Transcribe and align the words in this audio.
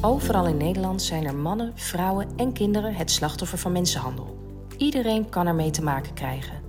Overal 0.00 0.46
in 0.46 0.56
Nederland 0.56 1.02
zijn 1.02 1.26
er 1.26 1.34
mannen, 1.34 1.72
vrouwen 1.74 2.28
en 2.36 2.52
kinderen 2.52 2.94
het 2.94 3.10
slachtoffer 3.10 3.58
van 3.58 3.72
mensenhandel. 3.72 4.38
Iedereen 4.76 5.28
kan 5.28 5.46
ermee 5.46 5.70
te 5.70 5.82
maken 5.82 6.14
krijgen. 6.14 6.62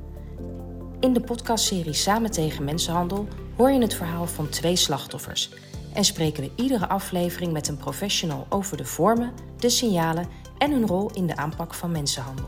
In 1.00 1.14
de 1.14 1.21
podcastserie 1.21 1.94
Samen 1.94 2.32
tegen 2.32 2.63
mensenhandel 2.63 3.28
hoor 3.55 3.71
je 3.71 3.82
het 3.82 3.94
verhaal 3.94 4.28
van 4.28 4.50
twee 4.50 4.76
slachtoffers 4.76 5.50
en 5.94 6.05
spreken 6.05 6.44
we 6.44 6.52
iedere 6.55 6.88
aflevering 6.88 7.52
met 7.54 7.68
een 7.68 7.77
professional 7.77 8.45
over 8.50 8.77
de 8.77 8.86
vormen, 8.86 9.32
de 9.59 9.70
signalen 9.70 10.28
en 10.57 10.71
hun 10.71 10.88
rol 10.88 11.12
in 11.14 11.28
de 11.28 11.36
aanpak 11.36 11.73
van 11.73 11.91
mensenhandel. 11.91 12.46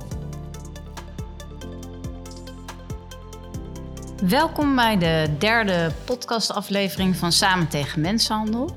Welkom 4.23 4.75
bij 4.75 4.97
de 4.97 5.35
derde 5.37 5.91
podcastaflevering 6.05 7.15
van 7.15 7.31
Samen 7.31 7.67
tegen 7.67 8.01
Mensenhandel. 8.01 8.75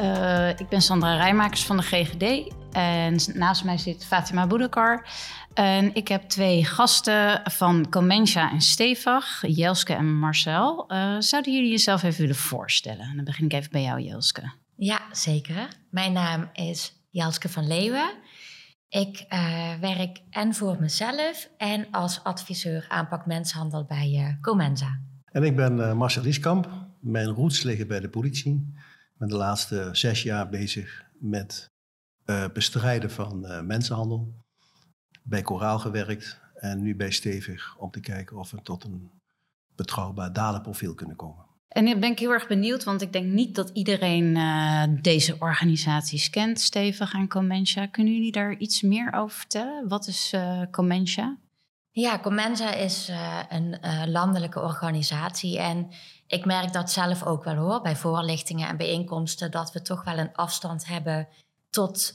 Uh, 0.00 0.48
ik 0.48 0.68
ben 0.68 0.82
Sandra 0.82 1.16
Rijmakers 1.16 1.64
van 1.64 1.76
de 1.76 1.82
GGD 1.82 2.54
en 2.72 3.18
naast 3.34 3.64
mij 3.64 3.78
zit 3.78 4.04
Fatima 4.04 4.46
Boudekar. 4.46 5.08
En 5.54 5.94
ik 5.94 6.08
heb 6.08 6.22
twee 6.22 6.64
gasten 6.64 7.40
van 7.44 7.88
Comensha 7.88 8.50
en 8.50 8.60
Stevag, 8.60 9.42
Jelske 9.46 9.94
en 9.94 10.18
Marcel. 10.18 10.92
Uh, 10.92 11.16
zouden 11.18 11.52
jullie 11.54 11.70
jezelf 11.70 12.02
even 12.02 12.20
willen 12.20 12.36
voorstellen? 12.36 13.16
Dan 13.16 13.24
begin 13.24 13.44
ik 13.44 13.52
even 13.52 13.70
bij 13.70 13.82
jou, 13.82 14.00
Jelske. 14.00 14.52
Ja, 14.76 15.00
zeker. 15.12 15.68
Mijn 15.90 16.12
naam 16.12 16.50
is 16.52 16.92
Jelske 17.10 17.48
van 17.48 17.66
Leeuwen. 17.66 18.10
Ik 18.88 19.26
uh, 19.28 19.74
werk 19.80 20.20
en 20.30 20.54
voor 20.54 20.76
mezelf 20.80 21.48
en 21.56 21.86
als 21.90 22.24
adviseur 22.24 22.84
aanpak 22.88 23.26
mensenhandel 23.26 23.84
bij 23.84 24.10
uh, 24.10 24.40
Comensa. 24.40 25.00
En 25.24 25.42
ik 25.42 25.56
ben 25.56 25.76
uh, 25.76 25.92
Marcel 25.92 26.22
Rieskamp. 26.22 26.68
Mijn 27.00 27.26
roots 27.26 27.62
liggen 27.62 27.86
bij 27.88 28.00
de 28.00 28.08
politie. 28.08 28.74
Ik 29.20 29.26
ben 29.26 29.38
de 29.38 29.44
laatste 29.44 29.88
zes 29.92 30.22
jaar 30.22 30.48
bezig 30.48 31.04
met 31.18 31.70
bestrijden 32.52 33.10
van 33.10 33.66
mensenhandel. 33.66 34.34
Bij 35.22 35.42
Koraal 35.42 35.78
gewerkt 35.78 36.40
en 36.54 36.82
nu 36.82 36.96
bij 36.96 37.10
Stevig 37.10 37.76
om 37.78 37.90
te 37.90 38.00
kijken 38.00 38.36
of 38.36 38.50
we 38.50 38.62
tot 38.62 38.84
een 38.84 39.10
betrouwbaar 39.76 40.32
dalenprofiel 40.32 40.94
kunnen 40.94 41.16
komen. 41.16 41.44
En 41.68 41.84
nu 41.84 41.98
ben 41.98 42.10
ik 42.10 42.18
heel 42.18 42.30
erg 42.30 42.46
benieuwd, 42.46 42.84
want 42.84 43.02
ik 43.02 43.12
denk 43.12 43.32
niet 43.32 43.54
dat 43.54 43.70
iedereen 43.72 44.36
uh, 44.36 44.82
deze 45.02 45.36
organisaties 45.38 46.30
kent, 46.30 46.60
Stevig 46.60 47.12
en 47.12 47.28
Comensa. 47.28 47.86
Kunnen 47.86 48.14
jullie 48.14 48.32
daar 48.32 48.56
iets 48.56 48.82
meer 48.82 49.12
over 49.12 49.36
vertellen? 49.36 49.88
Wat 49.88 50.06
is 50.06 50.32
uh, 50.34 50.62
Comensa? 50.70 51.38
Ja, 52.00 52.18
Comensa 52.18 52.72
is 52.72 53.08
uh, 53.08 53.38
een 53.48 53.78
landelijke 54.10 54.60
organisatie 54.60 55.58
en 55.58 55.90
ik 56.26 56.44
merk 56.44 56.72
dat 56.72 56.90
zelf 56.90 57.22
ook 57.22 57.44
wel 57.44 57.54
hoor, 57.54 57.80
bij 57.80 57.96
voorlichtingen 57.96 58.68
en 58.68 58.76
bijeenkomsten, 58.76 59.50
dat 59.50 59.72
we 59.72 59.82
toch 59.82 60.04
wel 60.04 60.18
een 60.18 60.34
afstand 60.34 60.86
hebben 60.86 61.28
tot 61.70 62.14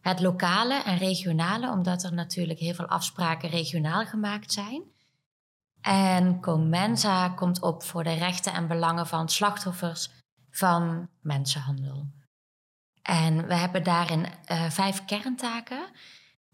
het 0.00 0.20
lokale 0.20 0.82
en 0.82 0.96
regionale, 0.98 1.70
omdat 1.70 2.02
er 2.02 2.14
natuurlijk 2.14 2.58
heel 2.58 2.74
veel 2.74 2.86
afspraken 2.86 3.48
regionaal 3.48 4.04
gemaakt 4.04 4.52
zijn. 4.52 4.82
En 5.80 6.40
Comensa 6.40 7.28
komt 7.28 7.62
op 7.62 7.82
voor 7.82 8.04
de 8.04 8.14
rechten 8.14 8.52
en 8.52 8.66
belangen 8.66 9.06
van 9.06 9.28
slachtoffers 9.28 10.10
van 10.50 11.08
mensenhandel. 11.20 12.06
En 13.02 13.46
we 13.46 13.54
hebben 13.54 13.82
daarin 13.82 14.26
vijf 14.68 15.04
kerntaken. 15.04 15.84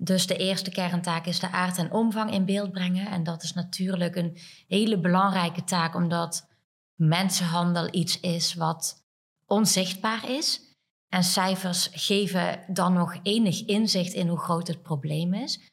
Dus 0.01 0.27
de 0.27 0.37
eerste 0.37 0.71
kerntaak 0.71 1.27
is 1.27 1.41
de 1.41 1.51
aard 1.51 1.79
en 1.79 1.93
omvang 1.93 2.33
in 2.33 2.45
beeld 2.45 2.73
brengen. 2.73 3.07
En 3.07 3.25
dat 3.25 3.43
is 3.43 3.53
natuurlijk 3.53 4.17
een 4.17 4.39
hele 4.67 4.99
belangrijke 5.01 5.65
taak, 5.65 5.95
omdat 5.95 6.49
mensenhandel 6.95 7.89
iets 7.91 8.21
is 8.21 8.55
wat 8.55 9.05
onzichtbaar 9.47 10.31
is. 10.31 10.61
En 11.09 11.25
cijfers 11.25 11.89
geven 11.93 12.65
dan 12.67 12.93
nog 12.93 13.19
enig 13.23 13.65
inzicht 13.65 14.13
in 14.13 14.29
hoe 14.29 14.39
groot 14.39 14.69
het 14.69 14.83
probleem 14.83 15.35
is. 15.35 15.71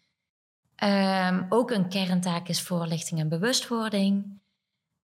Um, 0.84 1.46
ook 1.50 1.72
een 1.72 1.90
kerntaak 1.90 2.48
is 2.48 2.62
voorlichting 2.62 3.20
en 3.20 3.30
bewustwording. 3.30 4.42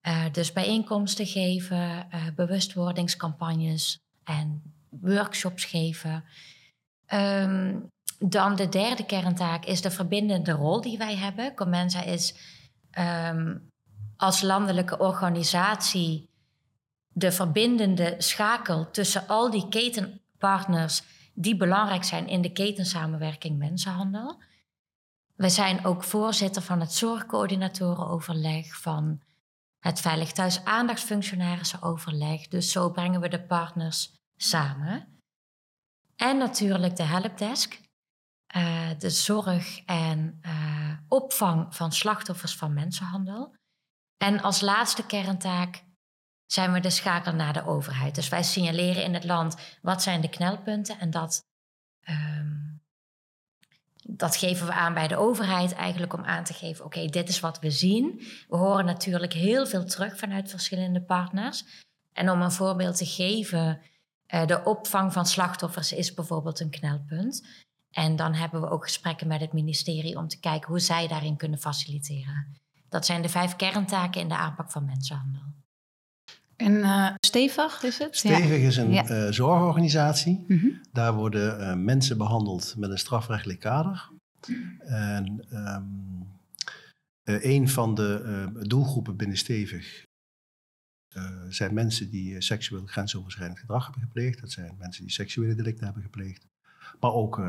Uh, 0.06 0.24
dus 0.32 0.52
bijeenkomsten 0.52 1.26
geven, 1.26 2.08
uh, 2.14 2.26
bewustwordingscampagnes 2.34 3.98
en 4.24 4.62
workshops 4.90 5.64
geven. 5.64 6.24
Um, 7.12 7.90
dan 8.24 8.56
de 8.56 8.68
derde 8.68 9.06
kerntaak 9.06 9.64
is 9.64 9.80
de 9.80 9.90
verbindende 9.90 10.52
rol 10.52 10.80
die 10.80 10.98
wij 10.98 11.16
hebben. 11.16 11.54
Comensa 11.54 12.02
is 12.02 12.34
um, 12.98 13.68
als 14.16 14.42
landelijke 14.42 14.98
organisatie 14.98 16.30
de 17.08 17.32
verbindende 17.32 18.14
schakel 18.18 18.90
tussen 18.90 19.26
al 19.26 19.50
die 19.50 19.68
ketenpartners 19.68 21.02
die 21.34 21.56
belangrijk 21.56 22.04
zijn 22.04 22.28
in 22.28 22.42
de 22.42 22.52
ketensamenwerking 22.52 23.58
mensenhandel. 23.58 24.42
We 25.34 25.48
zijn 25.48 25.84
ook 25.84 26.04
voorzitter 26.04 26.62
van 26.62 26.80
het 26.80 26.92
zorgcoördinatorenoverleg, 26.92 28.80
van 28.80 29.20
het 29.78 30.00
Veilig 30.00 30.32
Thuis 30.32 30.64
Aandachtsfunctionarissenoverleg. 30.64 32.48
Dus 32.48 32.72
zo 32.72 32.90
brengen 32.90 33.20
we 33.20 33.28
de 33.28 33.42
partners 33.42 34.12
samen. 34.36 35.20
En 36.16 36.38
natuurlijk 36.38 36.96
de 36.96 37.02
helpdesk, 37.02 37.80
uh, 38.56 38.88
de 38.98 39.10
zorg 39.10 39.84
en 39.84 40.40
uh, 40.46 40.92
opvang 41.08 41.76
van 41.76 41.92
slachtoffers 41.92 42.56
van 42.56 42.74
mensenhandel. 42.74 43.54
En 44.16 44.40
als 44.40 44.60
laatste 44.60 45.06
kerntaak 45.06 45.84
zijn 46.46 46.72
we 46.72 46.80
de 46.80 46.90
schakel 46.90 47.32
naar 47.32 47.52
de 47.52 47.66
overheid. 47.66 48.14
Dus 48.14 48.28
wij 48.28 48.42
signaleren 48.42 49.04
in 49.04 49.14
het 49.14 49.24
land 49.24 49.56
wat 49.82 50.02
zijn 50.02 50.20
de 50.20 50.28
knelpunten 50.28 50.98
en 50.98 51.10
dat 51.10 51.44
um, 52.08 52.62
dat 54.08 54.36
geven 54.36 54.66
we 54.66 54.72
aan 54.72 54.94
bij 54.94 55.08
de 55.08 55.16
overheid 55.16 55.72
eigenlijk 55.72 56.12
om 56.12 56.24
aan 56.24 56.44
te 56.44 56.52
geven: 56.52 56.84
oké, 56.84 57.06
dit 57.06 57.28
is 57.28 57.40
wat 57.40 57.58
we 57.58 57.70
zien. 57.70 58.22
We 58.48 58.56
horen 58.56 58.84
natuurlijk 58.84 59.32
heel 59.32 59.66
veel 59.66 59.84
terug 59.84 60.18
vanuit 60.18 60.50
verschillende 60.50 61.02
partners. 61.02 61.64
En 62.12 62.30
om 62.30 62.42
een 62.42 62.52
voorbeeld 62.52 62.96
te 62.96 63.06
geven, 63.06 63.80
uh, 64.34 64.46
de 64.46 64.64
opvang 64.64 65.12
van 65.12 65.26
slachtoffers 65.26 65.92
is 65.92 66.14
bijvoorbeeld 66.14 66.60
een 66.60 66.70
knelpunt. 66.70 67.46
En 67.92 68.16
dan 68.16 68.34
hebben 68.34 68.60
we 68.60 68.70
ook 68.70 68.84
gesprekken 68.84 69.26
met 69.26 69.40
het 69.40 69.52
ministerie 69.52 70.16
om 70.16 70.28
te 70.28 70.40
kijken 70.40 70.68
hoe 70.68 70.80
zij 70.80 71.08
daarin 71.08 71.36
kunnen 71.36 71.58
faciliteren. 71.58 72.46
Dat 72.88 73.06
zijn 73.06 73.22
de 73.22 73.28
vijf 73.28 73.56
kerntaken 73.56 74.20
in 74.20 74.28
de 74.28 74.36
aanpak 74.36 74.70
van 74.70 74.84
mensenhandel. 74.84 75.42
En 76.56 76.72
uh, 76.72 77.10
Stevig 77.26 77.82
is 77.82 77.98
het? 77.98 78.16
Stevig 78.16 78.60
is 78.60 78.76
een 78.76 78.92
ja. 78.92 79.10
uh, 79.10 79.32
zorgorganisatie. 79.32 80.44
Mm 80.48 80.58
-hmm. 80.58 80.80
Daar 80.92 81.14
worden 81.14 81.60
uh, 81.60 81.74
mensen 81.74 82.18
behandeld 82.18 82.74
met 82.76 82.90
een 82.90 82.98
strafrechtelijk 82.98 83.60
kader. 83.60 84.10
En 84.78 85.46
um, 85.50 86.30
een 87.24 87.68
van 87.68 87.94
de 87.94 88.64
doelgroepen 88.66 89.16
binnen 89.16 89.36
Stevig 89.36 90.04
zijn 91.48 91.74
mensen 91.74 92.10
die 92.10 92.40
seksueel 92.40 92.86
grensoverschrijdend 92.86 93.58
gedrag 93.58 93.84
hebben 93.84 94.02
gepleegd. 94.02 94.40
Dat 94.40 94.50
zijn 94.50 94.74
mensen 94.78 95.02
die 95.02 95.12
seksuele 95.12 95.54
delicten 95.54 95.84
hebben 95.84 96.02
gepleegd. 96.02 96.46
Maar 97.02 97.12
ook 97.12 97.40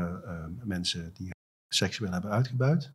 mensen 0.64 1.12
die 1.14 1.30
seksueel 1.68 2.12
hebben 2.12 2.30
uitgebuit. 2.30 2.92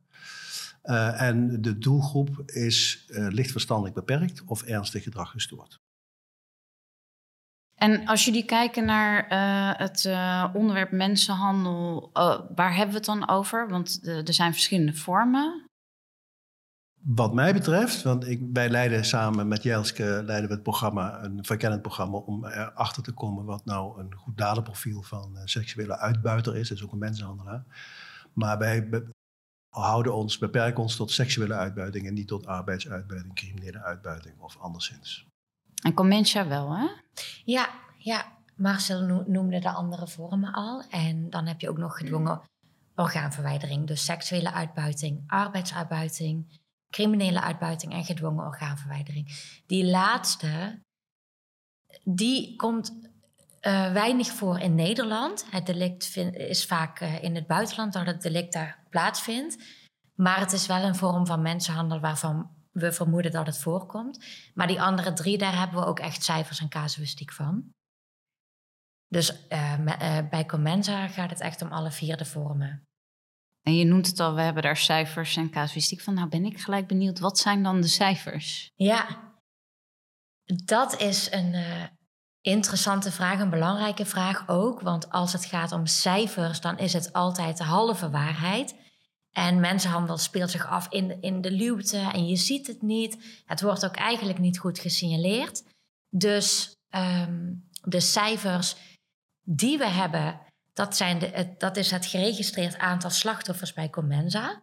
en 0.82 1.62
de 1.62 1.78
doelgroep 1.78 2.42
is 2.46 3.06
licht 3.08 3.52
verstandelijk 3.52 3.96
beperkt 3.96 4.44
of 4.44 4.62
ernstig 4.62 5.04
gedrag 5.04 5.32
gestoord. 5.32 5.80
En 7.76 8.06
als 8.08 8.26
jullie 8.26 8.46
kijken 8.46 8.86
naar 8.86 9.28
het 9.78 10.06
onderwerp 10.54 10.92
mensenhandel, 10.92 12.10
waar 12.56 12.76
hebben 12.76 12.90
we 12.90 12.98
het 12.98 13.06
dan 13.06 13.30
over? 13.30 13.70
Want 13.70 14.08
er 14.08 14.34
zijn 14.34 14.54
verschillende 14.54 14.94
vormen. 14.94 15.69
Wat 17.02 17.34
mij 17.34 17.54
betreft, 17.54 18.02
want 18.02 18.28
ik, 18.28 18.42
wij 18.54 18.70
leiden 18.70 19.06
samen 19.06 19.48
met 19.48 19.64
Jelske 19.64 20.04
leiden 20.04 20.48
we 20.48 20.54
het 20.54 20.64
programma, 20.64 21.24
een 21.24 21.46
verkennend 21.46 21.82
programma, 21.82 22.18
om 22.18 22.46
erachter 22.46 23.04
te 23.04 23.12
komen 23.12 23.46
wat 23.46 23.66
nou 23.66 24.00
een 24.00 24.16
goed 24.16 24.38
dadenprofiel 24.38 25.02
van 25.02 25.36
een 25.36 25.48
seksuele 25.48 25.98
uitbuiter 25.98 26.56
is. 26.56 26.70
Dat 26.70 26.78
is 26.78 26.84
ook 26.84 26.92
een 26.92 26.98
mensenhandelaar. 26.98 27.64
Maar 28.34 28.58
wij 28.58 28.90
be 28.90 29.10
houden 29.70 30.16
ons, 30.16 30.38
beperken 30.38 30.82
ons 30.82 30.96
tot 30.96 31.12
seksuele 31.12 31.54
uitbuiting 31.54 32.08
en 32.08 32.14
niet 32.14 32.28
tot 32.28 32.46
arbeidsuitbuiting, 32.46 33.36
criminele 33.36 33.84
uitbuiting 33.84 34.40
of 34.40 34.58
anderszins. 34.58 35.28
En 35.84 35.94
Comensa 35.94 36.48
wel, 36.48 36.76
hè? 36.76 36.88
Ja, 37.46 37.70
ja. 37.98 38.38
Marcel 38.56 39.24
noemde 39.28 39.60
de 39.60 39.72
andere 39.72 40.08
vormen 40.08 40.54
al. 40.54 40.84
En 40.90 41.30
dan 41.30 41.46
heb 41.46 41.60
je 41.60 41.70
ook 41.70 41.78
nog 41.78 41.98
gedwongen 41.98 42.42
orgaanverwijdering. 42.96 43.88
Dus 43.88 44.06
seksuele 44.06 44.52
uitbuiting, 44.52 45.24
arbeidsuitbuiting, 45.28 46.59
criminele 46.90 47.42
uitbuiting 47.42 47.94
en 47.94 48.06
gedwongen 48.06 48.46
orgaanverwijdering. 48.46 49.28
Die 49.66 49.86
laatste, 49.86 50.82
die 52.04 52.56
komt 52.56 52.92
uh, 53.62 53.92
weinig 53.92 54.28
voor 54.28 54.60
in 54.60 54.76
Nederland. 54.76 55.46
Het 55.50 55.66
delict 55.66 56.16
is 56.34 56.66
vaak 56.66 57.02
uh, 57.02 57.24
in 57.24 57.36
het 57.36 57.48
buitenland 57.48 57.94
dat 57.94 58.06
het 58.06 58.22
delict 58.22 58.54
daar 58.54 58.86
plaatsvindt. 58.90 59.58
Maar 60.16 60.40
het 60.40 60.52
is 60.52 60.68
wel 60.68 60.84
een 60.84 60.96
vorm 60.96 61.26
van 61.26 61.42
mensenhandel 61.42 62.00
waarvan 62.00 62.58
we 62.72 62.92
vermoeden 62.92 63.32
dat 63.32 63.46
het 63.46 63.58
voorkomt. 63.58 64.26
Maar 64.54 64.68
die 64.68 64.82
andere 64.82 65.14
drie, 65.14 65.38
daar 65.38 65.58
hebben 65.58 65.80
we 65.80 65.86
ook 65.86 66.00
echt 66.00 66.24
cijfers 66.24 66.60
en 66.60 66.70
casuïstiek 66.70 67.32
van. 67.32 67.70
Dus 69.08 69.48
uh, 69.50 70.30
bij 70.30 70.46
Comensa 70.46 71.08
gaat 71.08 71.30
het 71.30 71.40
echt 71.40 71.62
om 71.62 71.72
alle 71.72 71.92
vier 71.92 72.18
de 72.18 72.26
vormen. 72.26 72.84
En 73.70 73.76
je 73.76 73.86
noemt 73.86 74.08
het 74.08 74.20
al, 74.20 74.36
we 74.36 74.42
hebben 74.42 74.64
daar 74.64 74.78
cijfers 74.78 75.36
en 75.36 75.50
casuïstiek 75.50 76.02
van. 76.02 76.14
Nou 76.14 76.30
ben 76.30 76.46
ik 76.46 76.60
gelijk 76.60 76.88
benieuwd, 76.88 77.20
wat 77.20 77.38
zijn 77.38 77.64
dan 77.64 77.82
de 77.82 77.88
cijfers? 77.88 78.72
Ja, 78.76 79.34
dat 80.66 81.02
is 81.02 81.32
een 81.32 81.54
uh, 81.54 81.84
interessante 82.42 83.12
vraag, 83.12 83.40
een 83.40 83.50
belangrijke 83.50 84.06
vraag 84.06 84.48
ook. 84.48 84.82
Want 84.82 85.10
als 85.10 85.34
het 85.34 85.46
gaat 85.46 85.72
om 85.72 85.86
cijfers, 85.86 86.62
dan 86.62 86.78
is 86.78 86.94
het 86.94 87.14
altijd 87.14 87.58
de 87.58 87.64
halve 87.64 88.10
waarheid. 88.10 88.76
En 89.32 89.60
mensenhandel 89.60 90.18
speelt 90.18 90.52
zich 90.52 90.68
af 90.68 90.88
in 90.90 91.22
in 91.22 91.42
de 91.42 91.52
luwte 91.52 91.98
en 91.98 92.28
je 92.28 92.36
ziet 92.36 92.68
het 92.68 92.82
niet. 92.82 93.44
Het 93.46 93.62
wordt 93.62 93.86
ook 93.86 93.96
eigenlijk 93.96 94.40
niet 94.40 94.60
goed 94.60 94.80
gesignaleerd. 94.80 95.64
Dus 96.10 96.76
um, 96.96 97.70
de 97.82 98.00
cijfers 98.00 98.76
die 99.42 99.78
we 99.78 99.88
hebben, 99.88 100.40
dat, 100.80 100.96
zijn 100.96 101.20
de, 101.20 101.56
dat 101.58 101.78
is 101.78 101.92
het 101.92 102.06
geregistreerd 102.06 102.78
aantal 102.78 103.10
slachtoffers 103.10 103.74
bij 103.74 103.90
Comensa. 103.90 104.62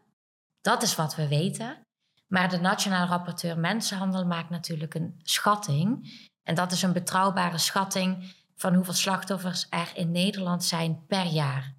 Dat 0.60 0.82
is 0.82 0.94
wat 0.94 1.14
we 1.14 1.28
weten. 1.28 1.80
Maar 2.26 2.48
de 2.48 2.60
Nationaal 2.60 3.06
Rapporteur 3.06 3.58
Mensenhandel 3.58 4.26
maakt 4.26 4.50
natuurlijk 4.50 4.94
een 4.94 5.20
schatting. 5.22 6.10
En 6.42 6.54
dat 6.54 6.72
is 6.72 6.82
een 6.82 6.92
betrouwbare 6.92 7.58
schatting 7.58 8.34
van 8.54 8.74
hoeveel 8.74 8.94
slachtoffers 8.94 9.66
er 9.70 9.90
in 9.94 10.10
Nederland 10.10 10.64
zijn 10.64 11.06
per 11.06 11.26
jaar. 11.26 11.74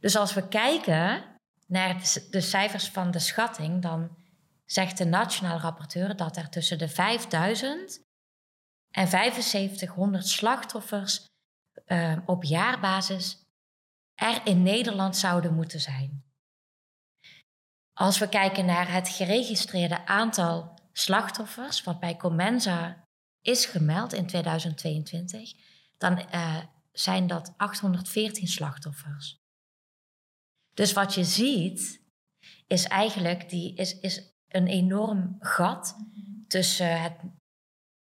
Dus 0.00 0.16
als 0.16 0.34
we 0.34 0.48
kijken 0.48 1.24
naar 1.66 2.00
de 2.30 2.40
cijfers 2.40 2.88
van 2.88 3.10
de 3.10 3.18
schatting, 3.18 3.82
dan 3.82 4.16
zegt 4.64 4.98
de 4.98 5.04
Nationaal 5.04 5.58
Rapporteur 5.58 6.16
dat 6.16 6.36
er 6.36 6.48
tussen 6.48 6.78
de 6.78 6.88
5000 6.88 8.00
en 8.90 9.08
7500 9.08 10.26
slachtoffers 10.26 11.26
uh, 11.86 12.16
op 12.26 12.44
jaarbasis 12.44 13.46
er 14.18 14.46
in 14.46 14.62
Nederland 14.62 15.16
zouden 15.16 15.54
moeten 15.54 15.80
zijn. 15.80 16.24
Als 17.92 18.18
we 18.18 18.28
kijken 18.28 18.64
naar 18.64 18.92
het 18.92 19.08
geregistreerde 19.08 20.06
aantal 20.06 20.78
slachtoffers, 20.92 21.82
wat 21.82 22.00
bij 22.00 22.16
Comensa 22.16 23.04
is 23.40 23.66
gemeld 23.66 24.12
in 24.12 24.26
2022, 24.26 25.52
dan 25.96 26.26
uh, 26.34 26.56
zijn 26.92 27.26
dat 27.26 27.54
814 27.56 28.46
slachtoffers. 28.46 29.36
Dus 30.74 30.92
wat 30.92 31.14
je 31.14 31.24
ziet, 31.24 32.02
is 32.66 32.84
eigenlijk 32.84 33.48
die, 33.48 33.74
is, 33.74 34.00
is 34.00 34.32
een 34.48 34.66
enorm 34.66 35.36
gat 35.38 35.96
tussen 36.46 37.02
het 37.02 37.16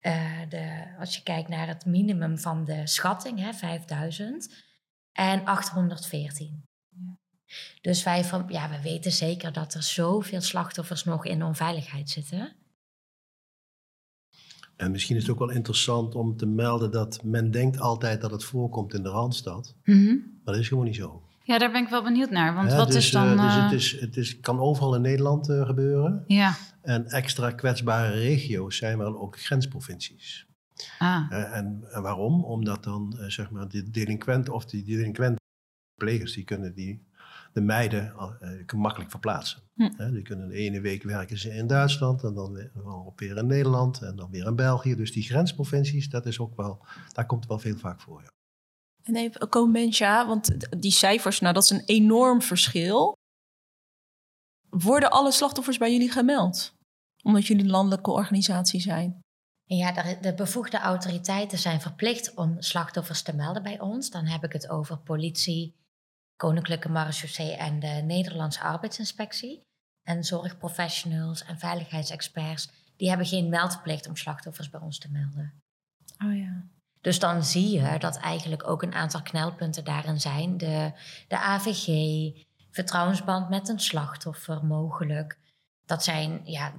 uh, 0.01 0.49
de, 0.49 0.95
als 0.99 1.15
je 1.15 1.23
kijkt 1.23 1.49
naar 1.49 1.67
het 1.67 1.85
minimum 1.85 2.37
van 2.37 2.65
de 2.65 2.87
schatting, 2.87 3.39
hè, 3.39 3.53
5000, 3.53 4.69
en 5.13 5.45
814. 5.45 6.65
Ja. 6.89 7.17
Dus 7.81 8.03
wij 8.03 8.23
van, 8.23 8.45
ja, 8.47 8.69
we 8.69 8.81
weten 8.81 9.11
zeker 9.11 9.53
dat 9.53 9.73
er 9.73 9.83
zoveel 9.83 10.41
slachtoffers 10.41 11.03
nog 11.03 11.25
in 11.25 11.43
onveiligheid 11.43 12.09
zitten. 12.09 12.55
En 14.75 14.91
misschien 14.91 15.15
is 15.15 15.21
het 15.21 15.31
ook 15.31 15.39
wel 15.39 15.49
interessant 15.49 16.15
om 16.15 16.37
te 16.37 16.45
melden 16.45 16.91
dat 16.91 17.23
men 17.23 17.51
denkt 17.51 17.79
altijd 17.79 18.21
dat 18.21 18.31
het 18.31 18.43
voorkomt 18.43 18.93
in 18.93 19.03
de 19.03 19.09
Randstad. 19.09 19.75
Mm 19.83 20.05
-hmm. 20.05 20.39
Maar 20.43 20.53
dat 20.53 20.63
is 20.63 20.67
gewoon 20.67 20.85
niet 20.85 20.95
zo. 20.95 21.23
Ja, 21.43 21.57
daar 21.57 21.71
ben 21.71 21.83
ik 21.83 21.89
wel 21.89 22.03
benieuwd 22.03 22.29
naar. 22.29 22.53
Want 22.53 22.73
wat 22.73 22.87
dus, 22.87 22.95
is 22.95 23.11
dan. 23.11 23.33
Uh, 23.33 23.43
dus 23.43 23.55
het, 23.55 23.71
is, 23.71 23.99
het 23.99 24.17
is, 24.17 24.39
kan 24.39 24.59
overal 24.59 24.95
in 24.95 25.01
Nederland 25.01 25.49
uh, 25.49 25.65
gebeuren. 25.65 26.23
Ja. 26.27 26.55
En 26.81 27.05
extra 27.07 27.51
kwetsbare 27.51 28.11
regio's 28.11 28.77
zijn 28.77 28.97
wel 28.97 29.19
ook 29.19 29.39
grensprovincies. 29.39 30.45
Ah. 30.99 31.31
Uh, 31.31 31.55
en, 31.55 31.83
en, 31.91 32.01
waarom? 32.01 32.43
Omdat 32.43 32.83
dan 32.83 33.17
zeg 33.27 33.51
maar 33.51 33.67
de 33.67 33.89
delinquenten 33.89 34.53
of 34.53 34.65
die 34.65 34.83
delinquenten 34.83 35.39
plegers 35.95 36.33
die 36.33 36.43
kunnen 36.43 36.73
die 36.73 37.09
de 37.53 37.61
meiden 37.61 38.13
makkelijk 38.75 39.09
verplaatsen. 39.09 39.61
Hm. 39.73 40.11
die 40.11 40.21
kunnen 40.21 40.47
de 40.47 40.55
ene 40.55 40.81
week 40.81 41.03
werken 41.03 41.37
ze 41.37 41.49
in 41.49 41.67
Duitsland 41.67 42.23
en 42.23 42.33
dan 42.33 42.53
weer, 42.53 42.71
weer 43.15 43.37
in 43.37 43.47
Nederland 43.47 44.01
en 44.01 44.15
dan 44.15 44.31
weer 44.31 44.45
in 44.45 44.55
België. 44.55 44.95
Dus 44.95 45.11
die 45.11 45.23
grensprovincies, 45.23 46.09
dat 46.09 46.25
is 46.25 46.39
ook 46.39 46.55
wel, 46.55 46.85
daar 47.13 47.25
komt 47.25 47.45
wel 47.45 47.59
veel 47.59 47.77
vaak 47.77 48.01
voor. 48.01 48.21
Ja. 48.21 48.29
En 49.03 49.15
even 49.15 49.49
Comentia, 49.49 50.27
want 50.27 50.81
die 50.81 50.91
cijfers, 50.91 51.39
nou 51.39 51.53
dat 51.53 51.63
is 51.63 51.69
een 51.69 51.85
enorm 51.85 52.41
verschil. 52.41 53.13
Worden 54.69 55.11
alle 55.11 55.31
slachtoffers 55.31 55.77
bij 55.77 55.91
jullie 55.91 56.11
gemeld? 56.11 56.73
Omdat 57.23 57.47
jullie 57.47 57.63
een 57.63 57.69
landelijke 57.69 58.11
organisatie 58.11 58.79
zijn? 58.79 59.20
Ja, 59.77 60.15
de 60.21 60.33
bevoegde 60.33 60.77
autoriteiten 60.77 61.57
zijn 61.57 61.81
verplicht 61.81 62.33
om 62.33 62.61
slachtoffers 62.61 63.21
te 63.21 63.35
melden 63.35 63.63
bij 63.63 63.79
ons. 63.79 64.09
Dan 64.09 64.25
heb 64.25 64.43
ik 64.43 64.53
het 64.53 64.69
over 64.69 64.97
politie, 64.97 65.75
Koninklijke 66.35 66.89
Marechaussee 66.89 67.55
en 67.55 67.79
de 67.79 67.87
Nederlandse 67.87 68.61
Arbeidsinspectie. 68.61 69.61
En 70.03 70.23
zorgprofessionals 70.23 71.43
en 71.43 71.59
veiligheidsexperts, 71.59 72.69
die 72.95 73.09
hebben 73.09 73.27
geen 73.27 73.49
meldplicht 73.49 74.07
om 74.07 74.15
slachtoffers 74.15 74.69
bij 74.69 74.79
ons 74.79 74.99
te 74.99 75.11
melden. 75.11 75.53
Oh 76.25 76.37
ja. 76.37 76.63
Dus 77.01 77.19
dan 77.19 77.43
zie 77.43 77.69
je 77.69 77.99
dat 77.99 78.17
eigenlijk 78.17 78.67
ook 78.67 78.81
een 78.81 78.93
aantal 78.93 79.21
knelpunten 79.21 79.83
daarin 79.83 80.19
zijn. 80.19 80.57
De, 80.57 80.91
de 81.27 81.37
AVG, 81.37 81.87
vertrouwensband 82.71 83.49
met 83.49 83.69
een 83.69 83.79
slachtoffer 83.79 84.65
mogelijk. 84.65 85.37
Dat 85.85 86.03
zijn, 86.03 86.41
ja, 86.43 86.73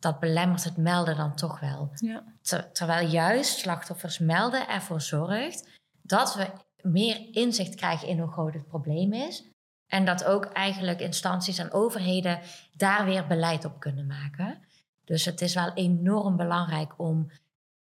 dat 0.00 0.20
belemmert 0.20 0.64
het 0.64 0.76
melden 0.76 1.16
dan 1.16 1.34
toch 1.34 1.60
wel. 1.60 1.90
Ja. 1.94 2.24
terwijl 2.72 3.08
juist 3.08 3.58
slachtoffers 3.58 4.18
melden 4.18 4.68
ervoor 4.68 5.00
zorgt 5.00 5.68
dat 6.02 6.34
we 6.34 6.50
meer 6.82 7.28
inzicht 7.32 7.74
krijgen 7.74 8.08
in 8.08 8.18
hoe 8.18 8.30
groot 8.30 8.54
het 8.54 8.66
probleem 8.66 9.12
is. 9.12 9.44
En 9.86 10.04
dat 10.04 10.24
ook 10.24 10.44
eigenlijk 10.44 11.00
instanties 11.00 11.58
en 11.58 11.72
overheden 11.72 12.40
daar 12.76 13.04
weer 13.04 13.26
beleid 13.26 13.64
op 13.64 13.80
kunnen 13.80 14.06
maken. 14.06 14.58
Dus 15.04 15.24
het 15.24 15.40
is 15.40 15.54
wel 15.54 15.72
enorm 15.72 16.36
belangrijk 16.36 16.98
om 16.98 17.30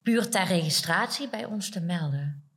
puur 0.03 0.31
ter 0.31 0.45
registratie 0.45 1.29
bij 1.29 1.45
ons 1.45 1.71
te 1.71 1.81
melden. 1.81 2.52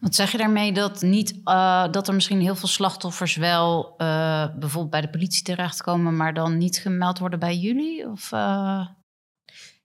Wat 0.00 0.14
zeg 0.14 0.32
je 0.32 0.38
daarmee 0.38 0.72
dat, 0.72 1.02
niet, 1.02 1.40
uh, 1.44 1.90
dat 1.90 2.08
er 2.08 2.14
misschien 2.14 2.40
heel 2.40 2.56
veel 2.56 2.68
slachtoffers 2.68 3.36
wel 3.36 3.94
uh, 3.98 4.56
bijvoorbeeld 4.58 4.90
bij 4.90 5.00
de 5.00 5.10
politie 5.10 5.42
terechtkomen, 5.42 6.16
maar 6.16 6.34
dan 6.34 6.58
niet 6.58 6.78
gemeld 6.78 7.18
worden 7.18 7.38
bij 7.38 7.56
jullie? 7.56 8.08
Of, 8.08 8.32
uh... 8.32 8.86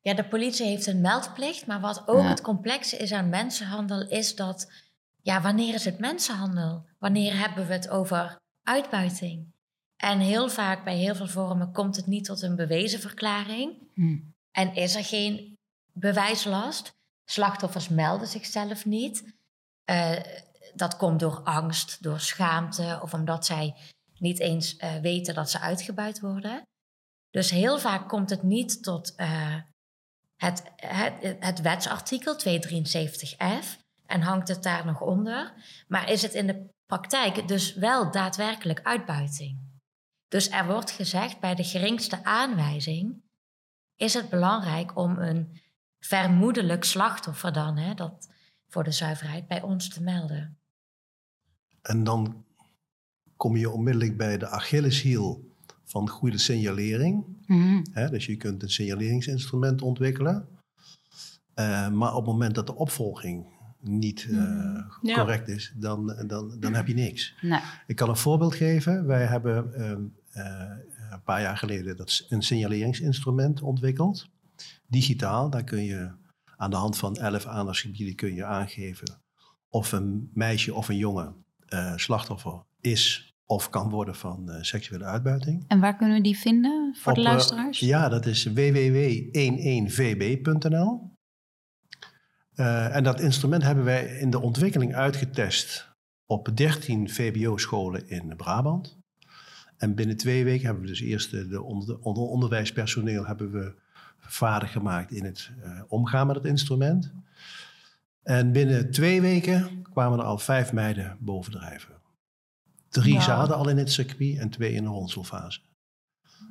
Ja, 0.01 0.13
de 0.13 0.27
politie 0.27 0.65
heeft 0.65 0.88
een 0.88 1.01
meldplicht, 1.01 1.68
maar 1.68 1.80
wat 1.80 2.03
ook 2.07 2.21
ja. 2.21 2.27
het 2.30 2.42
complexe 2.42 2.97
is 2.97 3.12
aan 3.12 3.30
mensenhandel, 3.30 4.07
is 4.07 4.36
dat, 4.36 4.71
ja, 5.21 5.42
wanneer 5.42 5.74
is 5.74 5.86
het 5.86 6.00
mensenhandel? 6.00 6.86
Wanneer 7.00 7.39
hebben 7.39 7.67
we 7.67 7.74
het 7.74 7.89
over 7.89 8.38
uitbuiting? 8.63 9.53
En 9.98 10.19
heel 10.19 10.50
vaak 10.50 10.84
bij 10.84 10.98
heel 10.98 11.15
veel 11.15 11.27
vormen 11.27 11.72
komt 11.72 11.96
het 11.96 12.08
niet 12.08 12.25
tot 12.25 12.41
een 12.41 12.55
bewezen 12.55 13.00
verklaring. 13.00 13.74
Hm. 13.93 14.17
En 14.51 14.75
is 14.75 14.96
er 14.96 15.03
geen 15.03 15.58
bewijslast. 15.93 16.93
Slachtoffers 17.25 17.89
melden 17.89 18.27
zichzelf 18.27 18.86
niet. 18.86 19.35
Uh, 19.89 20.20
dat 20.74 20.98
komt 20.98 21.20
door 21.20 21.42
angst, 21.44 22.04
door 22.04 22.20
schaamte 22.20 23.00
of 23.01 23.13
omdat 23.13 23.46
zij 23.46 23.75
niet 24.18 24.39
eens 24.39 24.75
uh, 24.77 24.96
weten 24.96 25.34
dat 25.34 25.50
ze 25.51 25.60
uitgebuit 25.60 26.20
worden. 26.20 26.62
Dus 27.30 27.50
heel 27.50 27.80
vaak 27.80 28.10
komt 28.10 28.30
het 28.30 28.44
niet 28.44 28.84
tot 28.84 29.13
uh, 29.18 29.56
het, 30.36 30.63
het, 30.75 31.36
het 31.39 31.62
wetsartikel 31.62 32.36
273f 32.39 33.84
en 34.06 34.22
hangt 34.22 34.48
het 34.48 34.63
daar 34.63 34.86
nog 34.86 35.01
onder. 35.01 35.54
Maar 35.88 36.10
is 36.10 36.22
het 36.22 36.34
in 36.34 36.48
de 36.48 36.70
praktijk 36.86 37.48
dus 37.48 37.74
wel 37.74 38.12
daadwerkelijk 38.12 38.82
uitbuiting? 38.84 39.60
Dus 40.27 40.50
er 40.50 40.65
wordt 40.65 40.92
gezegd 40.92 41.39
bij 41.39 41.56
de 41.56 41.63
geringste 41.63 42.24
aanwijzing 42.24 43.24
is 43.96 44.13
het 44.13 44.30
belangrijk 44.30 44.98
om 44.98 45.18
een 45.18 45.62
vermoedelijk 46.00 46.84
slachtoffer 46.84 47.54
dan, 47.54 47.77
hè, 47.77 47.94
dat, 47.94 48.34
voor 48.67 48.84
de 48.84 48.91
zuiverheid, 48.91 49.48
bij 49.48 49.62
ons 49.62 49.89
te 49.89 50.03
melden. 50.03 50.57
En 51.81 52.03
dan 52.03 52.45
kom 53.36 53.57
je 53.57 53.69
onmiddellijk 53.69 54.17
bij 54.17 54.38
de 54.38 54.48
Achilleshiel 54.48 55.53
van 55.84 56.10
goede 56.10 56.38
signalering. 56.38 57.25
Mm 57.45 57.62
-hmm. 57.62 58.10
dus 58.10 58.25
je 58.25 58.36
kunt 58.36 58.63
een 58.63 58.69
signaleringsinstrument 58.69 59.81
ontwikkelen. 59.81 60.48
Uh, 61.55 61.89
maar 61.89 62.13
op 62.13 62.25
het 62.25 62.34
moment 62.34 62.55
dat 62.55 62.67
de 62.67 62.75
opvolging 62.75 63.45
niet 63.79 64.24
uh, 64.29 64.38
ja. 65.01 65.15
correct 65.15 65.48
is, 65.48 65.74
dan, 65.75 66.24
dan, 66.27 66.60
dan 66.60 66.74
heb 66.74 66.88
je 66.88 66.93
niks. 66.93 67.36
Nee. 67.41 67.60
Ik 67.88 67.95
kan 67.95 68.10
een 68.10 68.17
voorbeeld 68.17 68.55
geven. 68.55 69.05
Wij 69.05 69.25
hebben 69.25 69.72
uh, 69.77 69.89
een 71.12 71.24
paar 71.24 71.41
jaar 71.41 71.57
geleden 71.57 71.98
dat 71.98 72.25
een 72.29 72.41
signaleringsinstrument 72.41 73.62
ontwikkeld 73.62 74.29
digitaal. 74.88 75.50
Daar 75.50 75.63
kun 75.63 75.84
je 75.84 76.12
aan 76.57 76.69
de 76.69 76.75
hand 76.75 76.97
van 76.97 77.15
elf 77.15 77.45
aandachtsgebieden 77.45 78.15
kun 78.15 78.33
je 78.33 78.45
aangeven 78.45 79.21
of 79.69 79.91
een 79.91 80.29
meisje 80.33 80.74
of 80.74 80.89
een 80.89 80.97
jongen 80.97 81.45
uh, 81.69 81.93
slachtoffer 81.95 82.63
is 82.81 83.33
of 83.45 83.69
kan 83.69 83.89
worden 83.89 84.15
van 84.15 84.50
uh, 84.50 84.55
seksuele 84.62 85.03
uitbuiting. 85.03 85.63
En 85.67 85.79
waar 85.79 85.95
kunnen 85.95 86.17
we 86.17 86.24
die 86.24 86.38
vinden 86.38 86.95
voor 86.95 87.12
Op, 87.12 87.17
de 87.17 87.24
luisteraars? 87.24 87.81
Uh, 87.81 87.89
ja, 87.89 88.09
dat 88.09 88.25
is 88.25 88.50
www11vb.nl. 88.50 91.13
Uh, 92.55 92.95
en 92.95 93.03
dat 93.03 93.19
instrument 93.19 93.63
hebben 93.63 93.83
wij 93.83 94.05
in 94.05 94.29
de 94.29 94.41
ontwikkeling 94.41 94.95
uitgetest 94.95 95.93
op 96.25 96.50
13 96.53 97.09
VBO-scholen 97.09 98.09
in 98.09 98.35
Brabant. 98.35 98.97
En 99.77 99.95
binnen 99.95 100.17
twee 100.17 100.43
weken 100.43 100.65
hebben 100.65 100.83
we 100.83 100.89
dus 100.89 101.01
eerst 101.01 101.31
de 101.31 101.62
onder, 101.62 102.00
onderwijspersoneel 102.00 103.25
hebben 103.25 103.51
we 103.51 103.83
vaardig 104.27 104.72
gemaakt 104.72 105.12
in 105.12 105.24
het 105.25 105.51
uh, 105.63 105.82
omgaan 105.88 106.27
met 106.27 106.36
het 106.36 106.46
instrument. 106.46 107.13
En 108.24 108.51
binnen 108.51 108.91
twee 108.91 109.22
weken 109.22 109.82
kwamen 109.82 110.20
er 110.20 110.25
al 110.25 110.38
vijf 110.38 110.74
meiden 110.74 111.17
bovendrijven. 111.20 111.94
Drie 112.89 113.13
wow. 113.13 113.22
zaten 113.22 113.55
al 113.55 113.70
in 113.70 113.77
het 113.77 113.91
circuit 113.91 114.38
en 114.38 114.50
twee 114.50 114.74
in 114.74 114.84
de 114.84 114.89
ronselfase. 114.89 115.60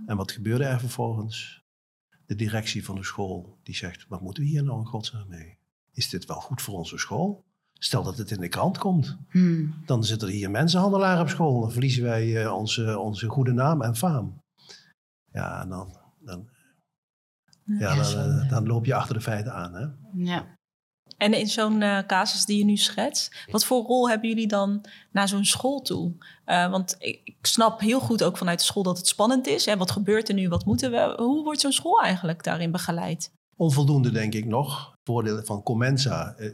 En 0.06 0.16
wat 0.16 0.32
gebeurde 0.32 0.64
er 0.64 0.80
vervolgens? 0.80 1.62
De 2.26 2.34
directie 2.34 2.84
van 2.84 2.94
de 2.94 3.04
school 3.04 3.58
die 3.62 3.74
zegt, 3.74 4.06
wat 4.08 4.20
moeten 4.20 4.42
we 4.42 4.48
hier 4.48 4.64
nou 4.64 4.78
in 4.78 4.86
godsnaam 4.86 5.28
mee? 5.28 5.58
Is 5.92 6.08
dit 6.08 6.24
wel 6.24 6.40
goed 6.40 6.62
voor 6.62 6.74
onze 6.74 6.98
school? 6.98 7.44
Stel 7.72 8.02
dat 8.02 8.18
het 8.18 8.30
in 8.30 8.40
de 8.40 8.48
krant 8.48 8.78
komt, 8.78 9.16
hmm. 9.28 9.74
dan 9.86 10.04
zitten 10.04 10.28
er 10.28 10.34
hier 10.34 10.50
mensenhandelaren 10.50 11.22
op 11.22 11.28
school. 11.28 11.60
Dan 11.60 11.72
verliezen 11.72 12.02
wij 12.02 12.42
uh, 12.42 12.54
onze, 12.54 12.98
onze 12.98 13.28
goede 13.28 13.52
naam 13.52 13.82
en 13.82 13.96
faam. 13.96 14.42
Ja, 15.32 15.62
en 15.62 15.68
dan, 15.68 15.96
dan, 16.18 16.48
ja, 17.64 17.94
dan, 17.94 18.12
dan, 18.12 18.48
dan, 18.48 18.66
loop 18.66 18.84
je 18.84 18.94
achter 18.94 19.14
de 19.14 19.20
feiten 19.20 19.52
aan. 19.52 19.74
Hè? 19.74 19.86
Ja. 20.24 20.46
En 21.16 21.32
in 21.32 21.46
zo'n 21.46 21.80
uh, 21.80 21.98
casus 22.06 22.44
die 22.44 22.58
je 22.58 22.64
nu 22.64 22.76
schetst, 22.76 23.44
wat 23.50 23.64
voor 23.64 23.84
rol 23.84 24.08
hebben 24.08 24.28
jullie 24.28 24.46
dan 24.46 24.84
naar 25.12 25.28
zo'n 25.28 25.44
school 25.44 25.80
toe? 25.80 26.12
Uh, 26.46 26.70
want 26.70 26.96
ik, 26.98 27.20
ik, 27.24 27.36
snap 27.40 27.80
heel 27.80 28.00
goed 28.00 28.22
ook 28.24 28.36
vanuit 28.36 28.58
de 28.58 28.64
school 28.64 28.82
dat 28.82 28.98
het 28.98 29.06
spannend 29.06 29.46
is. 29.46 29.64
Hè? 29.64 29.76
Wat 29.76 29.90
gebeurt 29.90 30.28
er 30.28 30.34
nu? 30.34 30.48
Wat 30.48 30.64
moeten 30.64 30.90
we? 30.90 31.14
Hoe 31.16 31.44
wordt 31.44 31.60
zo'n 31.60 31.72
school 31.72 32.00
eigenlijk 32.00 32.44
daarin 32.44 32.70
begeleid? 32.70 33.32
Onvoldoende, 33.56 34.10
denk 34.10 34.34
ik 34.34 34.46
nog. 34.46 34.94
Voordelen 35.04 35.46
van 35.46 35.62
Comensa 35.62 36.34
uh, 36.38 36.50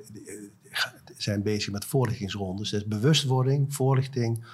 zijn 1.17 1.43
bezig 1.43 1.73
met 1.73 1.85
voorlichtingsrondes. 1.85 2.71
Dus 2.71 2.87
bewustwording, 2.87 3.75
voorlichting. 3.75 4.45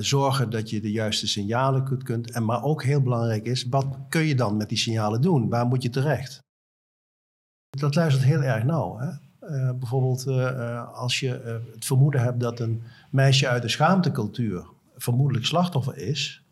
Zorgen 0.00 0.50
dat 0.50 0.70
je 0.70 0.80
de 0.80 0.90
juiste 0.90 1.28
signalen 1.28 1.84
kunt, 1.84 2.02
kunt. 2.02 2.30
En 2.30 2.44
maar 2.44 2.62
ook 2.62 2.82
heel 2.82 3.02
belangrijk 3.02 3.46
is, 3.46 3.66
wat 3.68 3.86
kun 4.08 4.22
je 4.22 4.34
dan 4.34 4.56
met 4.56 4.68
die 4.68 4.78
signalen 4.78 5.20
doen? 5.20 5.48
Waar 5.48 5.66
moet 5.66 5.82
je 5.82 5.90
terecht? 5.90 6.38
Dat 7.70 7.94
luistert 7.94 8.24
heel 8.24 8.42
erg 8.42 8.64
nauw. 8.64 8.98
Hè? 8.98 9.08
Uh, 9.40 9.70
bijvoorbeeld 9.78 10.26
uh, 10.26 10.92
als 10.92 11.20
je 11.20 11.60
het 11.74 11.84
vermoeden 11.84 12.20
hebt 12.20 12.40
dat 12.40 12.60
een 12.60 12.82
meisje 13.10 13.48
uit 13.48 13.62
de 13.62 13.68
schaamtecultuur 13.68 14.64
vermoedelijk 14.96 15.46
slachtoffer 15.46 15.96
is. 15.96 16.44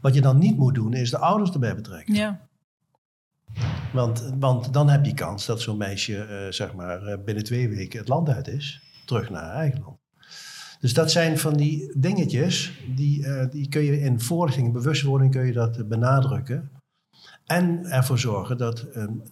Wat 0.00 0.14
je 0.14 0.20
dan 0.20 0.38
niet 0.38 0.56
moet 0.56 0.74
doen, 0.74 0.92
is 0.92 1.10
de 1.10 1.18
ouders 1.18 1.50
erbij 1.50 1.74
betrekken. 1.74 2.14
Ja. 2.14 2.48
Want, 3.92 4.32
want 4.38 4.72
dan 4.72 4.88
heb 4.88 5.04
je 5.04 5.14
kans 5.14 5.46
dat 5.46 5.60
zo'n 5.60 5.76
meisje 5.76 6.46
zeg 6.50 6.74
maar, 6.74 7.20
binnen 7.24 7.44
twee 7.44 7.68
weken 7.68 7.98
het 7.98 8.08
land 8.08 8.28
uit 8.28 8.48
is. 8.48 8.82
Terug 9.04 9.30
naar 9.30 9.42
haar 9.42 9.54
eigen 9.54 9.80
land. 9.80 10.03
Dus 10.84 10.94
dat 10.94 11.10
zijn 11.10 11.38
van 11.38 11.56
die 11.56 11.92
dingetjes, 11.96 12.72
die, 12.94 13.48
die 13.48 13.68
kun 13.68 13.82
je 13.82 14.00
in 14.00 14.20
voorlichting 14.20 14.72
bewustwording 14.72 15.30
kun 15.30 15.46
je 15.46 15.52
dat 15.52 15.88
benadrukken. 15.88 16.70
En 17.46 17.84
ervoor 17.84 18.18
zorgen 18.18 18.58
dat 18.58 18.76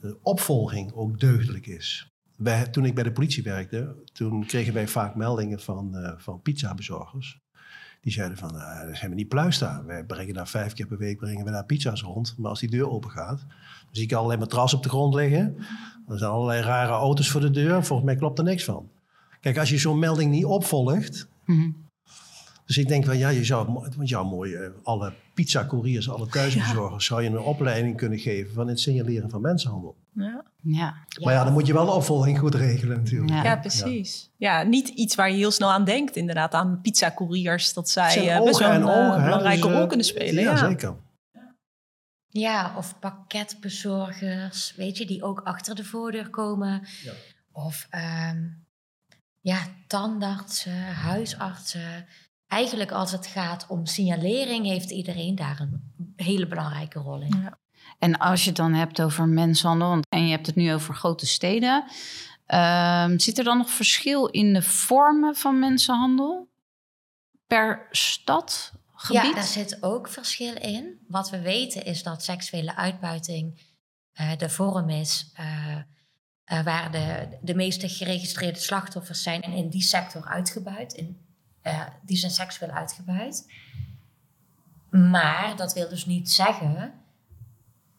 de 0.00 0.18
opvolging 0.22 0.92
ook 0.92 1.20
deugdelijk 1.20 1.66
is. 1.66 2.10
Wij, 2.36 2.66
toen 2.66 2.84
ik 2.84 2.94
bij 2.94 3.04
de 3.04 3.12
politie 3.12 3.42
werkte, 3.42 3.94
toen 4.12 4.46
kregen 4.46 4.74
wij 4.74 4.88
vaak 4.88 5.14
meldingen 5.14 5.60
van, 5.60 5.90
uh, 5.94 6.12
van 6.16 6.42
pizzabezorgers. 6.42 7.38
Die 8.00 8.12
zeiden 8.12 8.38
van, 8.38 8.54
uh, 8.54 8.60
daar 8.60 8.96
zijn 8.96 9.10
we 9.10 9.16
niet 9.16 9.28
pluis 9.28 9.58
Wij 9.86 10.04
brengen 10.04 10.34
daar 10.34 10.48
vijf 10.48 10.72
keer 10.72 10.86
per 10.86 10.98
week 10.98 11.18
brengen 11.18 11.44
we 11.44 11.50
daar 11.50 11.66
pizza's 11.66 12.02
rond. 12.02 12.34
Maar 12.38 12.50
als 12.50 12.60
die 12.60 12.70
deur 12.70 12.90
open 12.90 13.10
gaat, 13.10 13.38
dan 13.38 13.88
zie 13.90 14.04
ik 14.04 14.12
allerlei 14.12 14.40
matras 14.40 14.74
op 14.74 14.82
de 14.82 14.88
grond 14.88 15.14
liggen. 15.14 15.56
Er 16.08 16.18
zijn 16.18 16.30
allerlei 16.30 16.62
rare 16.62 16.92
auto's 16.92 17.30
voor 17.30 17.40
de 17.40 17.50
deur. 17.50 17.84
Volgens 17.84 18.08
mij 18.08 18.16
klopt 18.16 18.38
er 18.38 18.44
niks 18.44 18.64
van. 18.64 18.90
Kijk, 19.40 19.58
als 19.58 19.70
je 19.70 19.78
zo'n 19.78 19.98
melding 19.98 20.30
niet 20.30 20.44
opvolgt, 20.44 21.30
mm 21.52 21.82
dus 22.72 22.82
ik 22.82 22.88
denk 22.88 23.04
wel, 23.04 23.14
ja, 23.14 23.28
je 23.28 23.44
zou, 23.44 23.72
want 23.72 24.08
jou 24.08 24.26
mooi, 24.26 24.52
uh, 24.52 24.68
alle 24.82 25.12
pizza-couriers, 25.34 26.10
alle 26.10 26.26
thuisbezorgers, 26.26 27.06
zou 27.06 27.22
je 27.22 27.28
een 27.28 27.38
opleiding 27.38 27.96
kunnen 27.96 28.18
geven 28.18 28.54
van 28.54 28.68
het 28.68 28.80
signaleren 28.80 29.30
van 29.30 29.40
mensenhandel. 29.40 29.96
Ja. 30.14 30.44
ja. 30.62 30.94
Maar 31.22 31.32
ja, 31.32 31.44
dan 31.44 31.52
moet 31.52 31.66
je 31.66 31.72
wel 31.72 31.84
de 31.84 31.90
opvolging 31.90 32.38
goed 32.38 32.54
regelen 32.54 32.96
natuurlijk. 32.96 33.30
Ja, 33.30 33.42
ja 33.42 33.56
precies. 33.56 34.30
Ja. 34.36 34.62
niet 34.62 34.88
iets 34.88 35.14
waar 35.14 35.30
je 35.30 35.36
heel 35.36 35.50
snel 35.50 35.72
aan 35.72 35.84
denkt, 35.84 36.16
inderdaad, 36.16 36.52
aan 36.52 36.80
pizza-couriers, 36.82 37.72
dat 37.72 37.88
zij 37.88 38.36
uh, 38.36 38.44
best 38.44 38.58
wel 38.58 38.70
een 38.70 38.88
ogen, 38.88 39.24
belangrijke 39.24 39.66
dus, 39.66 39.76
rol 39.76 39.86
kunnen 39.86 40.06
spelen. 40.06 40.42
Ja, 40.42 40.56
zeker. 40.56 40.96
Ja, 42.28 42.74
of 42.76 42.98
pakketbezorgers, 42.98 44.74
weet 44.76 44.98
je, 44.98 45.06
die 45.06 45.22
ook 45.22 45.40
achter 45.40 45.74
de 45.74 45.84
voordeur 45.84 46.30
komen. 46.30 46.82
Ja. 47.02 47.12
Of 47.52 47.88
um, 48.30 48.61
ja, 49.42 49.66
tandartsen, 49.86 50.94
huisartsen 50.94 52.06
eigenlijk 52.46 52.90
als 52.90 53.12
het 53.12 53.26
gaat 53.26 53.66
om 53.68 53.86
signalering, 53.86 54.66
heeft 54.66 54.90
iedereen 54.90 55.34
daar 55.34 55.60
een 55.60 55.92
hele 56.16 56.46
belangrijke 56.46 56.98
rol 56.98 57.20
in. 57.20 57.40
Ja. 57.42 57.58
En 57.98 58.18
als 58.18 58.42
je 58.42 58.48
het 58.48 58.56
dan 58.56 58.74
hebt 58.74 59.02
over 59.02 59.28
mensenhandel, 59.28 60.00
en 60.08 60.24
je 60.24 60.30
hebt 60.30 60.46
het 60.46 60.56
nu 60.56 60.72
over 60.72 60.94
grote 60.94 61.26
steden, 61.26 61.84
uh, 62.46 63.08
zit 63.16 63.38
er 63.38 63.44
dan 63.44 63.58
nog 63.58 63.70
verschil 63.70 64.26
in 64.26 64.52
de 64.52 64.62
vormen 64.62 65.34
van 65.34 65.58
mensenhandel 65.58 66.48
per 67.46 67.86
stad? 67.90 68.72
Gebied? 68.94 69.22
Ja, 69.22 69.34
daar 69.34 69.44
zit 69.44 69.82
ook 69.82 70.08
verschil 70.08 70.54
in. 70.54 71.00
Wat 71.08 71.30
we 71.30 71.40
weten 71.40 71.84
is 71.84 72.02
dat 72.02 72.22
seksuele 72.22 72.76
uitbuiting 72.76 73.60
uh, 74.20 74.36
de 74.36 74.48
vorm 74.48 74.88
is 74.88 75.32
uh, 75.40 75.76
uh, 76.52 76.62
waar 76.62 76.90
de, 76.90 77.28
de 77.40 77.54
meeste 77.54 77.88
geregistreerde 77.88 78.58
slachtoffers 78.58 79.22
zijn 79.22 79.42
en 79.42 79.52
in 79.52 79.68
die 79.68 79.82
sector 79.82 80.24
uitgebuit. 80.24 80.92
In 80.92 81.20
uh, 81.66 81.80
die 82.02 82.16
zijn 82.16 82.32
seksueel 82.32 82.70
uitgebuit. 82.70 83.52
Maar 84.90 85.56
dat 85.56 85.72
wil 85.72 85.88
dus 85.88 86.06
niet 86.06 86.30
zeggen 86.30 86.92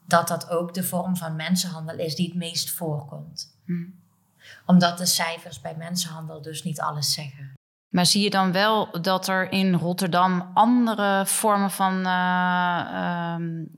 dat 0.06 0.28
dat 0.28 0.50
ook 0.50 0.74
de 0.74 0.82
vorm 0.82 1.16
van 1.16 1.36
mensenhandel 1.36 1.98
is 1.98 2.14
die 2.14 2.26
het 2.26 2.36
meest 2.36 2.70
voorkomt. 2.70 3.56
Hm. 3.64 3.86
Omdat 4.66 4.98
de 4.98 5.06
cijfers 5.06 5.60
bij 5.60 5.74
mensenhandel 5.76 6.42
dus 6.42 6.62
niet 6.62 6.80
alles 6.80 7.12
zeggen. 7.12 7.52
Maar 7.88 8.06
zie 8.06 8.22
je 8.22 8.30
dan 8.30 8.52
wel 8.52 9.00
dat 9.00 9.28
er 9.28 9.52
in 9.52 9.74
Rotterdam 9.74 10.50
andere 10.54 11.26
vormen 11.26 11.70
van 11.70 12.06
uh, 12.06 13.36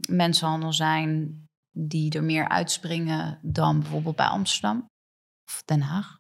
mensenhandel 0.08 0.72
zijn 0.72 1.45
die 1.78 2.12
er 2.12 2.24
meer 2.24 2.48
uitspringen 2.48 3.38
dan 3.42 3.80
bijvoorbeeld 3.80 4.16
bij 4.16 4.26
Amsterdam 4.26 4.86
of 5.44 5.62
Den 5.64 5.80
Haag? 5.80 6.18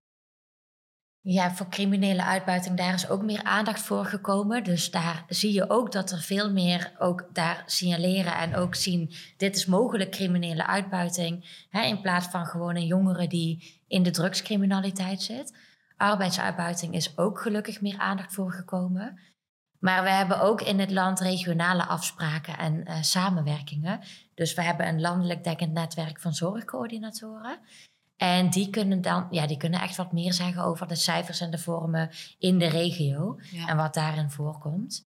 Ja, 1.20 1.54
voor 1.54 1.68
criminele 1.68 2.24
uitbuiting, 2.24 2.76
daar 2.76 2.94
is 2.94 3.08
ook 3.08 3.22
meer 3.22 3.42
aandacht 3.42 3.82
voor 3.82 4.04
gekomen. 4.04 4.64
Dus 4.64 4.90
daar 4.90 5.24
zie 5.28 5.52
je 5.52 5.70
ook 5.70 5.92
dat 5.92 6.10
er 6.10 6.20
veel 6.20 6.52
meer 6.52 6.92
ook 6.98 7.28
daar 7.32 7.62
signaleren 7.66 8.36
en 8.36 8.54
ook 8.56 8.74
zien, 8.74 9.12
dit 9.36 9.56
is 9.56 9.66
mogelijk 9.66 10.10
criminele 10.10 10.66
uitbuiting. 10.66 11.64
Hè, 11.70 11.82
in 11.82 12.00
plaats 12.00 12.26
van 12.26 12.46
gewoon 12.46 12.76
een 12.76 12.86
jongere 12.86 13.26
die 13.26 13.82
in 13.86 14.02
de 14.02 14.10
drugscriminaliteit 14.10 15.22
zit. 15.22 15.56
Arbeidsuitbuiting 15.96 16.94
is 16.94 17.18
ook 17.18 17.40
gelukkig 17.40 17.80
meer 17.80 17.98
aandacht 17.98 18.34
voor 18.34 18.52
gekomen. 18.52 19.20
Maar 19.86 20.02
we 20.02 20.10
hebben 20.10 20.40
ook 20.40 20.60
in 20.60 20.78
het 20.78 20.90
land 20.90 21.20
regionale 21.20 21.86
afspraken 21.86 22.58
en 22.58 22.84
uh, 22.88 23.02
samenwerkingen. 23.02 24.00
Dus 24.34 24.54
we 24.54 24.62
hebben 24.62 24.88
een 24.88 25.00
landelijk 25.00 25.44
dekkend 25.44 25.72
netwerk 25.72 26.20
van 26.20 26.34
zorgcoördinatoren. 26.34 27.58
En 28.16 28.50
die 28.50 28.70
kunnen 28.70 29.02
dan, 29.02 29.26
ja, 29.30 29.46
die 29.46 29.56
kunnen 29.56 29.80
echt 29.80 29.96
wat 29.96 30.12
meer 30.12 30.32
zeggen 30.32 30.62
over 30.62 30.88
de 30.88 30.94
cijfers 30.94 31.40
en 31.40 31.50
de 31.50 31.58
vormen 31.58 32.10
in 32.38 32.58
de 32.58 32.66
regio 32.66 33.38
en 33.66 33.76
wat 33.76 33.94
daarin 33.94 34.30
voorkomt. 34.30 35.02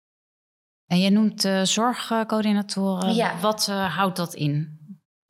En 0.86 0.98
je 0.98 1.10
noemt 1.10 1.44
uh, 1.44 1.62
zorgcoördinatoren. 1.62 3.14
Ja. 3.14 3.40
Wat 3.40 3.68
uh, 3.70 3.96
houdt 3.96 4.16
dat 4.16 4.34
in? 4.34 4.78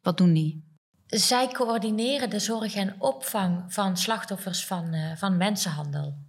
Wat 0.01 0.17
doen 0.17 0.33
die? 0.33 0.77
Zij 1.07 1.49
coördineren 1.49 2.31
de 2.31 2.39
zorg 2.39 2.75
en 2.75 2.95
opvang 2.99 3.75
van 3.75 3.97
slachtoffers 3.97 4.67
van, 4.67 4.95
uh, 4.95 5.17
van 5.17 5.37
mensenhandel. 5.37 6.25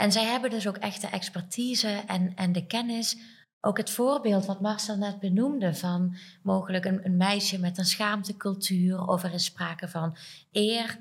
En 0.00 0.12
zij 0.12 0.24
hebben 0.24 0.50
dus 0.50 0.68
ook 0.68 0.76
echt 0.76 1.00
de 1.00 1.06
expertise 1.06 2.02
en, 2.06 2.34
en 2.34 2.52
de 2.52 2.66
kennis 2.66 3.16
ook 3.60 3.76
het 3.76 3.90
voorbeeld 3.90 4.46
wat 4.46 4.60
Marcel 4.60 4.96
net 4.96 5.18
benoemde 5.18 5.74
van 5.74 6.16
mogelijk 6.42 6.84
een, 6.84 7.04
een, 7.04 7.16
meisje 7.16 7.58
met 7.58 7.78
een 7.78 7.84
schaamtecultuur 7.84 9.06
of 9.06 9.22
er 9.22 9.32
is 9.32 9.44
sprake 9.44 9.88
van 9.88 10.16
eer, 10.52 10.98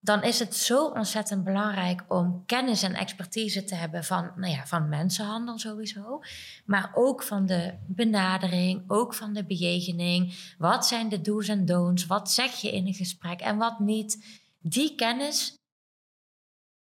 dan 0.00 0.22
is 0.22 0.38
het 0.38 0.54
zo 0.54 0.86
ontzettend 0.86 1.44
belangrijk 1.44 2.04
om 2.08 2.42
kennis 2.46 2.82
en 2.82 2.94
expertise 2.94 3.64
te 3.64 3.74
hebben 3.74 4.04
van, 4.04 4.32
nou 4.36 4.52
ja, 4.52 4.66
van 4.66 4.88
mensenhandel 4.88 5.58
sowieso, 5.58 6.20
maar 6.64 6.90
ook 6.94 7.22
van 7.22 7.46
de 7.46 7.74
benadering, 7.86 8.84
ook 8.86 9.14
van 9.14 9.32
de 9.32 9.44
bejegening. 9.44 10.54
Wat 10.58 10.86
zijn 10.86 11.08
de 11.08 11.20
do's 11.20 11.48
en 11.48 11.64
don'ts? 11.64 12.06
Wat 12.06 12.30
zeg 12.30 12.54
je 12.54 12.72
in 12.72 12.86
een 12.86 12.94
gesprek 12.94 13.40
en 13.40 13.56
wat 13.56 13.78
niet? 13.78 14.38
Die 14.60 14.94
kennis, 14.94 15.58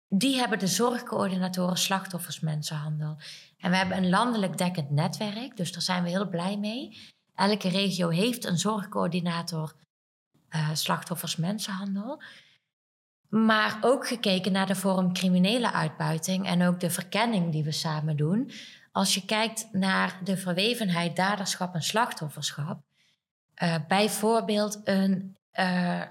die 0.08 0.36
hebben 0.36 0.58
de 0.58 0.66
zorgcoördinatoren 0.66 1.76
slachtoffers 1.76 2.40
mensenhandel. 2.40 3.16
En 3.58 3.70
we 3.70 3.76
hebben 3.76 3.96
een 3.96 4.08
landelijk 4.08 4.58
dekkend 4.58 4.90
netwerk, 4.90 5.56
dus 5.56 5.72
daar 5.72 5.82
zijn 5.82 6.02
we 6.02 6.08
heel 6.08 6.28
blij 6.28 6.56
mee. 6.56 6.98
Elke 7.34 7.68
regio 7.68 8.08
heeft 8.08 8.44
een 8.44 8.58
zorgcoördinator 8.58 9.74
uh, 10.50 10.70
slachtoffers 10.72 11.36
mensenhandel. 11.36 12.22
Maar 13.28 13.78
ook 13.80 14.06
gekeken 14.06 14.52
naar 14.52 14.66
de 14.66 14.74
vorm 14.74 15.12
criminele 15.12 15.72
uitbuiting 15.72 16.46
en 16.46 16.66
ook 16.66 16.80
de 16.80 16.90
verkenning 16.90 17.52
die 17.52 17.64
we 17.64 17.72
samen 17.72 18.16
doen. 18.16 18.50
Als 18.92 19.14
je 19.14 19.24
kijkt 19.24 19.68
naar 19.72 20.20
de 20.24 20.36
verwevenheid 20.36 21.16
daderschap 21.16 21.74
en 21.74 21.82
slachtofferschap. 21.82 22.80
Uh, 23.62 23.74
bijvoorbeeld 23.88 24.80
een 24.84 25.36
uh, 25.58 26.02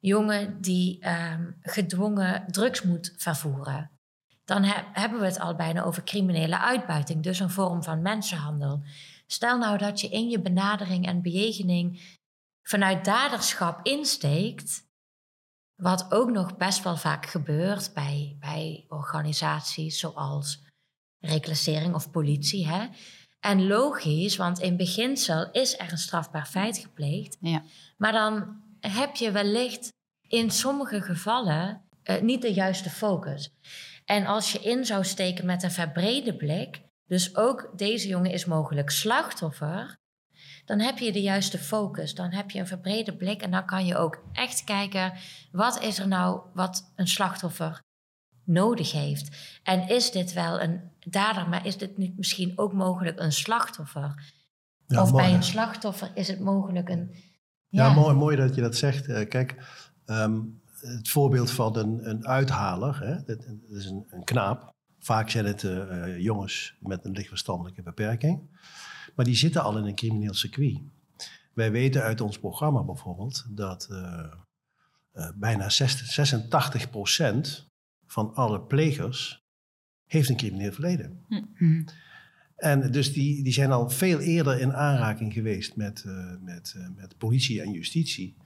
jongen 0.00 0.60
die 0.60 1.08
um, 1.08 1.56
gedwongen 1.60 2.44
drugs 2.46 2.82
moet 2.82 3.14
vervoeren. 3.16 3.90
Dan 4.44 4.62
he 4.62 4.82
hebben 4.92 5.20
we 5.20 5.26
het 5.26 5.38
al 5.38 5.54
bijna 5.54 5.82
over 5.82 6.04
criminele 6.04 6.58
uitbuiting, 6.58 7.22
dus 7.22 7.40
een 7.40 7.50
vorm 7.50 7.82
van 7.82 8.02
mensenhandel. 8.02 8.82
Stel 9.26 9.58
nou 9.58 9.78
dat 9.78 10.00
je 10.00 10.08
in 10.08 10.28
je 10.28 10.40
benadering 10.40 11.06
en 11.06 11.22
bejegening 11.22 12.18
vanuit 12.62 13.04
daderschap 13.04 13.86
insteekt, 13.86 14.84
wat 15.74 16.12
ook 16.12 16.30
nog 16.30 16.56
best 16.56 16.82
wel 16.82 16.96
vaak 16.96 17.26
gebeurt 17.26 17.94
bij, 17.94 18.36
bij 18.40 18.84
organisaties 18.88 19.98
zoals 19.98 20.64
reclassering 21.18 21.94
of 21.94 22.10
politie. 22.10 22.66
Hè? 22.66 22.86
En 23.40 23.66
logisch, 23.66 24.36
want 24.36 24.58
in 24.58 24.76
beginsel 24.76 25.50
is 25.50 25.78
er 25.78 25.92
een 25.92 25.98
strafbaar 25.98 26.46
feit 26.46 26.78
gepleegd. 26.78 27.36
Ja. 27.40 27.62
Maar 27.96 28.12
dan 28.12 28.62
heb 28.80 29.16
je 29.16 29.30
wellicht 29.30 29.92
in 30.28 30.50
sommige 30.50 31.00
gevallen 31.00 31.88
uh, 32.04 32.20
niet 32.20 32.42
de 32.42 32.52
juiste 32.52 32.90
focus. 32.90 33.50
En 34.04 34.26
als 34.26 34.52
je 34.52 34.58
in 34.58 34.84
zou 34.84 35.04
steken 35.04 35.46
met 35.46 35.62
een 35.62 35.70
verbrede 35.70 36.36
blik, 36.36 36.82
dus 37.06 37.36
ook 37.36 37.72
deze 37.76 38.08
jongen 38.08 38.30
is 38.30 38.44
mogelijk 38.44 38.90
slachtoffer, 38.90 39.96
dan 40.64 40.80
heb 40.80 40.98
je 40.98 41.12
de 41.12 41.22
juiste 41.22 41.58
focus. 41.58 42.14
Dan 42.14 42.32
heb 42.32 42.50
je 42.50 42.58
een 42.58 42.66
verbrede 42.66 43.16
blik 43.16 43.42
en 43.42 43.50
dan 43.50 43.66
kan 43.66 43.86
je 43.86 43.96
ook 43.96 44.22
echt 44.32 44.64
kijken, 44.64 45.12
wat 45.50 45.82
is 45.82 45.98
er 45.98 46.08
nou 46.08 46.40
wat 46.54 46.92
een 46.96 47.08
slachtoffer 47.08 47.82
nodig 48.44 48.92
heeft? 48.92 49.58
En 49.62 49.88
is 49.88 50.10
dit 50.10 50.32
wel 50.32 50.60
een 50.60 50.90
dader, 51.00 51.48
maar 51.48 51.66
is 51.66 51.76
dit 51.76 51.96
niet 51.96 52.16
misschien 52.16 52.52
ook 52.56 52.72
mogelijk 52.72 53.20
een 53.20 53.32
slachtoffer? 53.32 54.34
of 54.88 55.12
bij 55.12 55.34
een 55.34 55.42
slachtoffer 55.42 56.10
is 56.14 56.28
het 56.28 56.40
mogelijk 56.40 56.88
een... 56.88 57.14
Ja, 57.68 57.86
ja 57.86 57.94
mooi, 57.94 58.14
mooi 58.14 58.36
dat 58.36 58.54
je 58.54 58.60
dat 58.60 58.76
zegt. 58.76 59.08
Uh, 59.08 59.28
kijk, 59.28 59.54
um, 60.06 60.60
het 60.80 61.08
voorbeeld 61.08 61.50
van 61.50 61.76
een, 61.76 62.08
een 62.08 62.26
uithaler, 62.26 63.00
hè, 63.00 63.14
dat, 63.14 63.46
dat 63.46 63.78
is 63.78 63.84
een, 63.84 64.06
een, 64.10 64.24
knaap. 64.24 64.74
Vaak 64.98 65.30
zijn 65.30 65.44
het 65.44 65.62
uh, 65.62 66.18
jongens 66.18 66.76
met 66.80 67.04
een 67.04 67.12
lichtverstandelijke 67.12 67.82
beperking. 67.82 68.58
Maar 69.14 69.24
die 69.24 69.34
zitten 69.34 69.62
al 69.62 69.78
in 69.78 69.84
een 69.84 69.94
crimineel 69.94 70.34
circuit. 70.34 70.80
Wij 71.52 71.70
weten 71.70 72.02
uit 72.02 72.20
ons 72.20 72.38
programma 72.38 72.82
bijvoorbeeld 72.82 73.46
dat 73.50 73.88
uh, 73.90 74.24
uh, 75.14 75.30
bijna 75.34 75.68
86% 75.70 77.66
van 78.06 78.34
alle 78.34 78.60
plegers 78.60 79.44
heeft 80.06 80.28
een 80.28 80.36
crimineel 80.36 80.72
verleden. 80.72 81.24
Hm. 81.54 81.84
En 82.56 82.90
dus 82.90 83.12
die, 83.12 83.42
die 83.42 83.52
zijn 83.52 83.72
al 83.72 83.90
veel 83.90 84.18
eerder 84.18 84.60
in 84.60 84.74
aanraking 84.74 85.32
geweest 85.32 85.76
met, 85.76 86.04
uh, 86.06 86.32
met, 86.40 86.74
met 86.96 87.18
politie 87.18 87.62
en 87.62 87.72
justitie. 87.72 88.36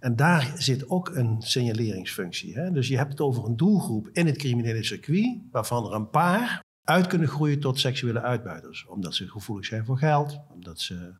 En 0.00 0.16
daar 0.16 0.52
zit 0.56 0.88
ook 0.88 1.08
een 1.08 1.36
signaleringsfunctie. 1.42 2.54
Hè? 2.54 2.70
Dus 2.70 2.88
je 2.88 2.96
hebt 2.96 3.10
het 3.10 3.20
over 3.20 3.44
een 3.44 3.56
doelgroep 3.56 4.08
in 4.12 4.26
het 4.26 4.36
criminele 4.36 4.84
circuit, 4.84 5.38
waarvan 5.50 5.86
er 5.86 5.92
een 5.92 6.10
paar 6.10 6.64
uit 6.84 7.06
kunnen 7.06 7.28
groeien 7.28 7.60
tot 7.60 7.80
seksuele 7.80 8.20
uitbuiters. 8.20 8.86
Omdat 8.86 9.14
ze 9.14 9.28
gevoelig 9.28 9.66
zijn 9.66 9.84
voor 9.84 9.98
geld. 9.98 10.40
Omdat 10.48 10.80
ze... 10.80 11.14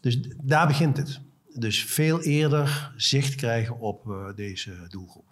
Dus 0.00 0.20
daar 0.42 0.66
begint 0.66 0.96
het. 0.96 1.20
Dus 1.54 1.84
veel 1.84 2.22
eerder 2.22 2.92
zicht 2.96 3.34
krijgen 3.34 3.78
op 3.78 4.06
uh, 4.06 4.34
deze 4.34 4.72
doelgroep. 4.88 5.28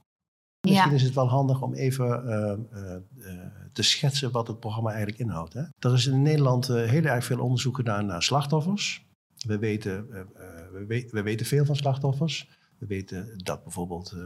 Misschien 0.61 0.93
is 0.93 1.03
het 1.03 1.15
wel 1.15 1.29
handig 1.29 1.63
om 1.63 1.75
even 1.75 2.23
uh, 2.27 2.81
uh, 2.81 3.37
te 3.73 3.83
schetsen 3.83 4.31
wat 4.31 4.49
het 4.49 4.61
programma 4.61 4.91
eigenlijk 4.91 5.21
inhoudt. 5.21 5.53
Hè? 5.53 5.63
Er 5.79 5.93
is 5.93 6.07
in 6.07 6.23
Nederland 6.23 6.67
heel 6.67 7.05
erg 7.05 7.25
veel 7.25 7.41
onderzoek 7.41 7.77
gedaan 7.77 8.07
naar 8.07 8.23
slachtoffers. 8.23 9.07
We 9.47 9.59
weten, 9.59 10.09
we, 10.09 10.85
we, 10.87 11.09
we, 11.11 11.23
weten 11.23 11.47
veel 11.47 11.65
van 11.65 11.77
slachtoffers. 11.77 12.49
We 12.79 12.87
weten 12.87 13.33
dat 13.37 13.63
bijvoorbeeld 13.63 14.15
40% 14.15 14.19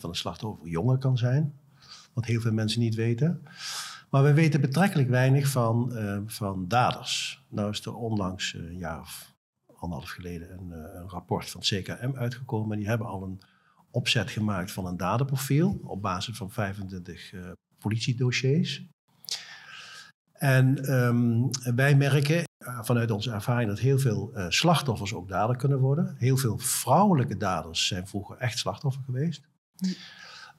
van 0.00 0.10
de 0.10 0.16
slachtoffers 0.16 0.70
jonger 0.70 0.98
kan 0.98 1.18
zijn 1.18 1.54
wat 2.12 2.24
heel 2.24 2.40
veel 2.40 2.52
mensen 2.52 2.80
niet 2.80 2.94
weten. 2.94 3.42
Maar 4.10 4.22
we 4.22 4.32
weten 4.32 4.60
betrekkelijk 4.60 5.08
weinig 5.08 5.48
van, 5.48 5.92
van 6.26 6.68
daders. 6.68 7.44
Nou 7.48 7.70
is 7.70 7.84
er 7.84 7.94
onlangs, 7.94 8.54
een 8.54 8.78
jaar 8.78 9.00
of 9.00 9.34
anderhalf 9.76 10.10
geleden, 10.10 10.52
een, 10.52 10.70
een, 10.70 11.08
rapport 11.08 11.50
van 11.50 11.60
het 11.60 11.68
CKM 11.68 12.12
uitgekomen. 12.14 12.78
Die 12.78 12.88
hebben 12.88 13.06
al 13.06 13.22
een 13.22 13.40
opzet 13.90 14.30
gemaakt 14.30 14.72
van 14.72 14.86
een 14.86 14.96
daderprofiel 14.96 15.80
op 15.82 16.02
basis 16.02 16.36
van 16.36 16.50
25 16.50 17.32
politiedossiers. 17.80 18.84
En 20.32 20.94
um, 20.94 21.50
wij 21.74 21.94
merken 21.94 22.44
vanuit 22.80 23.10
onze 23.10 23.30
ervaring 23.30 23.68
dat 23.68 23.78
heel 23.78 23.98
veel 23.98 24.32
slachtoffers 24.48 25.14
ook 25.14 25.28
dader 25.28 25.56
kunnen 25.56 25.78
worden. 25.78 26.14
Heel 26.18 26.36
veel 26.36 26.58
vrouwelijke 26.58 27.36
daders 27.36 27.86
zijn 27.86 28.06
vroeger 28.06 28.36
echt 28.36 28.58
slachtoffer 28.58 29.02
geweest. 29.02 29.42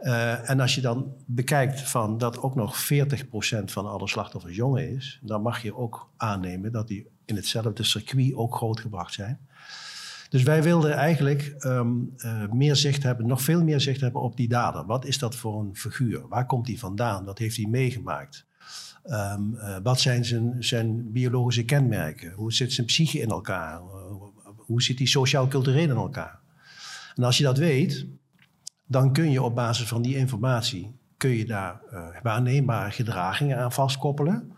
Uh, 0.01 0.49
en 0.49 0.59
als 0.59 0.75
je 0.75 0.81
dan 0.81 1.13
bekijkt 1.25 1.81
van 1.81 2.17
dat 2.17 2.39
ook 2.39 2.55
nog 2.55 2.75
40% 2.83 3.63
van 3.65 3.85
alle 3.85 4.07
slachtoffers 4.07 4.55
jongen 4.55 4.95
is, 4.95 5.19
dan 5.21 5.41
mag 5.41 5.61
je 5.61 5.75
ook 5.75 6.11
aannemen 6.17 6.71
dat 6.71 6.87
die 6.87 7.07
in 7.25 7.35
hetzelfde 7.35 7.83
circuit 7.83 8.35
ook 8.35 8.55
grootgebracht 8.55 9.13
zijn. 9.13 9.39
Dus 10.31 10.43
wij 10.43 10.63
wilden 10.63 10.93
eigenlijk 10.93 11.55
um, 11.59 12.13
uh, 12.17 12.51
meer 12.51 12.75
zicht 12.75 13.03
hebben, 13.03 13.27
nog 13.27 13.41
veel 13.41 13.63
meer 13.63 13.79
zicht 13.79 14.01
hebben 14.01 14.21
op 14.21 14.37
die 14.37 14.47
dader. 14.47 14.85
Wat 14.85 15.05
is 15.05 15.17
dat 15.17 15.35
voor 15.35 15.59
een 15.59 15.75
figuur? 15.75 16.27
Waar 16.27 16.45
komt 16.45 16.67
hij 16.67 16.77
vandaan? 16.77 17.25
Wat 17.25 17.37
heeft 17.37 17.57
hij 17.57 17.65
meegemaakt? 17.65 18.45
Um, 19.05 19.53
uh, 19.53 19.77
wat 19.83 19.99
zijn 19.99 20.25
zijn, 20.25 20.55
zijn, 20.59 21.11
biologische 21.11 21.65
kenmerken? 21.65 22.31
Hoe 22.31 22.53
zit 22.53 22.73
zijn 22.73 22.87
psyche 22.87 23.19
in 23.19 23.29
elkaar? 23.29 23.81
hoe 24.55 24.81
zit 24.81 24.97
hij 24.97 25.07
sociaal-cultureel 25.07 25.89
in 25.89 25.95
elkaar? 25.95 26.39
En 27.15 27.23
als 27.23 27.37
je 27.37 27.43
dat 27.43 27.57
weet, 27.57 28.07
dan 28.87 29.13
kun 29.13 29.31
je 29.31 29.41
op 29.41 29.55
basis 29.55 29.87
van 29.87 30.01
die 30.01 30.17
informatie 30.17 30.99
kun 31.17 31.29
je 31.29 31.45
daar 31.45 31.81
uh, 31.93 32.07
waarneembare 32.21 32.91
gedragingen 32.91 33.57
aan 33.57 33.71
vastkoppelen. 33.71 34.51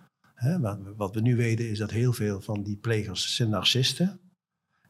Wat, 0.60 0.80
wat, 0.98 1.16
we 1.16 1.22
nu 1.22 1.36
weten 1.36 1.70
is 1.70 1.78
dat 1.78 1.92
heel 1.92 2.14
veel 2.14 2.42
van 2.42 2.64
die 2.64 2.78
plegers 2.78 3.36
zijn 3.36 3.50
narcisten, 3.50 4.20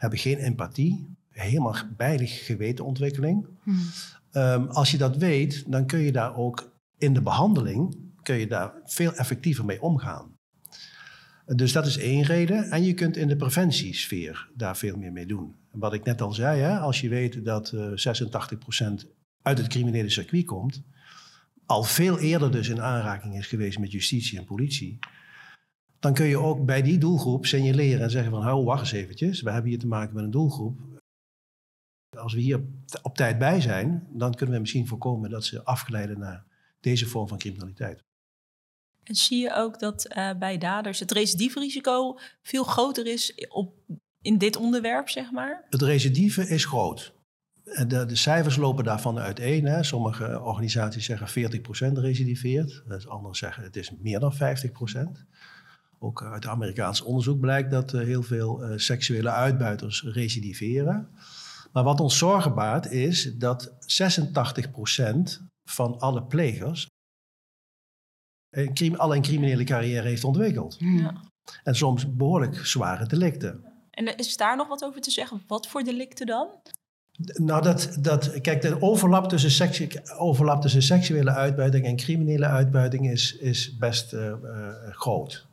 hebben 0.04 0.20
geen 0.20 0.38
empathie, 0.38 1.16
helemaal 1.30 1.76
weinig 1.98 2.46
gewetenontwikkeling. 2.46 3.48
Hmm. 3.64 3.80
Um, 4.32 4.68
als 4.68 4.92
je 4.92 4.98
dat 4.98 5.18
weet, 5.18 5.64
dan 5.68 5.86
kun 5.86 6.00
je 6.00 6.12
daar 6.12 6.36
ook 6.36 6.72
in 6.98 7.14
de 7.14 7.22
behandeling 7.22 7.96
kun 8.22 8.36
je 8.36 8.48
daar 8.48 8.74
veel 8.86 9.14
effectiever 9.14 9.66
mee 9.66 9.82
omgaan. 9.82 10.38
Dus 11.46 11.72
dat 11.72 11.86
is 11.86 11.98
één 11.98 12.24
reden. 12.24 12.72
En 12.72 12.84
je 12.84 12.94
kunt 12.94 13.18
in 13.18 13.28
de 13.28 13.36
preventiesfeer 13.36 14.50
daar 14.56 14.78
veel 14.78 14.98
meer 14.98 15.12
mee 15.12 15.26
doen. 15.26 15.56
Wat 15.72 15.94
ik 15.94 16.04
net 16.04 16.22
al 16.22 16.34
zei, 16.34 16.62
hè, 16.62 16.78
als 16.78 17.02
je 17.02 17.10
weet 17.10 17.46
dat 17.46 17.72
uh, 17.72 18.08
eh, 18.08 19.02
86% 19.02 19.08
uit 19.42 19.58
het 19.58 19.68
criminele 19.68 20.10
circuit 20.10 20.46
komt, 20.46 20.84
al 21.66 21.84
veel 21.84 22.20
eerder 22.20 22.52
dus 22.52 22.70
in 22.70 22.82
aanraking 22.82 23.38
is 23.38 23.48
geweest 23.48 23.80
met 23.80 23.92
justitie 23.92 24.38
en 24.38 24.46
politie, 24.46 25.00
dan 26.04 26.14
kun 26.14 26.26
je 26.26 26.38
ook 26.38 26.66
bij 26.66 26.82
die 26.82 26.98
doelgroep 26.98 27.46
signaleren 27.46 28.02
en 28.02 28.10
zeggen 28.10 28.32
van, 28.32 28.42
hou, 28.42 28.64
wacht 28.64 28.82
eens 28.82 28.92
eventjes, 28.92 29.42
we 29.42 29.52
hebben 29.52 29.70
hier 29.70 29.80
te 29.80 29.88
maken 29.88 30.16
met 30.16 30.24
een 30.24 30.32
doelgroep. 30.32 30.80
Als 32.18 32.34
we 32.34 32.40
hier 32.40 32.64
op 33.02 33.16
tijd 33.16 33.38
bij 33.38 33.62
zijn, 33.62 34.08
dan 34.10 34.34
kunnen 34.34 34.56
we 34.56 34.62
misschien 34.62 34.88
voorkomen 34.88 35.30
dat 35.30 35.46
ze 35.46 35.64
afgeleiden 35.64 36.20
naar 36.20 36.44
deze 36.80 37.08
vorm 37.08 37.28
van 37.28 37.38
criminaliteit. 37.38 38.04
En 39.04 39.16
zie 39.16 39.42
je 39.42 39.54
ook 39.54 39.80
dat 39.80 40.16
uh, 40.16 40.34
bij 40.40 40.58
daders 40.58 41.00
het 41.00 41.12
recidiefrisico 41.12 42.18
veel 42.42 42.64
groter 42.64 43.08
is 43.08 43.48
op, 43.50 43.74
in 44.22 44.38
dit 44.38 44.56
onderwerp, 44.56 45.10
zeg 45.10 45.32
maar? 45.32 45.66
Het 45.70 45.82
recidive 45.82 46.48
is 46.48 46.66
groot. 46.66 47.14
De, 47.64 48.06
de, 48.06 48.16
cijfers 48.16 48.56
lopen 48.56 48.84
daarvan 48.84 49.20
uiteen. 49.20 49.66
Hè. 49.66 49.84
Sommige 49.84 50.42
organisaties 50.42 51.06
zeggen 51.06 51.52
40% 51.60 51.94
recidiveert. 51.94 52.84
Anderen 53.08 53.36
zeggen 53.36 53.64
het 53.64 53.76
is 53.76 53.92
meer 54.00 54.20
dan 54.20 54.34
50%. 54.34 54.38
Ook 56.04 56.24
uit 56.24 56.46
Amerikaans 56.46 57.02
onderzoek 57.02 57.40
blijkt 57.40 57.72
dat 57.72 57.94
uh, 57.94 58.02
heel 58.02 58.24
veel 58.24 58.64
uh, 58.64 58.78
seksuele 58.78 59.30
uitbuiters 59.30 60.04
recidiveren. 60.04 61.10
Maar 61.72 61.84
wat 61.84 62.00
ons 62.00 62.18
zorgen 62.18 62.54
baart 62.54 62.92
is 62.92 63.34
dat 63.38 63.72
86% 63.72 63.74
van 65.70 66.00
alle 66.00 66.24
plegers 66.24 66.88
een, 68.50 68.98
al 68.98 69.16
een 69.16 69.22
criminele 69.22 69.64
carrière 69.64 70.08
heeft 70.08 70.24
ontwikkeld. 70.24 70.76
Ja. 70.80 71.22
En 71.64 71.76
soms 71.76 72.16
behoorlijk 72.16 72.66
zware 72.66 73.06
delicten. 73.06 73.64
En 73.90 74.18
is 74.18 74.38
daar 74.38 74.56
nog 74.56 74.68
wat 74.68 74.84
over 74.84 75.02
te 75.02 75.12
zeggen? 75.12 75.44
Wat 75.48 75.68
voor 75.68 75.84
delicten 75.84 76.26
dan? 76.26 76.48
Nou, 77.34 77.62
dat, 77.62 77.98
dat, 78.00 78.42
kijk, 78.42 78.62
de 78.62 78.82
overlap 78.82 79.30
tussen, 79.30 79.52
seksu 79.52 79.90
overlap 80.18 80.62
tussen 80.62 80.82
seksuele 80.82 81.32
uitbuiting 81.32 81.86
en 81.86 81.96
criminele 81.96 82.46
uitbuiting 82.46 83.12
is, 83.12 83.38
is 83.38 83.78
best 83.78 84.14
uh, 84.14 84.34
uh, 84.44 84.68
groot. 84.90 85.52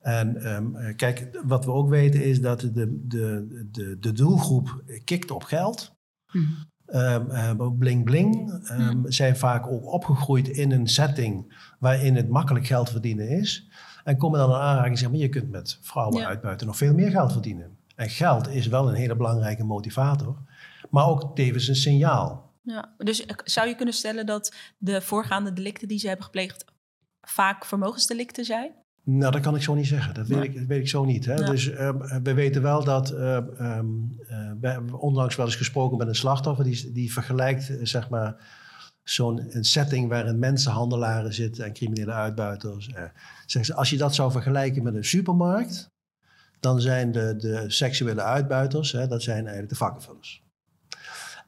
En 0.00 0.52
um, 0.54 0.96
kijk, 0.96 1.40
wat 1.44 1.64
we 1.64 1.72
ook 1.72 1.88
weten 1.88 2.24
is 2.24 2.40
dat 2.40 2.60
de, 2.60 2.72
de, 3.06 3.66
de, 3.70 3.96
de 4.00 4.12
doelgroep 4.12 4.82
kikt 5.04 5.30
op 5.30 5.42
geld. 5.42 5.92
Mm 6.32 6.68
um, 6.94 7.78
bling 7.78 8.04
bling, 8.04 8.62
um, 8.70 9.12
zijn 9.12 9.36
vaak 9.36 9.66
ook 9.66 9.92
opgegroeid 9.92 10.48
in 10.48 10.72
een 10.72 10.88
setting 10.88 11.62
waarin 11.78 12.16
het 12.16 12.28
makkelijk 12.28 12.66
geld 12.66 12.90
verdienen 12.90 13.28
is. 13.28 13.68
En 14.04 14.16
komen 14.16 14.38
dan 14.38 14.50
een 14.50 14.60
aanraking 14.60 14.92
en 14.92 14.98
zeggen, 14.98 15.18
maar 15.18 15.26
je 15.26 15.32
kunt 15.32 15.50
met 15.50 15.78
vrouwen 15.80 16.26
uitbuiten 16.26 16.66
nog 16.66 16.76
veel 16.76 16.94
meer 16.94 17.10
geld 17.10 17.32
verdienen. 17.32 17.78
En 17.96 18.10
geld 18.10 18.48
is 18.48 18.66
wel 18.66 18.88
een 18.88 18.94
hele 18.94 19.16
belangrijke 19.16 19.64
motivator, 19.64 20.36
maar 20.90 21.06
ook 21.06 21.36
tevens 21.36 21.68
een 21.68 21.76
signaal. 21.76 22.52
Ja, 22.62 22.94
dus 22.98 23.26
zou 23.44 23.68
je 23.68 23.74
kunnen 23.74 23.94
stellen 23.94 24.26
dat 24.26 24.54
de 24.78 25.00
voorgaande 25.00 25.52
delicten 25.52 25.88
die 25.88 25.98
ze 25.98 26.06
hebben 26.06 26.24
gepleegd 26.24 26.64
vaak 27.20 27.64
vermogensdelicten 27.64 28.44
zijn? 28.44 28.72
Nou, 29.04 29.32
dat 29.32 29.40
kan 29.40 29.54
ik 29.54 29.62
zo 29.62 29.74
niet 29.74 29.86
zeggen. 29.86 30.14
Dat 30.14 30.26
weet, 30.26 30.42
ik, 30.42 30.54
dat 30.56 30.66
weet 30.66 30.80
ik 30.80 30.88
zo 30.88 31.04
niet. 31.04 31.24
Hè? 31.24 31.44
Dus 31.44 31.68
uh, 31.68 31.90
we 32.22 32.34
weten 32.34 32.62
wel 32.62 32.84
dat... 32.84 33.10
Um, 33.10 34.16
uh, 34.20 34.50
we 34.60 34.68
hebben 34.68 34.98
onlangs 34.98 35.36
wel 35.36 35.46
eens 35.46 35.56
gesproken 35.56 35.98
met 35.98 36.08
een 36.08 36.14
slachtoffer... 36.14 36.64
die, 36.64 36.92
die 36.92 37.12
vergelijkt, 37.12 37.72
zeg 37.82 38.08
maar, 38.08 38.36
zo'n 39.02 39.48
setting... 39.60 40.08
waarin 40.08 40.38
mensenhandelaren 40.38 41.34
zitten 41.34 41.64
en 41.64 41.72
criminele 41.72 42.12
uitbuiters. 42.12 42.86
zeggen 43.46 43.64
ze, 43.64 43.74
als 43.74 43.90
je 43.90 43.96
dat 43.96 44.14
zou 44.14 44.32
vergelijken 44.32 44.82
met 44.82 44.94
een 44.94 45.04
supermarkt... 45.04 45.90
dan 46.60 46.80
zijn 46.80 47.12
de, 47.12 47.36
de 47.36 47.64
seksuele 47.66 48.22
uitbuiters... 48.22 48.92
Hè, 48.92 49.06
dat 49.06 49.22
zijn 49.22 49.38
eigenlijk 49.38 49.68
de 49.68 49.76
vakkenvullers. 49.76 50.42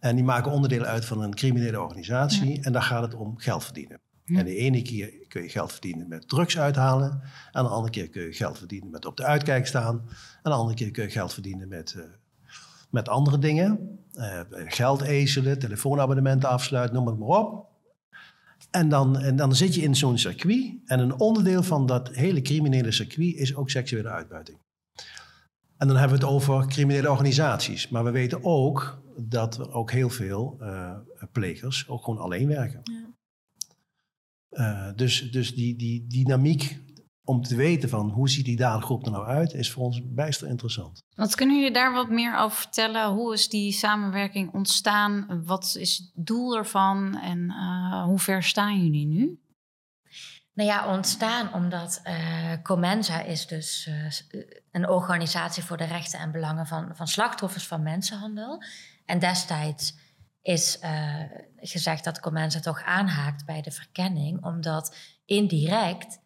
En 0.00 0.14
die 0.14 0.24
maken 0.24 0.52
onderdeel 0.52 0.84
uit 0.84 1.04
van 1.04 1.22
een 1.22 1.34
criminele 1.34 1.80
organisatie... 1.80 2.62
en 2.62 2.72
daar 2.72 2.82
gaat 2.82 3.02
het 3.02 3.14
om 3.14 3.38
geld 3.38 3.64
verdienen. 3.64 4.00
En 4.36 4.44
de 4.44 4.56
ene 4.56 4.82
keer 4.82 5.12
kun 5.28 5.42
je 5.42 5.48
geld 5.48 5.72
verdienen 5.72 6.08
met 6.08 6.28
drugs 6.28 6.58
uithalen. 6.58 7.22
En 7.52 7.62
de 7.62 7.68
andere 7.68 7.92
keer 7.92 8.08
kun 8.08 8.22
je 8.22 8.32
geld 8.32 8.58
verdienen 8.58 8.90
met 8.90 9.06
op 9.06 9.16
de 9.16 9.24
uitkijk 9.24 9.66
staan. 9.66 10.02
En 10.42 10.50
de 10.50 10.56
andere 10.56 10.76
keer 10.76 10.90
kun 10.90 11.04
je 11.04 11.10
geld 11.10 11.32
verdienen 11.32 11.68
met, 11.68 11.94
uh, 11.96 12.04
met 12.90 13.08
andere 13.08 13.38
dingen. 13.38 13.98
Uh, 14.14 14.40
geld 14.50 15.00
ezelen, 15.00 15.58
telefoonabonnementen 15.58 16.48
afsluiten, 16.48 16.96
noem 16.96 17.06
het 17.06 17.18
maar 17.18 17.28
op. 17.28 17.70
En 18.70 18.88
dan, 18.88 19.18
en 19.18 19.36
dan 19.36 19.54
zit 19.54 19.74
je 19.74 19.82
in 19.82 19.96
zo'n 19.96 20.18
circuit. 20.18 20.74
En 20.84 20.98
een 20.98 21.18
onderdeel 21.18 21.62
van 21.62 21.86
dat 21.86 22.08
hele 22.08 22.42
criminele 22.42 22.92
circuit 22.92 23.34
is 23.34 23.54
ook 23.54 23.70
seksuele 23.70 24.08
uitbuiting. 24.08 24.58
En 25.76 25.88
dan 25.88 25.96
hebben 25.96 26.18
we 26.18 26.24
het 26.24 26.34
over 26.34 26.66
criminele 26.66 27.10
organisaties. 27.10 27.88
Maar 27.88 28.04
we 28.04 28.10
weten 28.10 28.44
ook 28.44 29.02
dat 29.16 29.58
er 29.58 29.72
ook 29.72 29.90
heel 29.90 30.10
veel 30.10 30.56
uh, 30.60 30.92
plegers 31.32 31.88
ook 31.88 32.04
gewoon 32.04 32.20
alleen 32.20 32.48
werken. 32.48 32.80
Ja. 32.82 33.10
Uh, 34.52 34.88
dus 34.94 35.30
dus 35.30 35.54
die, 35.54 35.76
die 35.76 36.06
dynamiek 36.06 36.80
om 37.24 37.42
te 37.42 37.56
weten 37.56 37.88
van 37.88 38.10
hoe 38.10 38.28
ziet 38.28 38.44
die 38.44 38.56
dadergroep 38.56 39.04
er 39.04 39.10
nou 39.10 39.26
uit, 39.26 39.52
is 39.52 39.70
voor 39.70 39.84
ons 39.84 40.00
bijster 40.04 40.48
interessant. 40.48 41.02
Wat 41.14 41.34
kunnen 41.34 41.56
jullie 41.56 41.72
daar 41.72 41.92
wat 41.92 42.08
meer 42.08 42.36
over 42.36 42.56
vertellen? 42.56 43.10
Hoe 43.10 43.32
is 43.32 43.48
die 43.48 43.72
samenwerking 43.72 44.52
ontstaan? 44.52 45.42
Wat 45.44 45.76
is 45.78 45.96
het 45.96 46.26
doel 46.26 46.56
ervan 46.56 47.18
en 47.18 47.38
uh, 47.38 48.04
hoe 48.04 48.18
ver 48.18 48.42
staan 48.42 48.82
jullie 48.82 49.06
nu? 49.06 49.40
Nou 50.54 50.68
ja, 50.68 50.94
ontstaan 50.94 51.54
omdat 51.54 52.00
uh, 52.04 52.52
Comensa 52.62 53.22
is 53.22 53.46
dus 53.46 53.86
uh, 53.88 54.44
een 54.70 54.88
organisatie 54.88 55.62
voor 55.62 55.76
de 55.76 55.84
rechten 55.84 56.18
en 56.18 56.32
belangen 56.32 56.66
van, 56.66 56.96
van 56.96 57.06
slachtoffers 57.06 57.66
van 57.66 57.82
mensenhandel. 57.82 58.62
En 59.04 59.18
destijds 59.18 59.94
is 60.42 60.78
uh, 60.82 61.22
gezegd 61.56 62.04
dat 62.04 62.20
Comensa 62.20 62.60
toch 62.60 62.82
aanhaakt 62.82 63.44
bij 63.44 63.62
de 63.62 63.70
verkenning, 63.70 64.44
omdat 64.44 64.96
indirect 65.24 66.20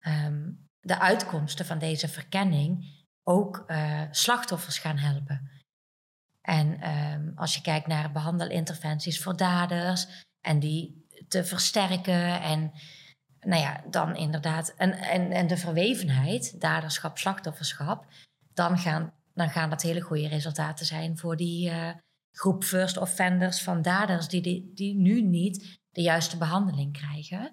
um, 0.00 0.68
de 0.80 0.98
uitkomsten 0.98 1.66
van 1.66 1.78
deze 1.78 2.08
verkenning 2.08 3.02
ook 3.22 3.64
uh, 3.66 4.02
slachtoffers 4.10 4.78
gaan 4.78 4.98
helpen. 4.98 5.50
En 6.40 6.90
um, 6.90 7.32
als 7.36 7.54
je 7.54 7.60
kijkt 7.60 7.86
naar 7.86 8.12
behandelinterventies 8.12 9.22
voor 9.22 9.36
daders 9.36 10.06
en 10.40 10.58
die 10.58 11.06
te 11.28 11.44
versterken 11.44 12.40
en 12.40 12.72
nou 13.40 13.62
ja, 13.62 13.84
dan 13.90 14.16
inderdaad, 14.16 14.74
en, 14.76 14.92
en, 14.92 15.30
en 15.30 15.46
de 15.46 15.56
verwevenheid, 15.56 16.60
daderschap, 16.60 17.18
slachtofferschap, 17.18 18.06
dan 18.52 18.78
gaan, 18.78 19.12
dan 19.34 19.50
gaan 19.50 19.70
dat 19.70 19.82
hele 19.82 20.00
goede 20.00 20.28
resultaten 20.28 20.86
zijn 20.86 21.18
voor 21.18 21.36
die, 21.36 21.70
uh, 21.70 21.90
groep 22.34 22.64
first 22.64 22.96
offenders 22.96 23.62
van 23.62 23.82
daders 23.82 24.28
die, 24.28 24.42
die, 24.42 24.72
die 24.74 24.94
nu 24.94 25.22
niet 25.22 25.78
de 25.90 26.02
juiste 26.02 26.36
behandeling 26.36 26.92
krijgen. 26.92 27.50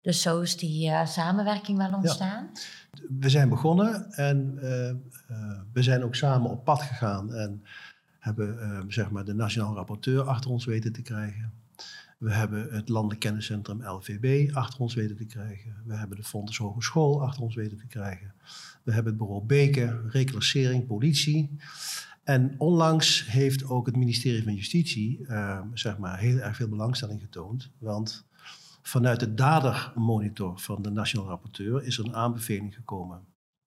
Dus 0.00 0.22
zo 0.22 0.40
is 0.40 0.56
die 0.56 0.88
uh, 0.88 1.06
samenwerking 1.06 1.78
wel 1.78 1.92
ontstaan. 1.92 2.50
Ja. 2.52 3.00
We 3.18 3.28
zijn 3.28 3.48
begonnen 3.48 4.12
en 4.12 4.58
uh, 4.62 4.88
uh, 4.88 5.60
we 5.72 5.82
zijn 5.82 6.04
ook 6.04 6.14
samen 6.14 6.50
op 6.50 6.64
pad 6.64 6.82
gegaan 6.82 7.34
en 7.34 7.64
hebben 8.18 8.84
zeg 8.88 9.10
maar 9.10 9.24
de 9.24 9.34
nationaal 9.34 9.74
rapporteur 9.74 10.22
achter 10.22 10.50
ons 10.50 10.64
weten 10.64 10.92
te 10.92 11.02
krijgen. 11.02 11.52
We 12.18 12.32
hebben 12.32 12.68
het 12.70 12.88
Landelijk 12.88 13.20
Kenniscentrum 13.20 13.82
LVB 13.84 14.54
achter 14.54 14.80
ons 14.80 14.94
weten 14.94 15.16
te 15.16 15.26
krijgen. 15.26 15.76
We 15.84 15.94
hebben 15.94 16.16
de 16.16 16.24
Fontes 16.24 16.56
Hogeschool 16.56 17.22
achter 17.22 17.42
ons 17.42 17.54
weten 17.54 17.78
te 17.78 17.86
krijgen. 17.86 18.34
We 18.82 18.92
hebben 18.92 19.12
het 19.12 19.22
bureau 19.22 19.44
Beken, 19.44 20.10
reclassering, 20.10 20.86
politie. 20.86 21.56
En 22.24 22.54
onlangs 22.58 23.26
heeft 23.26 23.64
ook 23.64 23.86
het 23.86 23.96
ministerie 23.96 24.42
van 24.42 24.54
Justitie 24.54 25.18
uh, 25.20 25.60
zeg 25.74 25.98
maar 25.98 26.18
heel 26.18 26.38
erg 26.38 26.56
veel 26.56 26.68
belangstelling 26.68 27.20
getoond. 27.20 27.70
Want 27.78 28.26
vanuit 28.82 29.20
de 29.20 29.34
dadermonitor 29.34 30.58
van 30.58 30.82
de 30.82 30.90
Nationaal 30.90 31.28
Rapporteur 31.28 31.84
is 31.84 31.98
er 31.98 32.04
een 32.04 32.14
aanbeveling 32.14 32.74
gekomen 32.74 33.24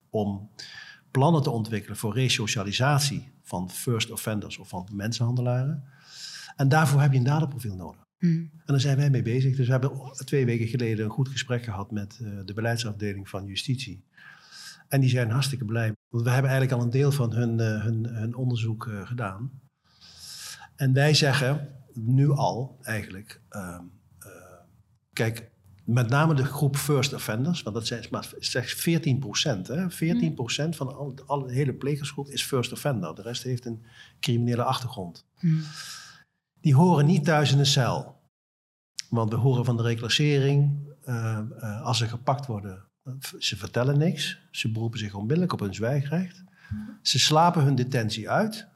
om 0.09 0.49
plannen 1.11 1.43
te 1.43 1.49
ontwikkelen 1.49 1.97
voor 1.97 2.13
resocialisatie 2.13 3.31
van 3.41 3.69
first 3.69 4.11
offenders 4.11 4.57
of 4.57 4.69
van 4.69 4.87
mensenhandelaren. 4.91 5.83
En 6.55 6.69
daarvoor 6.69 7.01
heb 7.01 7.11
je 7.11 7.17
een 7.17 7.23
daderprofiel 7.23 7.75
nodig. 7.75 8.03
Mm. 8.19 8.49
En 8.51 8.63
daar 8.65 8.79
zijn 8.79 8.97
wij 8.97 9.09
mee 9.09 9.21
bezig. 9.21 9.55
Dus 9.55 9.65
we 9.65 9.71
hebben 9.71 10.11
twee 10.25 10.45
weken 10.45 10.67
geleden 10.67 11.05
een 11.05 11.11
goed 11.11 11.29
gesprek 11.29 11.63
gehad 11.63 11.91
met 11.91 12.19
uh, 12.21 12.39
de 12.45 12.53
beleidsafdeling 12.53 13.29
van 13.29 13.45
Justitie. 13.45 14.03
En 14.87 15.01
die 15.01 15.09
zijn 15.09 15.29
hartstikke 15.29 15.65
blij. 15.65 15.94
Want 16.15 16.27
we 16.27 16.33
hebben 16.33 16.51
eigenlijk 16.51 16.81
al 16.81 16.85
een 16.85 16.93
deel 16.93 17.11
van 17.11 17.33
hun, 17.33 17.59
uh, 17.59 17.83
hun, 17.83 18.05
hun 18.05 18.35
onderzoek 18.35 18.85
uh, 18.85 19.07
gedaan. 19.07 19.61
En 20.75 20.93
wij 20.93 21.13
zeggen 21.13 21.75
nu 21.93 22.29
al 22.29 22.77
eigenlijk, 22.81 23.41
uh, 23.49 23.79
kijk, 25.13 25.51
met 25.83 26.09
name 26.09 26.33
de 26.33 26.45
groep 26.45 26.75
first 26.75 27.13
offenders, 27.13 27.61
want 27.61 27.75
dat 27.75 27.87
zijn 27.87 28.05
maar 28.11 28.33
slechts 28.37 28.73
14 28.73 29.19
procent. 29.19 29.71
14 29.87 30.33
procent 30.33 30.75
van 30.75 30.95
al, 30.95 31.15
al, 31.25 31.45
de 31.45 31.53
hele 31.53 31.73
plegersgroep 31.73 32.29
is 32.29 32.43
first 32.43 32.71
offender. 32.71 33.15
De 33.15 33.21
rest 33.21 33.43
heeft 33.43 33.65
een 33.65 33.85
criminele 34.19 34.63
achtergrond. 34.63 35.25
Mm. 35.39 35.61
Die 36.61 36.75
horen 36.75 37.05
niet 37.05 37.23
thuis 37.23 37.51
in 37.51 37.59
een 37.59 37.65
cel. 37.65 38.21
Want 39.09 39.29
we 39.29 39.35
horen 39.35 39.65
van 39.65 39.77
de 39.77 39.83
reclassering, 39.83 40.87
als 41.83 41.97
ze 41.97 42.07
gepakt 42.07 42.45
worden, 42.45 42.85
ze 43.37 43.57
vertellen 43.57 43.97
niks. 43.97 44.39
Ze 44.51 44.71
beroepen 44.71 44.99
zich 44.99 45.13
onmiddellijk 45.13 45.53
op 45.53 45.59
hun 45.59 45.73
zwijgrecht. 45.73 46.43
Ze 47.01 47.19
slapen 47.19 47.63
hun 47.63 47.75
detentie 47.75 48.29
uit. 48.29 48.67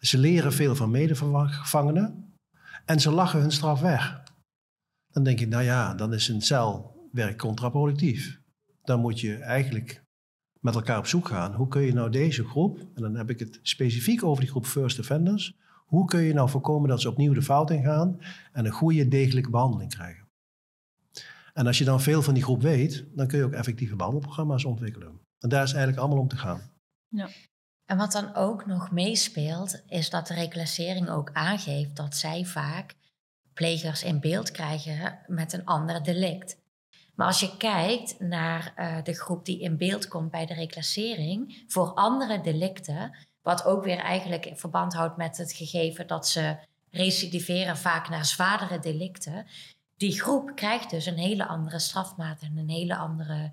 Ze 0.00 0.18
leren 0.18 0.52
veel 0.52 0.74
van 0.76 0.90
medegevangenen. 0.90 2.34
En 2.84 3.00
ze 3.00 3.10
lachen 3.10 3.40
hun 3.40 3.52
straf 3.52 3.80
weg. 3.80 4.22
Dan 5.10 5.22
denk 5.22 5.40
ik, 5.40 5.48
nou 5.48 5.62
ja, 5.62 5.94
dan 5.94 6.14
is 6.14 6.28
een 6.28 6.42
celwerk 6.42 7.38
contraproductief. 7.38 8.40
Dan 8.82 9.00
moet 9.00 9.20
je 9.20 9.36
eigenlijk 9.36 10.02
met 10.60 10.74
elkaar 10.74 10.98
op 10.98 11.06
zoek 11.06 11.28
gaan. 11.28 11.54
Hoe 11.54 11.68
kun 11.68 11.82
je 11.82 11.92
nou 11.92 12.10
deze 12.10 12.44
groep, 12.44 12.78
en 12.78 13.02
dan 13.02 13.14
heb 13.14 13.30
ik 13.30 13.38
het 13.38 13.58
specifiek 13.62 14.24
over 14.24 14.40
die 14.40 14.50
groep 14.50 14.66
first 14.66 14.98
offenders, 14.98 15.56
hoe 15.86 16.04
kun 16.04 16.20
je 16.20 16.32
nou 16.32 16.48
voorkomen 16.48 16.88
dat 16.88 17.00
ze 17.00 17.08
opnieuw 17.08 17.32
de 17.32 17.42
fout 17.42 17.70
ingaan 17.70 18.20
en 18.52 18.64
een 18.64 18.72
goede, 18.72 19.08
degelijke 19.08 19.50
behandeling 19.50 19.90
krijgen? 19.94 20.21
En 21.52 21.66
als 21.66 21.78
je 21.78 21.84
dan 21.84 22.00
veel 22.00 22.22
van 22.22 22.34
die 22.34 22.42
groep 22.42 22.62
weet, 22.62 23.04
dan 23.14 23.26
kun 23.26 23.38
je 23.38 23.44
ook 23.44 23.52
effectieve 23.52 23.96
behandelprogramma's 23.96 24.64
ontwikkelen. 24.64 25.20
En 25.38 25.48
daar 25.48 25.62
is 25.62 25.72
eigenlijk 25.72 25.98
allemaal 25.98 26.22
om 26.22 26.28
te 26.28 26.36
gaan. 26.36 26.72
Ja. 27.08 27.28
En 27.84 27.96
wat 27.96 28.12
dan 28.12 28.34
ook 28.34 28.66
nog 28.66 28.90
meespeelt, 28.90 29.82
is 29.86 30.10
dat 30.10 30.26
de 30.26 30.34
reclassering 30.34 31.08
ook 31.08 31.30
aangeeft 31.32 31.96
dat 31.96 32.16
zij 32.16 32.44
vaak 32.44 32.94
plegers 33.54 34.02
in 34.02 34.20
beeld 34.20 34.50
krijgen 34.50 35.18
met 35.26 35.52
een 35.52 35.64
ander 35.64 36.02
delict. 36.02 36.60
Maar 37.14 37.26
als 37.26 37.40
je 37.40 37.56
kijkt 37.56 38.20
naar 38.20 38.74
uh, 38.76 39.02
de 39.02 39.14
groep 39.14 39.44
die 39.44 39.60
in 39.60 39.76
beeld 39.76 40.08
komt 40.08 40.30
bij 40.30 40.46
de 40.46 40.54
reclassering 40.54 41.64
voor 41.68 41.92
andere 41.94 42.40
delicten, 42.40 43.16
wat 43.42 43.64
ook 43.64 43.84
weer 43.84 43.98
eigenlijk 43.98 44.46
in 44.46 44.56
verband 44.56 44.94
houdt 44.94 45.16
met 45.16 45.36
het 45.36 45.52
gegeven 45.52 46.06
dat 46.06 46.28
ze 46.28 46.56
recidiveren 46.90 47.76
vaak 47.76 48.08
naar 48.08 48.24
zwaardere 48.24 48.78
delicten, 48.78 49.46
die 50.02 50.20
groep 50.20 50.52
krijgt 50.54 50.90
dus 50.90 51.06
een 51.06 51.18
hele 51.18 51.46
andere 51.46 51.78
strafmaat 51.78 52.42
en 52.42 52.56
een 52.56 52.68
hele 52.68 52.96
andere 52.96 53.52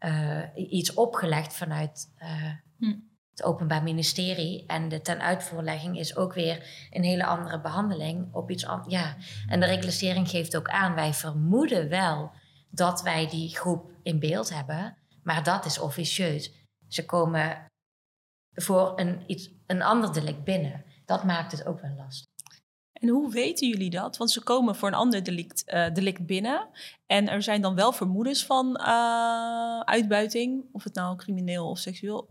uh, 0.00 0.42
iets 0.54 0.94
opgelegd 0.94 1.54
vanuit 1.54 2.12
uh, 2.18 2.50
hm. 2.78 2.96
het 3.30 3.42
Openbaar 3.42 3.82
Ministerie. 3.82 4.66
En 4.66 4.88
de 4.88 5.00
ten 5.00 5.20
uitvoerlegging 5.20 5.98
is 5.98 6.16
ook 6.16 6.34
weer 6.34 6.88
een 6.90 7.02
hele 7.02 7.24
andere 7.24 7.60
behandeling 7.60 8.34
op 8.34 8.50
iets 8.50 8.66
anders. 8.66 8.94
Ja. 8.94 9.16
En 9.48 9.60
de 9.60 9.66
reclassering 9.66 10.28
geeft 10.28 10.56
ook 10.56 10.68
aan, 10.68 10.94
wij 10.94 11.14
vermoeden 11.14 11.88
wel 11.88 12.30
dat 12.70 13.02
wij 13.02 13.28
die 13.28 13.56
groep 13.56 13.90
in 14.02 14.18
beeld 14.18 14.54
hebben, 14.54 14.96
maar 15.22 15.42
dat 15.42 15.64
is 15.64 15.78
officieus. 15.78 16.52
Ze 16.88 17.04
komen 17.04 17.66
voor 18.52 18.92
een, 18.96 19.22
iets, 19.26 19.50
een 19.66 19.82
ander 19.82 20.12
delict 20.12 20.44
binnen. 20.44 20.84
Dat 21.04 21.24
maakt 21.24 21.52
het 21.52 21.66
ook 21.66 21.80
wel 21.80 21.94
lastig. 21.96 22.35
En 23.00 23.08
hoe 23.08 23.32
weten 23.32 23.68
jullie 23.68 23.90
dat? 23.90 24.16
Want 24.16 24.30
ze 24.30 24.42
komen 24.42 24.76
voor 24.76 24.88
een 24.88 24.94
ander 24.94 25.22
delict, 25.22 25.64
uh, 25.66 25.94
delict 25.94 26.26
binnen. 26.26 26.68
En 27.06 27.28
er 27.28 27.42
zijn 27.42 27.62
dan 27.62 27.74
wel 27.74 27.92
vermoedens 27.92 28.44
van 28.44 28.80
uh, 28.80 29.80
uitbuiting, 29.80 30.64
of 30.72 30.84
het 30.84 30.94
nou 30.94 31.16
crimineel 31.16 31.68
of 31.70 31.78
seksueel. 31.78 32.28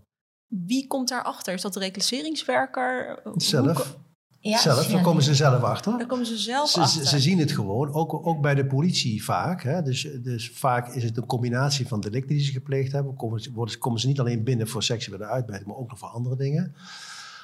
Wie 0.48 0.88
komt 0.88 1.10
daarachter? 1.10 1.54
Is 1.54 1.62
dat 1.62 1.74
de 1.74 1.80
reclasseringswerker? 1.80 3.22
Zelf. 3.36 3.98
Ja, 4.40 4.58
zelf, 4.58 4.88
daar 4.88 5.02
komen 5.02 5.24
ze 5.24 5.36
zelf 5.36 5.64
achter. 5.64 5.98
Daar 5.98 6.08
komen 6.08 6.26
ze 6.26 6.38
zelf 6.38 6.70
ze, 6.70 6.80
achter. 6.80 7.06
Ze 7.06 7.20
zien 7.20 7.40
het 7.40 7.52
gewoon, 7.52 7.94
ook, 7.94 8.28
ook 8.28 8.42
bij 8.42 8.56
de 8.56 8.66
politie 8.66 9.24
vaak. 9.24 9.64
Hè? 9.64 9.82
Dus, 9.82 10.02
dus 10.24 10.50
vaak 10.50 10.88
is 10.88 11.04
het 11.04 11.18
een 11.18 11.26
combinatie 11.26 11.88
van 11.88 12.00
delicten 12.00 12.36
die 12.36 12.46
ze 12.46 12.52
gepleegd 12.52 12.92
hebben. 12.92 13.16
Komen, 13.16 13.54
worden, 13.54 13.78
komen 13.78 14.00
ze 14.00 14.08
niet 14.08 14.20
alleen 14.20 14.44
binnen 14.44 14.68
voor 14.68 14.84
seksuele 14.84 15.26
uitbuiting, 15.26 15.72
maar 15.72 15.80
ook 15.80 15.90
nog 15.90 16.00
voor 16.00 16.08
andere 16.08 16.36
dingen. 16.36 16.76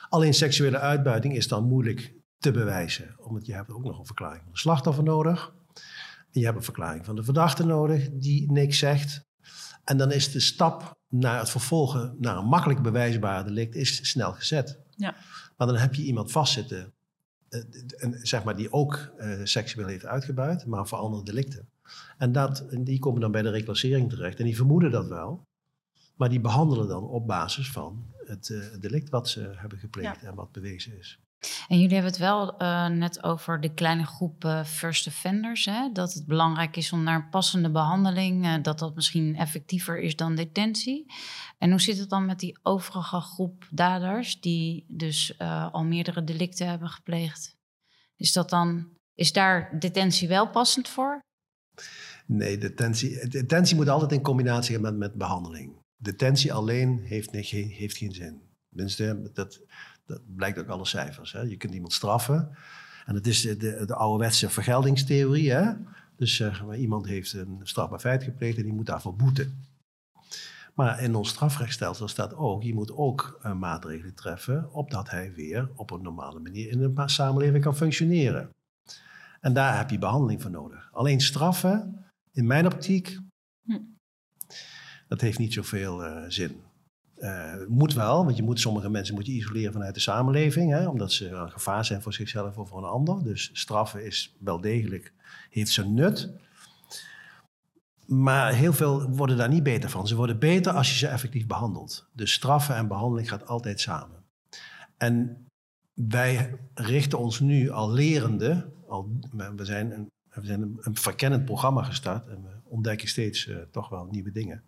Alleen 0.10 0.34
seksuele 0.34 0.80
uitbuiting 0.80 1.36
is 1.36 1.48
dan 1.48 1.68
moeilijk 1.68 2.14
te 2.42 2.52
bewijzen. 2.52 3.16
Omdat 3.18 3.46
je 3.46 3.54
hebt 3.54 3.72
ook 3.72 3.84
nog 3.84 4.00
een 4.00 4.06
verklaring 4.06 4.42
van 4.44 4.52
de 4.52 4.60
slachtoffer 4.60 5.04
nodig. 5.04 5.54
Je 6.32 6.46
hebt 6.46 6.58
een 6.58 6.64
verklaring 6.64 7.06
van 7.06 7.16
de 7.16 7.24
verdachte 7.24 7.66
nodig 7.66 8.10
die 8.12 8.52
niks 8.52 8.78
zegt. 8.78 9.26
En 9.84 9.98
dan 9.98 10.12
is 10.12 10.32
de 10.32 10.40
stap 10.40 11.00
naar 11.08 11.40
het 11.40 11.50
vervolgen 11.50 12.16
naar 12.20 12.38
een 12.38 12.46
makkelijk 12.46 12.82
bewijsbaar 12.82 13.44
delict 13.44 13.76
is 13.76 14.10
snel 14.10 14.34
gezet. 14.34 14.80
Ja. 14.96 15.16
Maar 15.58 15.68
dan 15.68 15.76
heb 15.76 15.94
je 15.94 16.04
iemand 16.04 16.32
vastzitten 16.32 16.94
uh, 17.50 17.62
zeg 18.22 18.44
maar, 18.44 18.56
die 18.56 18.72
ook 18.72 19.12
uh, 19.18 19.40
seksueel 19.44 19.88
heeft 19.88 20.06
uitgebuit, 20.06 20.66
maar 20.66 20.88
voor 20.88 20.98
andere 20.98 21.24
delicten. 21.24 21.70
En, 22.18 22.32
dat, 22.32 22.60
en 22.70 22.84
die 22.84 23.00
komen 23.00 23.22
dan 23.22 23.32
bij 23.32 23.42
de 23.42 23.50
reclassering 23.50 24.10
terecht. 24.10 24.40
En 24.40 24.46
die 24.46 24.56
vermoeden 24.56 24.92
dat 24.92 25.08
wel. 25.08 25.48
Maar 26.16 26.30
die 26.30 26.40
behandelen 26.40 26.88
dan 26.88 27.04
op 27.04 27.28
basis 27.28 27.72
van 27.72 28.06
het 28.26 28.50
uh, 28.50 28.66
delict 28.80 29.10
wat 29.10 29.30
ze 29.30 29.52
hebben 29.56 29.80
gepleegd 29.80 30.22
ja. 30.22 30.28
en 30.28 30.36
wat 30.36 30.52
bewezen 30.52 30.98
is. 30.98 31.20
En 31.68 31.80
jullie 31.80 31.94
hebben 31.94 32.12
het 32.12 32.20
wel 32.20 32.62
uh, 32.62 32.88
net 32.88 33.24
over 33.24 33.62
de 33.62 33.74
kleine 33.74 34.06
groep 34.06 34.44
uh, 34.44 34.64
first 34.64 35.08
offenders. 35.08 35.66
Hè? 35.66 35.92
Dat 35.92 36.14
het 36.14 36.26
belangrijk 36.26 36.78
is 36.78 36.92
om 36.92 37.04
naar 37.04 37.16
een 37.16 37.30
passende 37.30 37.72
behandeling, 37.72 38.46
uh, 38.46 38.56
dat 38.62 38.80
dat 38.80 38.96
misschien 38.96 39.36
effectiever 39.36 40.00
is 40.00 40.16
dan 40.16 40.36
detentie. 40.36 41.06
En 41.58 41.70
hoe 41.70 41.82
zit 41.82 41.98
het 41.98 42.10
dan 42.10 42.26
met 42.26 42.40
die 42.40 42.60
overige 42.64 43.20
groep 43.20 43.68
daders 43.72 44.40
die 44.40 44.86
dus 44.88 45.40
al 45.72 45.84
meerdere 45.84 46.24
delicten 46.24 46.68
hebben 46.68 46.90
gepleegd? 46.90 47.56
Is 48.16 48.34
dat 48.34 48.50
dan, 48.50 48.90
is 49.14 49.32
daar 49.32 49.80
detentie 49.80 50.28
wel 50.28 50.50
passend 50.50 50.88
voor? 50.88 51.20
Nee, 52.26 52.58
detentie, 52.58 53.28
detentie 53.28 53.76
moet 53.76 53.90
altijd 53.90 54.12
in 54.12 54.22
combinatie 54.22 54.74
gaan 54.74 54.82
met, 54.82 54.98
met 54.98 55.14
behandeling. 55.14 55.80
Detentie 56.04 56.54
alleen 56.54 57.00
heeft, 57.04 57.32
heeft 57.32 57.98
geen 57.98 58.12
zin. 58.12 58.42
Tenminste, 58.70 59.30
dat, 59.34 59.62
dat 60.12 60.36
blijkt 60.36 60.60
ook 60.60 60.68
alle 60.68 60.86
cijfers. 60.86 61.32
Hè. 61.32 61.42
Je 61.42 61.58
kunt 61.58 61.74
iemand 61.74 61.94
straffen. 61.94 62.50
En 63.06 63.14
dat 63.14 63.26
is 63.26 63.42
de, 63.42 63.58
de, 63.58 63.86
de 63.86 63.96
ouderwetse 63.96 64.50
vergeldingstheorie. 64.50 65.52
Hè? 65.52 65.72
Dus 66.16 66.40
maar, 66.40 66.78
iemand 66.78 67.06
heeft 67.08 67.34
een 67.34 67.60
strafbaar 67.64 68.00
feit 68.00 68.24
gepleegd 68.24 68.58
en 68.58 68.64
die 68.64 68.74
moet 68.74 68.86
daarvoor 68.86 69.16
boeten. 69.16 69.70
Maar 70.74 71.02
in 71.02 71.16
ons 71.16 71.30
strafrechtstelsel 71.30 72.08
staat 72.08 72.34
ook, 72.34 72.64
je 72.64 72.74
moet 72.74 72.92
ook 72.92 73.40
uh, 73.46 73.54
maatregelen 73.54 74.16
treffen, 74.16 74.74
opdat 74.74 75.10
hij 75.10 75.34
weer 75.34 75.70
op 75.76 75.92
een 75.92 76.02
normale 76.02 76.40
manier 76.40 76.70
in 76.70 76.80
de 76.80 77.04
samenleving 77.06 77.64
kan 77.64 77.76
functioneren. 77.76 78.50
En 79.40 79.54
daar 79.54 79.78
heb 79.78 79.90
je 79.90 79.98
behandeling 79.98 80.42
voor 80.42 80.52
nodig. 80.52 80.90
Alleen 80.92 81.22
straffen, 81.22 82.06
in 82.32 82.48
mijn 82.48 82.66
optiek, 82.66 83.20
hm. 83.64 83.80
dat 85.08 85.22
heeft 85.22 85.40
niet 85.40 85.54
zoveel 85.54 86.06
uh, 86.06 86.24
zin. 86.28 86.62
Uh, 87.22 87.54
moet 87.68 87.94
wel, 87.94 88.26
want 88.26 88.38
je 88.38 88.44
moet, 88.44 88.60
sommige 88.60 88.90
mensen 88.90 89.16
moet 89.16 89.26
je 89.26 89.32
isoleren 89.32 89.74
vanuit 89.74 89.94
de 89.94 90.00
samenleving, 90.00 90.72
hè, 90.72 90.88
omdat 90.88 91.12
ze 91.12 91.30
een 91.30 91.52
gevaar 91.52 91.86
zijn 91.86 92.02
voor 92.02 92.14
zichzelf 92.14 92.58
of 92.58 92.70
voor 92.70 92.78
een 92.78 92.90
ander. 92.90 93.24
Dus 93.24 93.50
straffen 93.54 94.06
is 94.06 94.36
wel 94.40 94.62
degelijk, 94.62 95.14
heeft 95.50 95.72
zijn 95.72 95.94
nut. 95.94 96.30
Maar 98.06 98.54
heel 98.54 98.74
veel 98.74 99.10
worden 99.10 99.38
daar 99.38 99.50
niet 99.50 99.64
beter 99.64 99.90
van. 99.90 100.08
Ze 100.08 100.16
worden 100.16 100.40
beter 100.40 100.74
als 100.74 100.90
je 100.90 100.96
ze 100.98 101.08
effectief 101.08 101.48
behandelt. 101.48 102.08
Dus 102.14 102.34
straffen 102.34 102.76
en 102.76 102.88
behandeling 102.88 103.30
gaat 103.30 103.48
altijd 103.48 103.80
samen. 103.80 104.24
En 104.98 105.48
wij 105.94 106.60
richten 106.74 107.20
ons 107.20 107.40
nu 107.40 107.70
al 107.70 107.92
lerende, 107.92 108.72
al, 108.88 109.10
we 109.56 109.66
zijn 109.66 109.92
een, 109.92 110.10
we 110.30 110.46
zijn 110.46 110.62
een, 110.62 110.96
verkennend 110.96 111.46
programma 111.46 111.84
gestart 111.84 112.28
en 112.28 112.42
we 112.44 112.50
ontdekken 112.64 113.08
steeds 113.08 113.48
uh, 113.48 113.58
toch 113.72 113.90
wel 113.90 114.08
nieuwe 114.12 114.32
dingen 114.32 114.64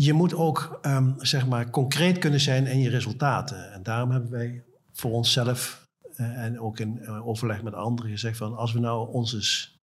je 0.00 0.12
moet 0.12 0.34
ook 0.34 0.78
um, 0.82 1.14
zeg 1.18 1.46
maar 1.46 1.70
concreet 1.70 2.18
kunnen 2.18 2.40
zijn 2.40 2.66
in 2.66 2.80
je 2.80 2.88
resultaten. 2.88 3.72
En 3.72 3.82
daarom 3.82 4.10
hebben 4.10 4.30
wij 4.30 4.64
voor 4.92 5.10
onszelf 5.10 5.88
uh, 6.16 6.44
en 6.44 6.60
ook 6.60 6.78
in 6.78 6.98
uh, 7.02 7.26
overleg 7.26 7.62
met 7.62 7.74
anderen 7.74 8.10
gezegd 8.10 8.36
van 8.36 8.56
als 8.56 8.72
we 8.72 8.78
nou 8.78 9.12
ons 9.12 9.34
eens 9.34 9.80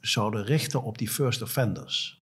zouden 0.00 0.44
richten 0.44 0.82
op 0.82 0.98
die 0.98 1.08
first 1.08 1.42
offenders, 1.42 2.22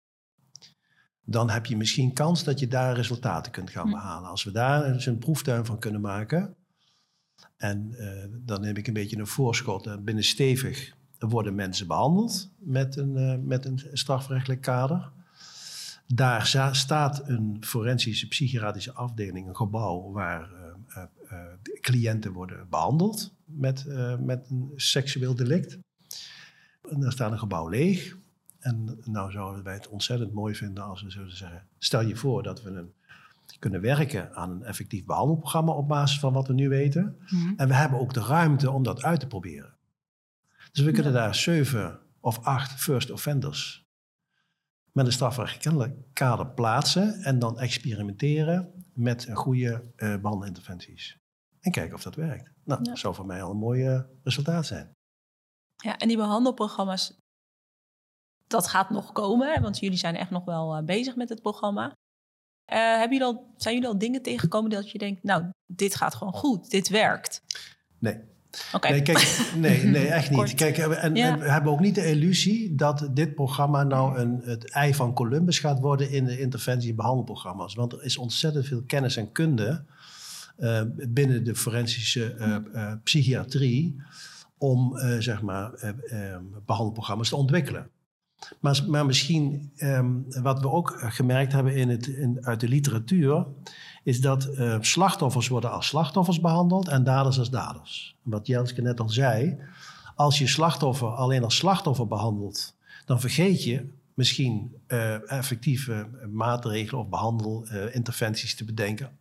dan 1.22 1.50
heb 1.50 1.66
je 1.66 1.78
misschien 1.78 2.14
kans 2.14 2.44
dat 2.44 2.60
je 2.60 2.68
daar 2.68 2.96
resultaten 2.96 3.52
kunt 3.52 3.70
gaan 3.70 3.90
behalen. 3.90 4.30
Als 4.30 4.44
we 4.44 4.52
daar 4.52 4.86
eens 4.86 5.06
een 5.06 5.18
proeftuin 5.18 5.66
van 5.66 5.80
kunnen 5.80 6.02
maken, 6.02 6.56
en 7.58 7.88
uh, 7.92 8.24
dan 8.46 8.62
neem 8.62 8.76
ik 8.76 8.88
een 8.88 8.94
beetje 8.94 9.18
een 9.18 9.28
voorschot, 9.28 10.04
binnen 10.04 10.24
stevig 10.24 10.94
worden 11.20 11.56
mensen 11.56 11.88
behandeld 11.88 12.52
met 12.58 12.96
een, 12.96 13.48
met 13.48 13.66
een 13.66 13.82
strafrechtelijk 13.94 14.62
kader. 14.62 15.14
Daar 16.08 16.46
staat 16.72 17.28
een 17.28 17.58
forensische 17.62 18.28
psychiatrische 18.28 18.94
afdeling, 18.94 19.48
een 19.48 19.56
gebouw 19.56 20.12
waar 20.12 20.50
uh, 20.52 21.04
uh, 21.32 21.40
cliënten 21.82 22.32
worden 22.32 22.70
behandeld 22.70 23.34
met, 23.46 23.86
uh, 23.88 24.18
met 24.18 24.50
een 24.50 24.72
seksueel 24.76 25.36
delict. 25.36 25.78
En 26.90 27.00
daar 27.00 27.12
staat 27.12 27.32
een 27.32 27.40
gebouw 27.40 27.68
leeg. 27.68 28.18
En 28.60 29.00
nou 29.04 29.32
zouden 29.32 29.64
wij 29.64 29.74
het 29.74 29.88
ontzettend 29.88 30.34
mooi 30.34 30.56
vinden 30.56 30.84
als 30.84 31.02
we 31.02 31.10
zouden 31.10 31.38
zeggen: 31.38 31.68
stel 31.78 32.02
je 32.02 32.16
voor 32.16 32.44
dat 32.44 32.62
we 32.64 32.70
een, 32.70 32.94
kunnen 33.60 33.82
werken 33.82 34.36
aan 34.36 34.50
een 34.52 34.64
effectief 34.64 35.06
behandelprogramma 35.06 35.72
op 35.72 35.88
basis 35.88 36.20
van 36.20 36.34
wat 36.34 36.48
we 36.48 36.54
nu 36.54 36.70
weten. 36.70 37.18
Mm-hmm. 37.28 37.54
En 37.58 37.68
we 37.68 37.74
hebben 37.74 38.00
ook 38.00 38.14
de 38.14 38.24
ruimte 38.24 38.72
om 38.72 38.84
dat 38.84 39.04
uit 39.04 39.20
te 39.20 39.28
proberen. 39.28 39.74
Dus 40.72 40.84
we 40.84 40.92
kunnen 40.92 41.12
ja. 41.12 41.18
daar 41.18 41.36
zeven 41.36 42.00
of 42.20 42.40
acht 42.40 42.72
first 42.82 43.12
offenders 43.12 43.85
met 44.96 45.06
een 45.06 45.12
strafrechtelijk 45.12 46.14
kader 46.14 46.48
plaatsen 46.48 47.14
en 47.24 47.40
dan 47.40 47.60
experimenteren 47.60 48.86
met 48.94 49.28
goede 49.34 49.92
uh, 49.98 50.18
behandelinterventies. 50.18 51.18
En 51.60 51.72
kijken 51.72 51.96
of 51.96 52.04
dat 52.04 52.16
werkt. 52.16 52.52
Nou, 52.64 52.84
ja. 52.84 52.90
dat 52.90 53.00
zou 53.00 53.16
voor 53.16 53.26
mij 53.26 53.44
al 53.44 53.52
een 53.52 53.58
mooi 53.58 53.90
uh, 53.90 54.02
resultaat 54.24 54.66
zijn. 54.66 54.92
Ja, 55.76 55.98
en 55.98 56.08
die 56.08 56.18
behandelprogramma's, 56.18 57.18
dat 58.48 58.68
gaat 58.68 58.90
nog 58.90 59.12
komen, 59.12 59.62
want 59.62 59.80
jullie 59.80 59.98
zijn 59.98 60.16
echt 60.16 60.30
nog 60.30 60.46
wel 60.46 60.78
uh, 60.78 60.84
bezig 60.84 61.16
met 61.16 61.30
het 61.30 61.42
programma. 61.42 61.94
hebben 62.66 63.18
jullie 63.18 63.34
al, 63.34 63.54
zijn 63.58 63.74
jullie 63.74 63.90
al 63.90 63.98
dingen 63.98 64.22
tegengekomen 64.22 64.70
dat 64.70 64.92
je 64.92 64.98
denkt, 64.98 65.24
nou, 65.24 65.50
dit 65.66 65.96
gaat 65.96 66.16
gewoon 66.16 66.34
goed, 66.34 66.70
dit 66.70 66.88
werkt? 66.88 67.42
Nee, 68.00 68.35
Okay. 68.74 68.92
Nee, 68.92 69.02
kijk, 69.02 69.42
nee, 69.56 69.84
nee, 69.84 70.08
echt 70.08 70.30
niet. 70.30 70.54
Kijk, 70.54 70.78
en, 70.78 71.16
ja. 71.16 71.32
en, 71.32 71.40
we 71.40 71.52
hebben 71.52 71.72
ook 71.72 71.80
niet 71.80 71.96
de 71.96 72.06
illusie 72.06 72.76
dat 72.76 73.10
dit 73.14 73.36
programma 73.36 73.84
nou 73.84 74.20
een, 74.20 74.42
het 74.44 74.72
ei 74.72 74.94
van 74.94 75.14
Columbus 75.14 75.60
gaat 75.60 75.80
worden 75.80 76.12
in 76.12 76.26
de 76.26 76.40
interventie- 76.40 76.90
en 76.90 76.96
behandelprogramma's. 76.96 77.76
Want 77.76 77.94
er 77.94 78.04
is 78.04 78.18
ontzettend 78.18 78.68
veel 78.68 78.84
kennis 78.88 79.18
en 79.18 79.32
kunde 79.32 79.84
uh, 80.58 80.82
binnen 81.10 81.44
de 81.44 81.56
forensische 81.56 82.36
uh, 82.40 82.58
uh, 82.74 82.92
psychiatrie 83.04 83.96
om 84.58 84.98
zeg 85.20 85.42
maar 85.42 85.94
behandelprogramma's 86.66 87.30
te 87.30 87.36
ontwikkelen. 87.36 87.90
Maar, 88.60 88.84
maar 88.88 89.06
misschien 89.06 89.72
um, 89.78 90.26
wat 90.28 90.62
we 90.62 90.70
ook 90.70 90.96
gemerkt 91.00 91.52
hebben 91.52 91.76
in 91.76 91.90
het, 91.90 92.08
in, 92.08 92.46
uit 92.46 92.60
de 92.60 92.68
literatuur, 92.68 93.46
is 94.06 94.22
dat 94.22 94.48
uh, 94.48 94.78
slachtoffers 94.80 95.48
worden 95.48 95.72
als 95.72 95.88
slachtoffers 95.88 96.40
behandeld 96.40 96.88
en 96.88 97.04
daders 97.04 97.40
als 97.40 97.50
daders. 97.50 98.16
Wat 98.22 98.48
Jelske 98.48 98.82
net 98.82 99.00
al 99.00 99.10
zei, 99.10 99.58
als 100.16 100.38
je 100.38 100.48
slachtoffer 100.48 101.08
alleen 101.08 101.44
als 101.44 101.56
slachtoffer 101.56 102.08
behandelt, 102.08 102.76
dan 103.06 103.20
vergeet 103.20 103.64
je 103.64 103.94
misschien 104.14 104.76
uh, 104.88 105.32
effectieve 105.32 106.08
maatregelen 106.32 107.02
of 107.02 107.10
behandelinterventies 107.10 108.56
te 108.56 108.66
bedenken. 108.66 109.18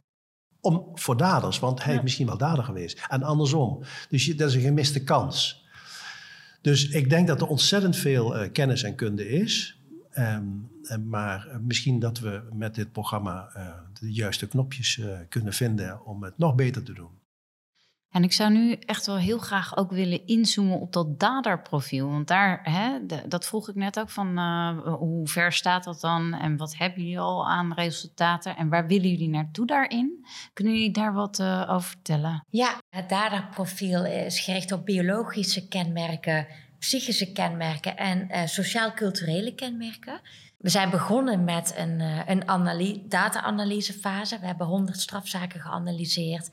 Om, 0.61 0.91
voor 0.95 1.17
daders, 1.17 1.59
want 1.59 1.83
hij 1.83 1.93
ja. 1.93 1.99
is 1.99 2.05
misschien 2.05 2.27
wel 2.27 2.39
dader 2.39 2.65
geweest. 2.65 3.07
En 3.09 3.23
andersom. 3.23 3.83
Dus 4.09 4.25
je, 4.25 4.35
dat 4.35 4.49
is 4.49 4.55
een 4.55 4.61
gemiste 4.61 5.05
kans. 5.05 5.65
Dus 6.61 6.89
ik 6.89 7.11
denk 7.11 7.27
dat 7.27 7.41
er 7.41 7.47
ontzettend 7.47 7.97
veel 7.97 8.43
uh, 8.43 8.53
kennis 8.53 8.83
en 8.83 8.95
kunde 8.95 9.29
is. 9.29 9.79
Um, 10.19 10.71
maar 11.05 11.49
misschien 11.61 11.99
dat 11.99 12.19
we 12.19 12.49
met 12.53 12.75
dit 12.75 12.93
programma 12.93 13.51
uh, 13.57 13.69
de 14.01 14.13
juiste 14.13 14.49
knopjes 14.49 14.97
uh, 14.97 15.19
kunnen 15.29 15.53
vinden 15.53 16.07
om 16.07 16.23
het 16.23 16.39
nog 16.39 16.55
beter 16.55 16.83
te 16.83 16.93
doen. 16.93 17.23
En 18.15 18.23
ik 18.23 18.33
zou 18.33 18.53
nu 18.53 18.73
echt 18.73 19.07
wel 19.07 19.17
heel 19.17 19.39
graag 19.39 19.77
ook 19.77 19.91
willen 19.91 20.27
inzoomen 20.27 20.81
op 20.81 20.93
dat 20.93 21.21
daderprofiel. 21.21 22.11
Want 22.11 22.29
daar, 22.29 22.61
hè, 22.63 23.07
dat 23.29 23.47
vroeg 23.47 23.69
ik 23.69 23.75
net 23.75 23.99
ook 24.01 24.11
van 24.11 24.39
uh, 24.39 24.79
hoe 24.79 25.29
ver 25.29 25.53
staat 25.53 25.85
dat 25.85 26.01
dan? 26.01 26.35
En 26.35 26.57
wat 26.57 26.77
hebben 26.77 27.03
jullie 27.03 27.19
al 27.19 27.49
aan 27.49 27.73
resultaten? 27.73 28.57
En 28.57 28.69
waar 28.69 28.87
willen 28.87 29.11
jullie 29.11 29.29
naartoe 29.29 29.67
daarin? 29.67 30.27
Kunnen 30.53 30.75
jullie 30.75 30.91
daar 30.91 31.13
wat 31.13 31.39
uh, 31.39 31.67
over 31.69 31.89
vertellen? 31.89 32.45
Ja, 32.49 32.79
het 32.89 33.09
daderprofiel 33.09 34.05
is 34.05 34.41
gericht 34.41 34.73
op 34.73 34.85
biologische 34.85 35.69
kenmerken, 35.69 36.47
psychische 36.85 37.33
kenmerken 37.33 37.97
en 37.97 38.29
uh, 38.31 38.47
sociaal-culturele 38.47 39.55
kenmerken. 39.55 40.21
We 40.59 40.69
zijn 40.69 40.91
begonnen 40.91 41.45
met 41.45 41.75
een, 41.77 42.01
een 42.27 43.09
data-analysefase. 43.09 44.39
We 44.39 44.47
hebben 44.47 44.67
100 44.67 45.01
strafzaken 45.01 45.61
geanalyseerd. 45.61 46.51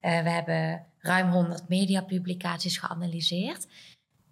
we 0.00 0.08
hebben 0.08 0.86
ruim 0.98 1.30
100 1.30 1.68
mediapublicaties 1.68 2.78
geanalyseerd. 2.78 3.66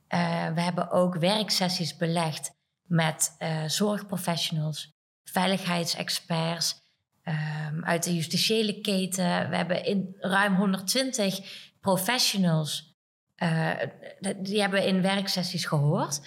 Uh, 0.08 0.52
we 0.54 0.60
hebben 0.60 0.90
ook 0.90 1.16
werksessies 1.16 1.96
belegd 1.96 2.50
met 2.82 3.36
uh, 3.38 3.64
zorgprofessionals, 3.66 4.92
veiligheidsexperts 5.24 6.82
um, 7.24 7.84
uit 7.84 8.04
de 8.04 8.14
justitiële 8.14 8.80
keten. 8.80 9.50
We 9.50 9.56
hebben 9.56 9.84
in 9.84 10.16
ruim 10.18 10.54
120 10.54 11.40
professionals, 11.80 12.87
uh, 13.42 13.70
die 14.36 14.60
hebben 14.60 14.86
in 14.86 15.02
werksessies 15.02 15.64
gehoord. 15.64 16.20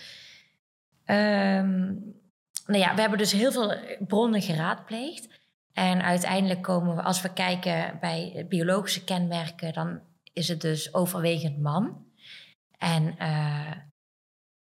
Um, 1.05 2.19
nou 2.65 2.79
ja, 2.79 2.95
we 2.95 3.01
hebben 3.01 3.17
dus 3.17 3.31
heel 3.31 3.51
veel 3.51 3.75
bronnen 4.07 4.41
geraadpleegd. 4.41 5.27
En 5.73 6.01
uiteindelijk 6.01 6.61
komen 6.61 6.95
we, 6.95 7.01
als 7.01 7.21
we 7.21 7.33
kijken 7.33 7.97
bij 7.99 8.45
biologische 8.49 9.03
kenmerken, 9.03 9.73
dan 9.73 9.99
is 10.33 10.47
het 10.47 10.61
dus 10.61 10.93
overwegend 10.93 11.59
man. 11.59 12.05
En 12.77 13.15
uh, 13.19 13.71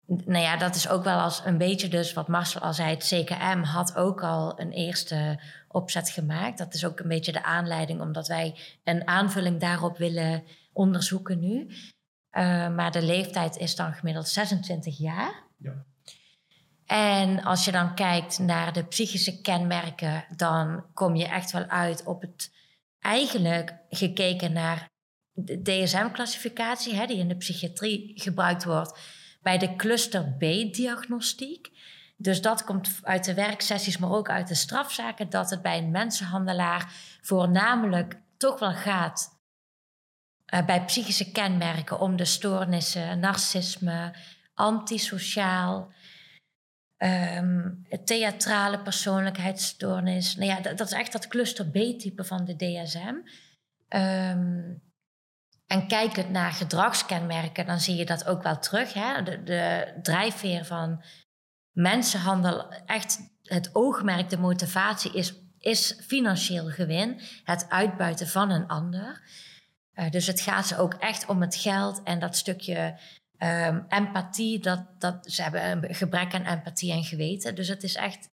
nou 0.05 0.43
ja, 0.43 0.57
dat 0.57 0.75
is 0.75 0.89
ook 0.89 1.03
wel 1.03 1.19
als 1.19 1.41
een 1.45 1.57
beetje 1.57 1.87
dus 1.87 2.13
wat 2.13 2.27
Marcel 2.27 2.61
al 2.61 2.73
zei. 2.73 2.89
Het 2.89 3.03
CKM 3.03 3.61
had 3.61 3.95
ook 3.95 4.23
al 4.23 4.59
een 4.59 4.71
eerste 4.71 5.39
opzet 5.67 6.09
gemaakt. 6.09 6.57
Dat 6.57 6.73
is 6.73 6.85
ook 6.85 6.99
een 6.99 7.07
beetje 7.07 7.31
de 7.31 7.43
aanleiding 7.43 8.01
omdat 8.01 8.27
wij 8.27 8.55
een 8.83 9.07
aanvulling 9.07 9.59
daarop 9.59 9.97
willen 9.97 10.43
onderzoeken 10.73 11.39
nu. 11.39 11.67
Uh, 12.31 12.69
maar 12.75 12.91
de 12.91 13.01
leeftijd 13.01 13.57
is 13.57 13.75
dan 13.75 13.93
gemiddeld 13.93 14.27
26 14.27 14.97
jaar. 14.97 15.43
Ja. 15.57 15.85
En 16.85 17.43
als 17.43 17.65
je 17.65 17.71
dan 17.71 17.95
kijkt 17.95 18.39
naar 18.39 18.73
de 18.73 18.83
psychische 18.83 19.41
kenmerken, 19.41 20.25
dan 20.35 20.85
kom 20.93 21.15
je 21.15 21.27
echt 21.27 21.51
wel 21.51 21.63
uit 21.65 22.03
op 22.03 22.21
het 22.21 22.51
eigenlijk 22.99 23.73
gekeken 23.89 24.53
naar 24.53 24.89
de 25.31 25.61
DSM-classificatie, 25.61 27.07
die 27.07 27.17
in 27.17 27.27
de 27.27 27.37
psychiatrie 27.37 28.11
gebruikt 28.15 28.63
wordt, 28.63 28.99
bij 29.41 29.57
de 29.57 29.75
cluster 29.75 30.35
B-diagnostiek. 30.37 31.71
Dus 32.17 32.41
dat 32.41 32.63
komt 32.63 32.99
uit 33.01 33.25
de 33.25 33.33
werksessies, 33.33 33.97
maar 33.97 34.11
ook 34.11 34.29
uit 34.29 34.47
de 34.47 34.55
strafzaken, 34.55 35.29
dat 35.29 35.49
het 35.49 35.61
bij 35.61 35.77
een 35.77 35.91
mensenhandelaar 35.91 36.93
voornamelijk 37.21 38.17
toch 38.37 38.59
wel 38.59 38.73
gaat 38.73 39.38
uh, 40.53 40.65
bij 40.65 40.85
psychische 40.85 41.31
kenmerken 41.31 41.99
om 41.99 42.15
de 42.15 42.25
stoornissen, 42.25 43.19
narcisme, 43.19 44.13
antisociaal, 44.53 45.91
um, 46.97 47.85
theatrale 48.05 48.79
persoonlijkheidsstoornis. 48.79 50.35
Nou 50.35 50.49
ja, 50.49 50.59
dat, 50.59 50.77
dat, 50.77 50.87
is 50.87 50.93
echt 50.93 51.11
dat 51.11 51.27
cluster 51.27 51.65
B-type 51.65 52.23
van 52.23 52.45
de 52.45 52.55
DSM. 52.55 53.15
Ehm, 53.87 54.73
en 55.67 55.87
kijkend 55.87 56.29
naar 56.29 56.51
gedragskenmerken, 56.51 57.65
dan 57.65 57.79
zie 57.79 57.95
je 57.95 58.05
dat 58.05 58.25
ook 58.25 58.43
wel 58.43 58.59
terug. 58.59 58.93
Hè? 58.93 59.23
De, 59.23 59.43
de 59.43 59.93
drijfveer 60.01 60.65
van 60.65 61.03
mensenhandel, 61.71 62.73
echt 62.85 63.19
het 63.43 63.69
oogmerk, 63.73 64.29
de 64.29 64.37
motivatie 64.37 65.13
is, 65.13 65.33
is 65.59 65.99
financieel 66.01 66.69
gewin, 66.69 67.21
het 67.43 67.69
uitbuiten 67.69 68.27
van 68.27 68.49
een 68.49 68.67
ander. 68.67 69.21
Uh, 69.99 70.09
dus 70.09 70.27
het 70.27 70.41
gaat 70.41 70.67
ze 70.67 70.77
ook 70.77 70.93
echt 70.93 71.25
om 71.25 71.41
het 71.41 71.55
geld 71.55 72.03
en 72.03 72.19
dat 72.19 72.35
stukje 72.35 72.99
um, 73.37 73.85
empathie. 73.89 74.59
Dat, 74.59 75.01
dat, 75.01 75.31
ze 75.31 75.41
hebben 75.41 75.71
een 75.71 75.95
gebrek 75.95 76.33
aan 76.33 76.45
empathie 76.45 76.91
en 76.91 77.03
geweten. 77.03 77.55
Dus 77.55 77.67
het 77.67 77.83
is 77.83 77.95
echt 77.95 78.29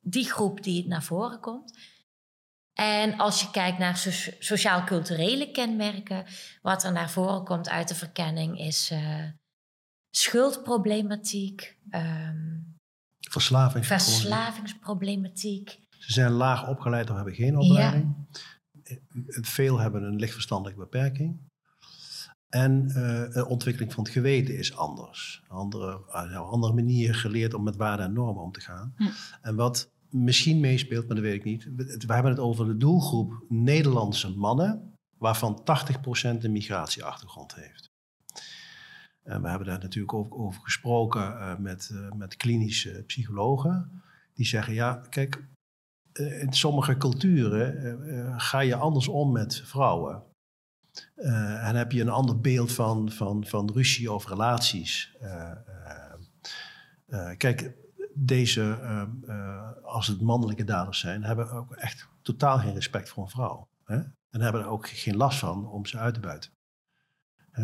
die 0.00 0.30
groep 0.30 0.62
die 0.62 0.88
naar 0.88 1.02
voren 1.02 1.40
komt. 1.40 1.78
En 2.78 3.18
als 3.18 3.40
je 3.40 3.50
kijkt 3.50 3.78
naar 3.78 3.96
sociaal-culturele 4.38 5.50
kenmerken, 5.50 6.24
wat 6.62 6.84
er 6.84 6.92
naar 6.92 7.10
voren 7.10 7.44
komt 7.44 7.68
uit 7.68 7.88
de 7.88 7.94
verkenning 7.94 8.58
is 8.58 8.90
uh, 8.90 9.24
schuldproblematiek, 10.10 11.76
um, 11.90 12.76
verslavingsproblematiek. 13.18 15.80
Ze 15.98 16.12
zijn 16.12 16.32
laag 16.32 16.68
opgeleid 16.68 17.10
of 17.10 17.16
hebben 17.16 17.34
geen 17.34 17.58
opleiding. 17.58 18.14
Ja. 18.32 18.40
Veel 19.28 19.78
hebben 19.78 20.02
een 20.02 20.18
lichtverstandelijke 20.18 20.80
beperking. 20.80 21.40
En 22.48 22.84
uh, 22.88 22.94
de 23.32 23.46
ontwikkeling 23.48 23.92
van 23.92 24.04
het 24.04 24.12
geweten 24.12 24.58
is 24.58 24.76
anders. 24.76 25.42
Andere, 25.48 26.02
uh, 26.08 26.50
andere 26.50 26.72
manier 26.72 27.14
geleerd 27.14 27.54
om 27.54 27.62
met 27.62 27.76
waarden 27.76 28.06
en 28.06 28.12
normen 28.12 28.42
om 28.42 28.52
te 28.52 28.60
gaan. 28.60 28.94
Hm. 28.96 29.08
En 29.42 29.56
wat 29.56 29.90
misschien 30.10 30.60
meespeelt, 30.60 31.06
maar 31.06 31.16
dat 31.16 31.24
weet 31.24 31.34
ik 31.34 31.44
niet. 31.44 31.68
We, 32.06 32.12
hebben 32.14 32.32
het 32.32 32.40
over 32.40 32.66
de 32.66 32.76
doelgroep 32.76 33.44
Nederlandse 33.48 34.30
mannen, 34.30 34.92
waarvan 35.18 35.60
80% 35.60 36.42
een 36.42 36.52
migratieachtergrond 36.52 37.54
heeft. 37.54 37.90
En 39.22 39.42
we 39.42 39.48
hebben 39.48 39.66
daar 39.66 39.80
natuurlijk 39.80 40.14
ook 40.14 40.38
over 40.38 40.60
gesproken 40.62 41.22
uh, 41.22 41.56
met, 41.56 41.90
met 42.16 42.36
klinische 42.36 43.02
psychologen. 43.06 44.02
Die 44.34 44.46
zeggen, 44.46 44.74
ja, 44.74 45.02
kijk, 45.10 45.44
in 46.18 46.52
sommige 46.52 46.96
culturen 46.96 48.40
ga 48.40 48.60
je 48.60 48.74
anders 48.74 49.08
om 49.08 49.32
met 49.32 49.62
vrouwen. 49.64 50.22
en 51.14 51.74
heb 51.74 51.92
je 51.92 52.00
een 52.00 52.08
ander 52.08 52.40
beeld 52.40 52.72
van, 52.72 53.10
van, 53.10 53.46
van 53.46 53.70
ruzie 53.72 54.12
of 54.12 54.28
relaties. 54.28 55.16
kijk, 57.36 57.74
deze, 58.14 58.78
als 59.82 60.06
het 60.06 60.20
mannelijke 60.20 60.64
daders 60.64 61.00
zijn, 61.00 61.24
hebben 61.24 61.50
ook 61.50 61.72
echt 61.72 62.08
totaal 62.22 62.58
geen 62.58 62.74
respect 62.74 63.08
voor 63.08 63.22
een 63.22 63.30
vrouw. 63.30 63.68
Hè? 63.84 63.96
En 64.30 64.40
hebben 64.40 64.60
er 64.60 64.68
ook 64.68 64.88
geen 64.88 65.16
last 65.16 65.38
van 65.38 65.68
om 65.68 65.86
ze 65.86 65.98
uit 65.98 66.14
te 66.14 66.20
buiten. 66.20 66.50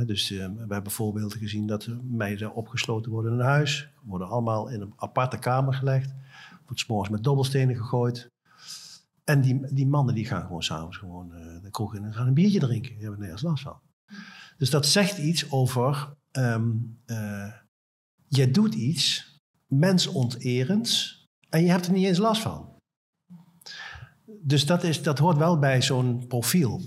Dus 0.07 0.29
we 0.29 0.67
hebben 0.69 0.93
voorbeelden 0.93 1.39
gezien 1.39 1.67
dat 1.67 1.89
meiden 2.03 2.55
opgesloten 2.55 3.13
worden 3.13 3.33
in 3.33 3.39
een 3.39 3.45
huis, 3.45 3.93
worden 4.03 4.29
allemaal 4.29 4.69
in 4.69 4.81
een 4.81 4.93
aparte 4.97 5.39
kamer 5.39 5.75
gelegd, 5.75 6.15
wordt 6.65 6.81
s'morgens 6.81 7.11
met 7.11 7.25
dobbelstenen 7.25 7.77
gegooid. 7.77 8.32
En 9.25 9.41
die, 9.41 9.75
die 9.75 9.87
mannen 9.87 10.15
die 10.15 10.27
gaan 10.27 10.43
gewoon 10.43 10.63
s'avonds 10.63 10.97
gewoon 10.97 11.33
uh, 11.33 11.63
de 11.63 11.71
kroeg 11.71 11.95
in 11.95 12.05
en 12.05 12.15
gaan 12.15 12.27
een 12.27 12.35
biertje 12.35 12.59
drinken. 12.59 12.93
Die 12.93 13.03
hebben 13.03 13.19
er 13.19 13.25
nergens 13.25 13.43
last 13.43 13.63
van. 13.63 13.81
Dus 14.57 14.71
dat 14.71 14.87
zegt 14.87 15.19
iets 15.19 15.51
over, 15.51 16.15
um, 16.33 16.99
je 18.29 18.51
doet 18.51 18.75
iets 18.75 19.37
mensonterends 19.67 21.25
en 21.49 21.65
je 21.65 21.71
hebt 21.71 21.87
er 21.87 21.93
niet 21.93 22.07
eens 22.07 22.19
last 22.19 22.43
van. 22.43 22.75
Dus 24.27 24.67
dat, 24.67 24.83
is, 24.83 25.03
dat 25.03 25.19
hoort 25.19 25.37
wel 25.37 25.59
bij 25.59 25.83
zo'n 25.83 26.27
profiel. 26.27 26.81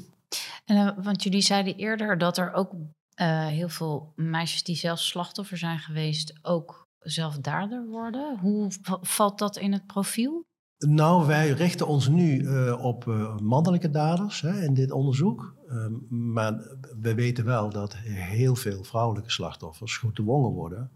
En, 0.66 0.76
uh, 0.76 1.04
want 1.04 1.24
jullie 1.24 1.42
zeiden 1.42 1.76
eerder 1.76 2.18
dat 2.18 2.38
er 2.38 2.54
ook 2.54 2.74
uh, 2.74 3.46
heel 3.48 3.70
veel 3.70 4.14
meisjes 4.16 4.64
die 4.64 4.76
zelf 4.76 5.00
slachtoffer 5.00 5.58
zijn 5.58 5.80
geweest, 5.80 6.40
ook 6.42 6.88
zelf 7.00 7.38
dader 7.38 7.88
worden. 7.88 8.40
Hoe 8.40 8.72
valt 9.02 9.40
dat 9.40 9.58
in 9.58 9.74
het 9.74 9.86
profiel? 9.86 10.46
Nou, 10.78 11.28
wij 11.28 11.52
richten 11.52 11.88
ons 11.88 12.08
nu 12.08 12.42
uh, 12.42 12.84
op 12.84 13.06
mannelijke 13.42 13.90
daders 13.90 14.42
hè, 14.42 14.64
in 14.64 14.74
dit 14.74 14.92
onderzoek. 14.92 15.56
Ehm, 15.68 15.94
maar 16.34 16.54
we 17.02 17.14
weten 17.14 17.46
wel 17.46 17.70
dat 17.70 17.96
heel 17.98 18.56
veel 18.56 18.84
vrouwelijke 18.84 19.32
slachtoffers 19.32 19.98
gedwongen 19.98 20.52
worden 20.52 20.92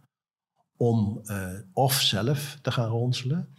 om 0.78 1.22
uh, 1.24 1.60
of 1.74 1.94
zelf 1.94 2.58
te 2.62 2.72
gaan 2.72 2.90
ronselen. 2.90 3.56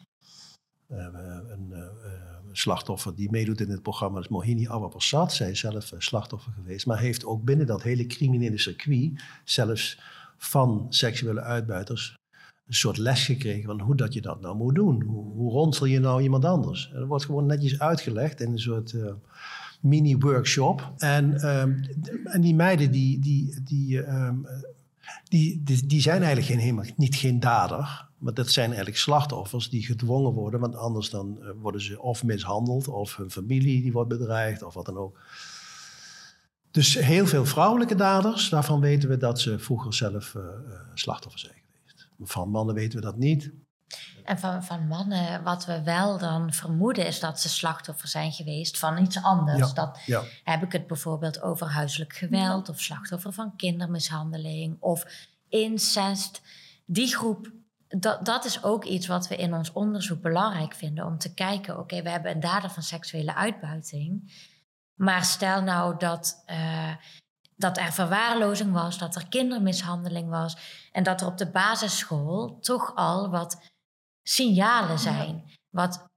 Uh, 0.89 1.07
een 1.51 2.57
slachtoffer 2.57 3.15
die 3.15 3.31
meedoet 3.31 3.61
in 3.61 3.71
het 3.71 3.83
programma 3.83 4.21
is 4.21 4.29
Mohini 4.29 4.69
Awapassat. 4.69 5.33
Zij 5.33 5.51
is 5.51 5.61
zelf 5.61 5.93
slachtoffer 5.99 6.53
geweest, 6.53 6.87
maar 6.87 6.99
heeft 6.99 7.25
ook 7.25 7.45
binnen 7.45 7.67
dat 7.67 7.83
hele 7.83 8.07
criminele 8.07 8.59
circuit, 8.59 9.23
zelfs 9.45 10.01
van 10.37 10.87
seksuele 10.89 11.41
uitbuiters, 11.41 12.15
een 12.71 12.77
soort 12.77 12.97
les 12.97 13.25
gekregen 13.25 13.65
van 13.65 13.81
hoe 13.81 13.97
dat 13.97 14.15
je 14.15 14.21
dat 14.21 14.41
nou 14.41 14.57
moet 14.57 14.75
doen. 14.75 15.03
Hoe, 15.03 15.33
hoe 15.33 15.51
ronsel 15.51 15.87
je 15.87 16.01
nou 16.01 16.23
iemand 16.23 16.45
anders? 16.45 16.91
Dat 16.93 17.07
wordt 17.07 17.25
gewoon 17.25 17.47
netjes 17.47 17.79
uitgelegd 17.79 18.41
in 18.41 18.53
een 18.53 18.59
soort 18.59 18.95
mini-workshop. 19.81 20.93
En, 20.99 21.41
ehm, 21.41 21.83
en 22.25 22.41
die 22.41 22.55
meiden 22.55 22.91
die, 22.91 23.19
die, 23.19 23.63
die 23.65 23.99
um, 23.99 24.47
die, 25.29 25.63
die, 25.63 25.87
die, 25.87 26.01
zijn 26.01 26.23
eigenlijk 26.23 26.47
geen, 26.47 26.59
helemaal, 26.59 26.85
niet 26.97 27.15
geen 27.15 27.41
dader. 27.41 28.09
Maar 28.19 28.35
dat 28.35 28.51
zijn 28.51 28.67
eigenlijk 28.67 28.99
slachtoffers 28.99 29.71
die 29.71 29.85
gedwongen 29.85 30.33
worden. 30.33 30.61
Want 30.61 30.77
anders 30.77 31.11
dan 31.11 31.39
eh, 31.43 31.51
worden 31.61 31.81
ze 31.81 32.01
of 32.01 32.25
mishandeld, 32.25 32.89
of 32.89 33.17
hun 33.17 33.31
familie 33.31 33.83
die 33.83 33.93
wordt 33.93 34.09
bedreigd, 34.09 34.63
of 34.63 34.75
wat 34.75 34.87
dan 34.87 34.97
ook. 34.97 35.19
Dus 36.71 36.95
heel 36.95 37.27
veel 37.27 37.47
vrouwelijke 37.47 37.95
daders, 37.95 38.49
daarvan 38.49 38.81
weten 38.81 39.09
we 39.09 39.17
dat 39.17 39.41
ze 39.41 39.59
vroeger 39.59 39.95
zelf 39.95 40.35
uh, 40.35 40.43
slachtoffer 40.95 41.41
zijn. 41.41 41.60
Van 42.23 42.51
mannen 42.51 42.75
weten 42.75 42.99
we 42.99 43.05
dat 43.05 43.17
niet. 43.17 43.53
En 44.25 44.39
van, 44.39 44.65
van 44.65 44.87
mannen, 44.87 45.43
wat 45.43 45.67
we 45.67 45.83
wel 45.83 46.19
dan 46.19 46.53
vermoeden, 46.53 47.07
is 47.07 47.21
dat 47.21 47.41
ze 47.41 47.49
slachtoffer 47.49 48.09
zijn 48.09 48.33
geweest 48.33 48.79
van 48.79 49.03
iets 49.03 49.23
anders. 49.23 49.59
Ja, 49.59 49.73
dat 49.75 50.01
ja. 50.07 50.23
heb 50.45 50.63
ik 50.63 50.73
het 50.73 50.87
bijvoorbeeld 50.87 51.43
over 51.43 51.67
huiselijk 51.67 52.13
geweld 52.13 52.69
of 52.69 52.81
slachtoffer 52.81 53.33
van 53.33 53.57
kindermishandeling 53.57 54.77
of 54.81 55.07
incest. 55.49 56.43
Die 56.87 57.17
groep, 57.17 57.53
dat, 57.89 58.25
dat 58.25 58.45
is 58.45 58.63
ook 58.63 58.85
iets 58.85 59.07
wat 59.07 59.29
we 59.29 59.37
in 59.37 59.55
ons 59.55 59.73
onderzoek 59.73 60.23
belangrijk 60.23 60.75
vinden 60.75 61.07
om 61.07 61.19
te 61.19 61.35
kijken. 61.35 61.79
Oké, 61.79 62.03
we 62.03 62.11
hebben 62.11 62.31
een 62.31 62.41
dader 62.41 62.71
van 62.71 62.83
seksuele 62.83 63.35
uitbuiting. 63.35 64.33
Maar 64.95 65.25
stel 65.25 65.63
nou 65.63 65.99
dat, 65.99 66.43
uh, 66.47 66.95
dat 67.61 67.79
er 67.79 67.93
verwaarlozing 67.93 68.73
was, 68.73 68.99
dat 68.99 69.15
er 69.15 69.29
kindermishandeling 69.29 70.29
was 70.29 70.57
en 70.93 71.03
dat 71.03 71.21
er 71.21 71.27
op 71.27 71.39
de 71.39 71.51
basisschool 71.51 72.59
toch 72.61 72.95
al 72.95 73.31
wat 73.31 73.61
signalen 74.23 74.99
zijn. 74.99 75.45
Wat 75.71 76.09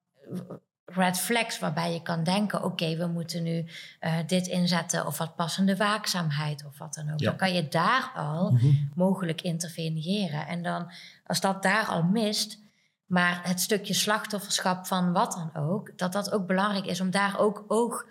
red 0.85 1.19
flags 1.19 1.59
waarbij 1.59 1.93
je 1.93 2.01
kan 2.01 2.23
denken: 2.23 2.63
oké, 2.63 2.97
we 2.97 3.07
moeten 3.07 3.43
nu 3.43 3.65
uh, 4.01 4.15
dit 4.27 4.47
inzetten 4.47 5.05
of 5.05 5.17
wat 5.17 5.35
passende 5.35 5.77
waakzaamheid 5.77 6.65
of 6.65 6.77
wat 6.77 6.93
dan 6.93 7.11
ook. 7.11 7.19
Ja. 7.19 7.25
Dan 7.29 7.37
kan 7.37 7.53
je 7.53 7.67
daar 7.67 8.11
al 8.15 8.51
Mhm. 8.51 8.67
mogelijk 8.95 9.41
interveneren. 9.41 10.47
En 10.47 10.63
dan, 10.63 10.91
als 11.25 11.39
dat 11.41 11.63
daar 11.63 11.85
al 11.85 12.03
mist, 12.03 12.57
maar 13.05 13.39
het 13.47 13.61
stukje 13.61 13.93
slachtofferschap 13.93 14.85
van 14.85 15.11
wat 15.11 15.31
dan 15.31 15.63
ook, 15.63 15.97
dat 15.97 16.11
dat 16.13 16.31
ook 16.31 16.47
belangrijk 16.47 16.85
is 16.85 17.01
om 17.01 17.11
daar 17.11 17.39
ook 17.39 17.63
oog 17.67 18.05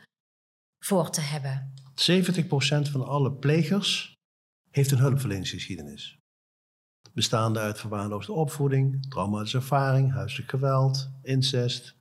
voor 0.78 1.10
te 1.10 1.20
hebben. 1.20 1.72
70% 1.94 2.90
van 2.90 3.06
alle 3.06 3.32
plegers 3.32 4.14
heeft 4.70 4.90
een 4.90 4.98
hulpverleningsgeschiedenis. 4.98 6.18
Bestaande 7.14 7.58
uit 7.60 7.78
verwaarloosde 7.80 8.32
opvoeding, 8.32 9.08
traumatische 9.08 9.56
ervaring, 9.56 10.12
huiselijk 10.12 10.50
geweld, 10.50 11.10
incest. 11.22 11.96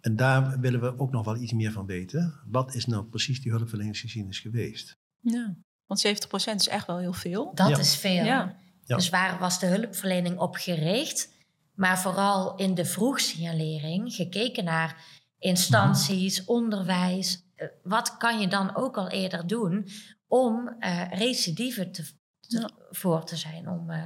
En 0.00 0.16
daar 0.16 0.60
willen 0.60 0.80
we 0.80 0.98
ook 0.98 1.10
nog 1.10 1.24
wel 1.24 1.36
iets 1.36 1.52
meer 1.52 1.72
van 1.72 1.86
weten. 1.86 2.40
Wat 2.46 2.74
is 2.74 2.86
nou 2.86 3.04
precies 3.04 3.40
die 3.42 3.52
hulpverleningsgeschiedenis 3.52 4.40
geweest? 4.40 4.96
Ja, 5.20 5.54
want 5.86 6.06
70% 6.06 6.54
is 6.54 6.68
echt 6.68 6.86
wel 6.86 6.98
heel 6.98 7.12
veel. 7.12 7.54
Dat 7.54 7.68
Ja. 7.68 7.78
is 7.78 7.96
veel. 7.96 8.24
Ja. 8.24 8.56
Ja. 8.84 8.96
Dus 8.96 9.08
waar 9.08 9.38
was 9.38 9.58
de 9.58 9.66
hulpverlening 9.66 10.38
op 10.38 10.54
gericht? 10.54 11.30
Maar 11.74 11.98
vooral 12.00 12.56
in 12.56 12.74
de 12.74 12.84
vroegsignalering 12.84 14.14
gekeken 14.14 14.64
naar 14.64 15.04
instanties, 15.38 16.44
onderwijs. 16.44 17.42
Eh, 17.62 17.68
Wat 17.82 18.16
kan 18.16 18.40
je 18.40 18.48
dan 18.48 18.76
ook 18.76 18.96
al 18.96 19.08
eerder 19.08 19.46
doen 19.46 19.86
om 20.26 20.68
eh 20.78 21.08
recidieven 21.12 21.92
te, 21.92 22.02
te- 22.40 22.58
Ja. 22.60 22.70
voor 22.90 23.24
te 23.24 23.36
zijn? 23.36 23.68
Om, 23.68 23.90
eh, 23.90 24.04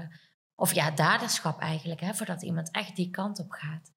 of 0.55 0.75
ja, 0.75 0.91
daderschap 0.91 1.61
eigenlijk, 1.61 2.01
hè, 2.01 2.15
voordat 2.15 2.43
iemand 2.43 2.71
echt 2.71 2.97
die 2.97 3.11
kant 3.11 3.39
op 3.41 3.51
gaat. 3.51 3.93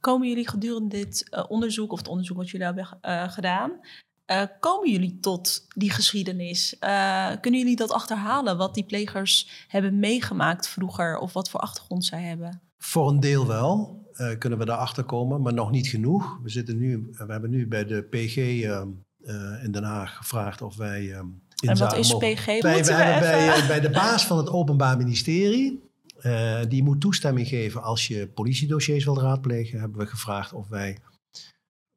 Komen 0.00 0.28
jullie 0.28 0.48
gedurende 0.48 0.88
dit 0.88 1.36
onderzoek, 1.48 1.92
of 1.92 1.98
het 1.98 2.08
onderzoek 2.08 2.36
wat 2.36 2.50
jullie 2.50 2.66
hebben 2.66 2.98
eh, 3.00 3.28
gedaan, 3.32 3.80
eh, 4.24 4.42
komen 4.60 4.90
jullie 4.90 5.20
tot 5.20 5.66
die 5.68 5.90
geschiedenis? 5.90 6.78
Eh, 6.78 7.30
kunnen 7.40 7.60
jullie 7.60 7.76
dat 7.76 7.90
achterhalen, 7.90 8.56
wat 8.56 8.74
die 8.74 8.84
plegers 8.84 9.64
hebben 9.68 9.98
meegemaakt 9.98 10.68
vroeger, 10.68 11.18
of 11.18 11.32
wat 11.32 11.50
voor 11.50 11.60
achtergrond 11.60 12.04
zij 12.04 12.22
hebben? 12.22 12.62
Voor 12.78 13.08
een 13.08 13.20
deel 13.20 13.46
wel 13.46 14.06
eh, 14.20 14.38
kunnen 14.38 14.58
we 14.58 14.64
daarachter 14.64 15.04
komen, 15.04 15.42
maar 15.42 15.52
nog 15.54 15.70
niet 15.70 15.88
genoeg. 15.88 16.38
We, 16.42 16.48
zitten 16.48 16.78
nu, 16.78 17.08
we 17.12 17.24
hebben 17.32 17.50
nu 17.50 17.66
bij 17.68 17.84
de 17.84 18.02
PG 18.02 18.36
eh, 18.36 18.80
eh, 19.24 19.64
in 19.64 19.72
Den 19.72 19.82
Haag 19.84 20.16
gevraagd 20.16 20.62
of 20.62 20.76
wij. 20.76 21.12
eh, 21.12 21.18
En 21.60 21.78
wat 21.78 21.96
is 21.96 22.16
PG? 22.16 22.46
Moeten 22.46 22.62
wij 22.62 22.82
we 22.82 22.92
hebben 22.92 23.20
bij, 23.20 23.48
eh, 23.56 23.66
bij 23.66 23.80
de 23.80 23.90
baas 23.90 24.26
van 24.26 24.36
het 24.38 24.48
Openbaar 24.50 24.96
Ministerie, 24.96 25.80
eh, 26.18 26.60
die 26.68 26.82
moet 26.82 27.00
toestemming 27.00 27.48
geven 27.48 27.82
als 27.82 28.06
je 28.06 28.28
politiedossiers 28.28 29.04
wil 29.04 29.20
raadplegen, 29.20 29.80
hebben 29.80 29.98
we 29.98 30.06
gevraagd 30.06 30.52
of 30.52 30.68
wij 30.68 30.98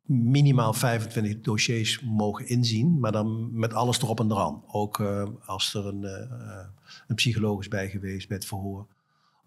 minimaal 0.08 0.74
25 0.74 1.40
dossiers 1.42 2.02
mogen 2.02 2.48
inzien, 2.48 3.00
maar 3.00 3.12
dan 3.12 3.50
met 3.60 3.74
alles 3.74 4.02
erop 4.02 4.20
en 4.20 4.32
eraan. 4.32 4.64
Ook 4.68 5.00
eh, 5.00 5.28
als 5.46 5.74
er 5.74 5.86
een, 5.86 6.04
eh, 6.04 6.22
eh, 6.22 6.66
een 7.08 7.16
psycholoog 7.16 7.60
is 7.60 7.68
bij 7.68 7.90
geweest 7.90 8.28
bij 8.28 8.38
het 8.38 8.46
verhoor. 8.46 8.88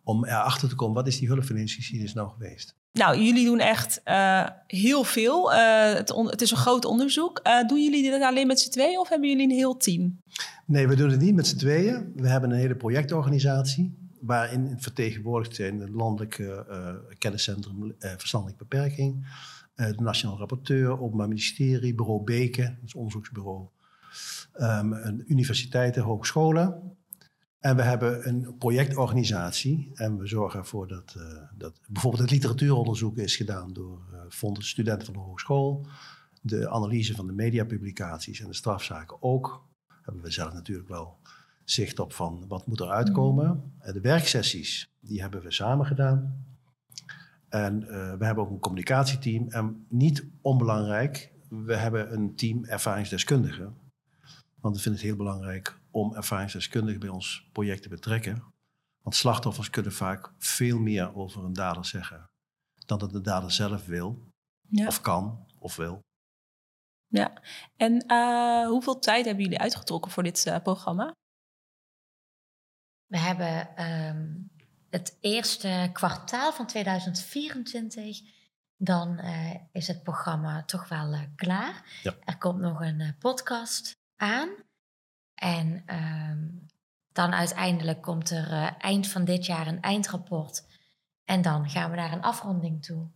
Om 0.07 0.25
erachter 0.25 0.69
te 0.69 0.75
komen, 0.75 0.95
wat 0.95 1.07
is 1.07 1.19
die 1.19 1.29
hulpverleningsgeschiedenis 1.29 2.15
nou 2.15 2.31
geweest? 2.31 2.77
Nou, 2.93 3.19
jullie 3.23 3.45
doen 3.45 3.59
echt 3.59 4.01
eh, 4.05 4.47
heel 4.67 5.05
veel. 5.05 5.53
Eh, 5.53 5.95
het, 5.95 6.15
het 6.17 6.43
is 6.43 6.51
een 6.51 6.57
groot 6.57 6.85
onderzoek. 6.85 7.39
Eh, 7.39 7.67
doen 7.67 7.83
jullie 7.83 8.11
dit 8.11 8.23
alleen 8.23 8.47
met 8.47 8.61
z'n 8.61 8.71
tweeën 8.71 8.99
of 8.99 9.09
hebben 9.09 9.29
jullie 9.29 9.45
een 9.45 9.57
heel 9.57 9.77
team? 9.77 10.21
Nee, 10.67 10.89
we 10.89 10.97
doen 10.97 11.11
het 11.11 11.21
niet 11.21 11.35
met 11.35 11.47
z'n 11.47 11.57
tweeën. 11.57 12.13
We 12.15 12.29
hebben 12.29 12.51
een 12.51 12.59
hele 12.59 12.75
projectorganisatie 12.75 13.99
waarin 14.21 14.75
vertegenwoordigd 14.79 15.55
zijn 15.55 15.81
het 15.81 15.91
landelijke 15.91 16.67
kenniscentrum 17.19 17.95
verstandelijke 17.99 18.65
beperking, 18.65 19.27
de 19.75 19.95
Nationaal 19.97 20.39
Rapporteur, 20.39 21.01
Openbaar 21.01 21.29
Ministerie, 21.29 21.95
Bureau 21.95 22.23
Beken, 22.25 22.65
dat 22.65 22.85
is 22.85 22.95
onderzoeksbureau, 22.95 23.67
ehm, 24.53 24.93
een 24.93 25.25
universiteiten, 25.27 26.03
hogescholen. 26.03 26.86
En 27.61 27.77
we 27.77 27.83
hebben 27.83 28.29
een 28.29 28.57
projectorganisatie 28.59 29.91
en 29.95 30.19
we 30.19 30.27
zorgen 30.27 30.59
ervoor 30.59 30.89
dat, 30.89 31.15
eh, 31.19 31.43
dat 31.55 31.81
bijvoorbeeld 31.89 32.23
het 32.23 32.33
literatuuronderzoek 32.33 33.17
is 33.17 33.37
gedaan 33.37 33.73
door 33.73 34.01
eh 34.29 34.55
studenten 34.59 35.07
van 35.07 35.15
de 35.15 35.21
hogeschool. 35.21 35.87
De 36.41 36.71
analyse 36.71 37.15
van 37.15 37.27
de 37.27 37.33
mediapublicaties 37.33 38.41
en 38.41 38.47
de 38.47 38.55
strafzaken 38.55 39.23
ook 39.23 39.65
hebben 40.03 40.23
we 40.23 40.31
zelf 40.31 40.53
natuurlijk 40.53 40.89
wel 40.89 41.19
zicht 41.65 41.99
op 41.99 42.13
van 42.13 42.45
wat 42.49 42.67
moet 42.67 42.81
er 42.81 42.91
uitkomen. 42.91 43.73
Eh, 43.79 43.93
De 43.93 44.01
werksessies, 44.01 44.91
die 45.01 45.21
hebben 45.21 45.43
we 45.43 45.51
samen 45.53 45.87
gedaan. 45.87 46.45
En 47.49 47.81
we 48.19 48.25
hebben 48.25 48.45
ook 48.45 48.51
een 48.51 48.59
communicatieteam. 48.59 49.49
En 49.49 49.87
niet 49.89 50.27
onbelangrijk, 50.41 51.33
we 51.49 51.77
hebben 51.77 52.13
een 52.13 52.35
team 52.35 52.65
ervaringsdeskundigen. 52.65 53.75
Want 54.61 54.77
we 54.77 54.83
vinden 54.83 55.01
het 55.01 55.11
heel 55.11 55.19
belangrijk 55.19 55.79
om 55.97 56.15
ervaringsdeskundigen 56.15 57.01
bij 57.01 57.09
ons 57.09 57.49
project 57.53 57.83
te 57.83 57.89
betrekken. 57.89 58.55
Want 59.03 59.15
slachtoffers 59.17 59.71
kunnen 59.71 59.93
vaak 59.93 60.33
veel 60.39 60.79
meer 60.79 61.15
over 61.15 61.45
een 61.45 61.53
dader 61.53 61.85
zeggen 61.85 62.31
dan 62.87 62.99
dat 62.99 63.11
de 63.11 63.21
dader 63.21 63.51
zelf 63.53 63.87
wil, 63.87 64.29
Ja. 64.69 64.87
of 64.87 65.01
kan, 65.01 65.47
of 65.59 65.77
wil. 65.77 66.05
En 67.77 68.07
eh, 68.07 68.67
hoeveel 68.67 68.99
tijd 68.99 69.25
hebben 69.25 69.45
jullie 69.45 69.59
uitgetrokken 69.59 70.11
voor 70.11 70.23
dit 70.23 70.47
eh, 70.47 70.63
programma? 70.63 71.15
We 73.07 73.19
hebben 73.19 73.77
ehm, 73.77 74.35
het 74.91 75.17
eerste 75.21 75.91
kwartaal 75.93 76.53
van 76.53 76.67
2024. 76.67 78.21
Dan 78.77 79.19
eh, 79.19 79.55
is 79.73 79.89
het 79.89 80.03
programma 80.03 80.65
toch 80.65 80.89
wel 80.89 81.13
eh, 81.13 81.23
klaar. 81.37 82.01
Ja. 82.03 82.15
Er 82.25 82.39
komt 82.39 82.61
nog 82.61 82.81
een 82.81 83.17
podcast 83.19 83.97
aan. 84.17 84.66
En 85.37 85.83
ehm, 85.87 86.39
dan 87.13 87.33
uiteindelijk 87.33 88.03
komt 88.03 88.31
er 88.31 88.51
eh, 88.51 88.69
eind 88.79 89.07
van 89.07 89.25
dit 89.25 89.47
jaar 89.47 89.67
een 89.67 89.81
eindrapport. 89.81 90.65
En 91.25 91.43
dan 91.43 91.71
gaan 91.71 91.91
we 91.91 91.97
naar 91.97 92.13
een 92.13 92.23
afronding 92.23 92.85
toe. 92.85 93.07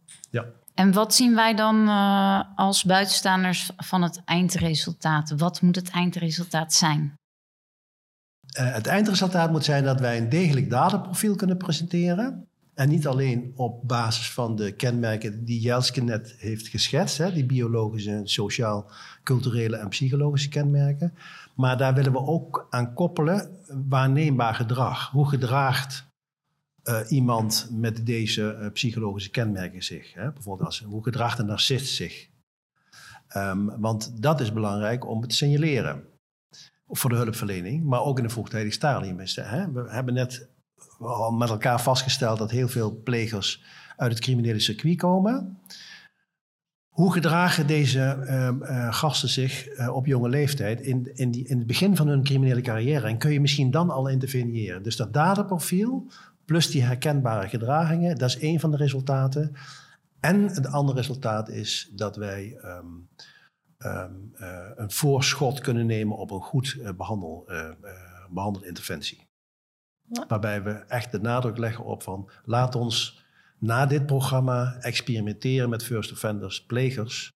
En 0.75 0.93
wat 0.93 1.15
zien 1.15 1.35
wij 1.35 1.55
dan 1.55 1.89
eh, 1.89 2.41
als 2.57 2.85
buitenstaanders 2.85 3.71
van 3.77 4.03
het 4.03 4.23
eindresultaat? 4.25 5.31
Wat 5.31 5.61
moet 5.61 5.77
het 5.77 5.91
eindresultaat 5.91 6.75
zijn? 6.75 7.15
Eh, 8.53 8.73
het 8.73 8.87
eindresultaat 8.87 9.51
moet 9.51 9.65
zijn 9.65 9.85
dat 9.85 10.01
wij 10.01 10.19
een 10.19 10.29
degelijk 10.29 10.71
daderprofiel 10.71 11.37
kunnen 11.37 11.57
presenteren. 11.57 12.49
En 12.75 12.89
niet 12.89 13.07
alleen 13.07 13.53
op 13.57 13.89
basis 13.89 14.31
van 14.31 14.57
de 14.57 14.73
kenmerken 14.73 15.45
die 15.45 15.61
Jelske 15.61 16.03
net 16.03 16.35
heeft 16.39 16.69
geschetst, 16.69 17.19
hè, 17.19 17.33
die 17.33 17.47
biologische, 17.47 18.21
sociaal, 18.25 18.91
culturele 19.23 19.77
en 19.77 19.89
psychologische 19.89 20.49
kenmerken. 20.49 21.15
Maar 21.55 21.77
daar 21.77 21.95
willen 21.95 22.13
we 22.13 22.27
ook 22.27 22.67
aan 22.71 22.95
koppelen 22.95 23.59
waarneembaar 23.89 24.55
gedrag. 24.55 25.11
Hoe 25.11 25.29
gedraagt 25.29 26.09
eh, 26.83 27.01
iemand 27.09 27.69
met 27.73 28.07
deze 28.07 28.53
eh, 28.55 28.71
psychologische 28.73 29.31
kenmerken 29.31 29.83
zich? 29.83 30.15
Hè? 30.15 30.33
Bijvoorbeeld 30.33 30.67
als, 30.67 30.81
hoe 30.81 31.03
gedraagt 31.03 31.39
een 31.39 31.47
narcist 31.47 31.95
zich? 31.95 32.29
Ehm, 33.29 33.81
want 33.81 34.23
dat 34.23 34.41
is 34.41 34.53
belangrijk 34.53 35.07
om 35.07 35.21
het 35.21 35.31
te 35.31 35.37
signaleren 35.37 36.05
voor 36.89 37.11
de 37.11 37.17
hulpverlening, 37.17 37.85
maar 37.85 38.03
ook 38.03 38.19
in 38.19 38.25
een 38.25 38.31
vroegtijdig 38.31 38.73
stadium. 38.73 39.19
Hè? 39.19 39.73
We 39.73 39.87
hebben 39.89 40.15
net 40.15 40.49
al 40.99 41.33
met 41.33 41.49
elkaar 41.49 41.81
vastgesteld 41.81 42.39
dat 42.39 42.51
heel 42.51 42.69
veel 42.69 43.01
plegers 43.03 43.63
uit 43.97 44.13
het 44.13 44.21
criminele 44.21 44.61
circuit 44.61 44.97
komen. 44.97 45.59
Hoe 47.01 47.13
gedragen 47.13 47.67
deze 47.67 48.01
ehm, 48.01 48.63
eh, 48.63 48.95
gasten 48.95 49.29
zich 49.29 49.69
eh, 49.69 49.95
op 49.95 50.07
jonge 50.07 50.29
leeftijd 50.29 50.81
in, 50.81 51.11
in, 51.15 51.31
die, 51.31 51.47
in 51.47 51.59
het 51.59 51.67
begin 51.67 51.97
van 51.97 52.09
hun 52.09 52.25
criminele 52.25 52.61
carrière? 52.61 53.07
En 53.07 53.19
kun 53.19 53.33
je 53.33 53.41
misschien 53.41 53.71
dan 53.71 53.91
al 53.91 54.09
interveneren? 54.09 54.83
Dus 54.83 54.97
dat 54.97 55.13
daderprofiel 55.13 56.07
plus 56.45 56.71
die 56.71 56.83
herkenbare 56.83 57.49
gedragingen, 57.49 58.19
dat 58.19 58.29
is 58.29 58.39
één 58.39 58.61
van 58.61 58.71
de 58.71 58.77
resultaten. 58.77 59.53
En 60.21 60.43
het 60.43 60.67
andere 60.67 60.99
resultaat 60.99 61.49
is 61.49 61.91
dat 61.95 62.17
wij 62.17 62.57
ehm, 62.61 62.87
ehm, 63.79 64.13
eh, 64.35 64.71
een 64.75 64.91
voorschot 64.91 65.61
kunnen 65.61 65.87
nemen 65.87 66.17
op 66.17 66.31
een 66.31 66.43
goed 66.43 66.79
behandel, 66.97 67.49
behandelinterventie. 68.31 69.29
Ja. 70.09 70.25
Waarbij 70.29 70.63
we 70.63 70.71
echt 70.71 71.13
de 71.13 71.21
nadruk 71.21 71.59
leggen 71.59 71.85
op 71.85 72.03
van 72.03 72.31
laat 72.45 72.75
ons 72.75 73.29
na 73.61 73.87
dit 73.87 74.07
programma 74.07 74.77
experimenteren 74.81 75.69
met 75.69 75.85
first 75.85 76.13
offenders, 76.13 76.65
plegers, 76.65 77.33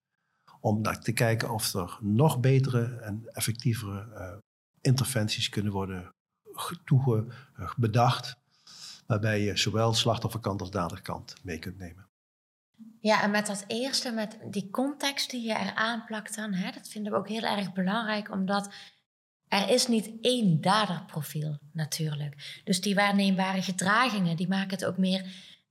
om 0.61 0.83
te 0.83 1.13
kijken 1.13 1.51
of 1.51 1.75
er 1.75 1.99
nog 2.01 2.41
betere 2.41 2.85
en 2.85 3.23
effectievere 3.33 4.41
interventies 4.81 5.49
kunnen 5.49 5.73
worden 5.73 6.15
toege, 6.85 7.27
bedacht, 7.77 8.37
waarbij 9.07 9.41
je 9.41 9.57
zowel 9.57 9.95
slachtofferkant 9.95 10.61
als 10.61 10.71
daderkant 10.71 11.35
mee 11.43 11.59
kunt 11.59 11.79
nemen. 11.79 12.09
Ja, 13.01 13.23
en 13.23 13.31
met 13.31 13.47
dat 13.47 13.65
eerste, 13.67 14.11
met 14.11 14.39
die 14.51 14.71
context 14.71 15.31
die 15.31 15.43
je 15.43 15.59
eraan 15.59 16.05
plakt 16.05 16.37
dan, 16.37 16.53
hè, 16.53 16.71
dat 16.71 16.89
vinden 16.89 17.13
we 17.13 17.19
ook 17.19 17.29
heel 17.29 17.43
erg 17.43 17.73
belangrijk, 17.73 18.31
omdat 18.31 18.73
er 19.49 19.69
is 19.69 19.87
niet 19.87 20.11
één 20.21 20.61
daderprofiel 20.61 21.59
natuurlijk. 21.73 22.61
Dus 22.65 22.81
die 22.81 22.95
waarneembare 22.95 23.63
gedragingen, 23.63 24.37
die 24.37 24.49
maken 24.49 24.71
het 24.71 24.85
ook 24.85 24.99
meer 24.99 25.27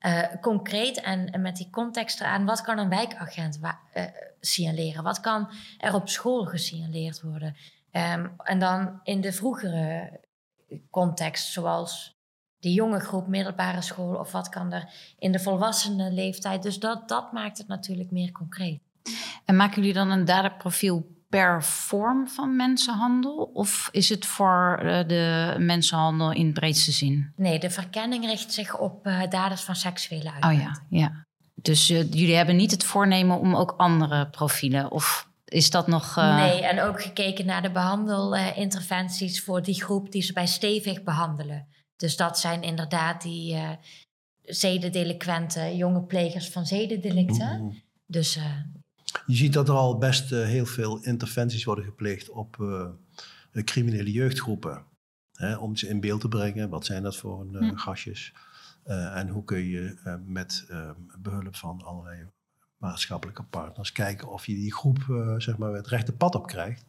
uh, 0.06 0.24
concreet 0.42 1.02
en, 1.02 1.42
met 1.42 1.56
die 1.56 1.70
context 1.70 2.20
eraan. 2.22 2.46
Wat 2.46 2.62
kan 2.62 2.78
een 2.78 2.90
wijkagent 2.90 3.60
uh, 3.62 4.04
signaleren? 4.40 5.04
Wat 5.04 5.20
kan 5.20 5.50
er 5.78 5.94
op 5.94 6.10
school 6.10 6.46
gesignaleerd 6.46 7.22
worden? 7.22 7.56
Um, 7.92 8.34
en 8.38 8.60
dan 8.60 9.00
in 9.04 9.22
de 9.22 9.32
vroegere 9.32 10.20
context, 10.90 11.52
zoals 11.52 12.18
de 12.60 12.74
jonge 12.74 13.00
groep, 13.00 13.28
middelbare 13.28 13.82
school 13.82 14.16
of 14.16 14.32
wat 14.32 14.50
kan 14.50 14.72
er 14.72 14.94
in 15.20 15.32
de 15.32 15.40
volwassenen 15.40 16.14
leeftijd. 16.14 16.64
Dus 16.64 16.80
dat, 16.80 17.10
dat 17.10 17.32
maakt 17.32 17.58
het 17.58 17.68
natuurlijk 17.68 18.12
meer 18.12 18.32
concreet. 18.32 18.82
En 19.46 19.56
maken 19.56 19.76
jullie 19.76 19.94
dan 19.94 20.12
een 20.12 20.26
daderprofiel 20.26 21.13
per 21.34 21.64
vorm 21.64 22.28
van 22.28 22.56
mensenhandel? 22.56 23.50
Of 23.54 23.90
is 23.92 24.10
het 24.10 24.26
voor 24.26 24.80
eh, 24.82 25.08
de 25.08 25.56
mensenhandel 25.60 26.32
in 26.32 26.46
het 26.46 26.54
breedste 26.54 26.92
zin? 26.92 27.34
Nee, 27.36 27.60
de 27.60 27.70
verkenning 27.70 28.26
richt 28.26 28.54
zich 28.54 28.78
op 28.78 29.08
uh, 29.08 29.22
daders 29.30 29.62
van 29.62 29.76
seksuele 29.76 30.32
uitbuiting. 30.32 30.70
Oh 30.70 30.76
ja, 30.90 31.00
ja. 31.00 31.26
Dus 31.56 31.90
uh, 31.90 32.12
jullie 32.12 32.36
hebben 32.36 32.56
niet 32.56 32.72
het 32.72 32.84
voornemen 32.84 33.40
om 33.40 33.56
ook 33.56 33.74
andere 33.78 34.30
profielen 34.30 34.92
of 34.92 35.30
is 35.46 35.70
dat 35.70 35.88
nog. 35.88 36.16
Nee, 36.16 36.62
en 36.66 36.82
ook 36.82 37.02
gekeken 37.02 37.46
naar 37.46 37.62
de 37.62 37.72
behandelinterventies 37.72 39.44
voor 39.44 39.62
die 39.62 39.84
groep 39.84 40.12
die 40.12 40.22
ze 40.22 40.34
bij 40.34 40.48
stevig 40.48 41.04
behandelen. 41.04 41.68
Dus 41.96 42.16
dat 42.16 42.40
zijn 42.40 42.62
inderdaad 42.62 43.22
die 43.22 43.54
uh, 43.54 43.70
zedendelinquenten, 44.42 45.76
jonge 45.76 46.04
plegers 46.04 46.50
van 46.50 46.66
zedendelicten. 46.66 47.62
Mm. 47.62 47.82
Dus, 48.06 48.38
uh, 48.38 48.44
je 49.26 49.36
ziet 49.36 49.54
dat 49.54 49.68
er 49.68 49.76
al 49.76 49.98
best 49.98 50.32
uh, 50.32 50.46
heel 50.46 50.66
veel 50.66 51.04
interventies 51.04 51.64
worden 51.64 51.86
gepleegd 51.86 52.30
op 52.30 52.58
criminele 53.52 54.12
jeugdgroepen. 54.12 54.86
Hè, 55.34 55.56
om 55.56 55.76
ze 55.76 55.88
in 55.88 56.00
beeld 56.00 56.22
te 56.22 56.28
brengen. 56.28 56.70
Wat 56.70 56.86
zijn 56.86 57.04
dat 57.04 57.16
voor 57.16 57.46
mm. 57.46 57.78
gastjes? 57.78 58.34
en 58.84 59.28
hoe 59.28 59.44
kun 59.44 59.66
je 59.66 59.96
met 60.26 60.68
behulp 61.20 61.56
van 61.56 61.82
allerlei 61.82 62.28
maatschappelijke 62.78 63.44
partners 63.44 63.92
kijken 63.92 64.28
of 64.28 64.46
je 64.46 64.56
die 64.56 64.74
groep 64.74 64.98
zeg 65.38 65.58
maar, 65.58 65.74
het 65.74 65.88
rechte 65.88 66.14
pad 66.14 66.36
op 66.36 66.48
krijgt. 66.48 66.86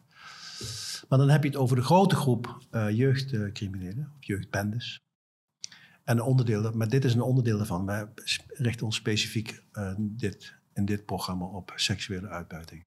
Maar 1.09 1.19
dan 1.19 1.29
heb 1.29 1.43
je 1.43 1.49
het 1.49 1.57
over 1.57 1.75
de 1.75 1.81
grote 1.81 2.15
groep 2.15 2.57
jeugdcriminelen, 2.71 4.11
of 4.17 4.25
jeugdbendes. 4.25 5.03
En 6.03 6.21
onderdelen, 6.21 6.77
maar 6.77 6.89
dit 6.89 7.05
is 7.05 7.13
een 7.13 7.21
onderdeel 7.21 7.57
daarvan. 7.57 7.85
Wij 7.85 8.07
richten 8.47 8.85
ons 8.85 8.95
specifiek 8.95 9.63
dit, 9.99 10.55
in 10.75 10.85
dit 10.85 11.05
programma 11.05 11.45
op 11.45 11.71
seksuele 11.75 12.27
uitbuiting. 12.27 12.83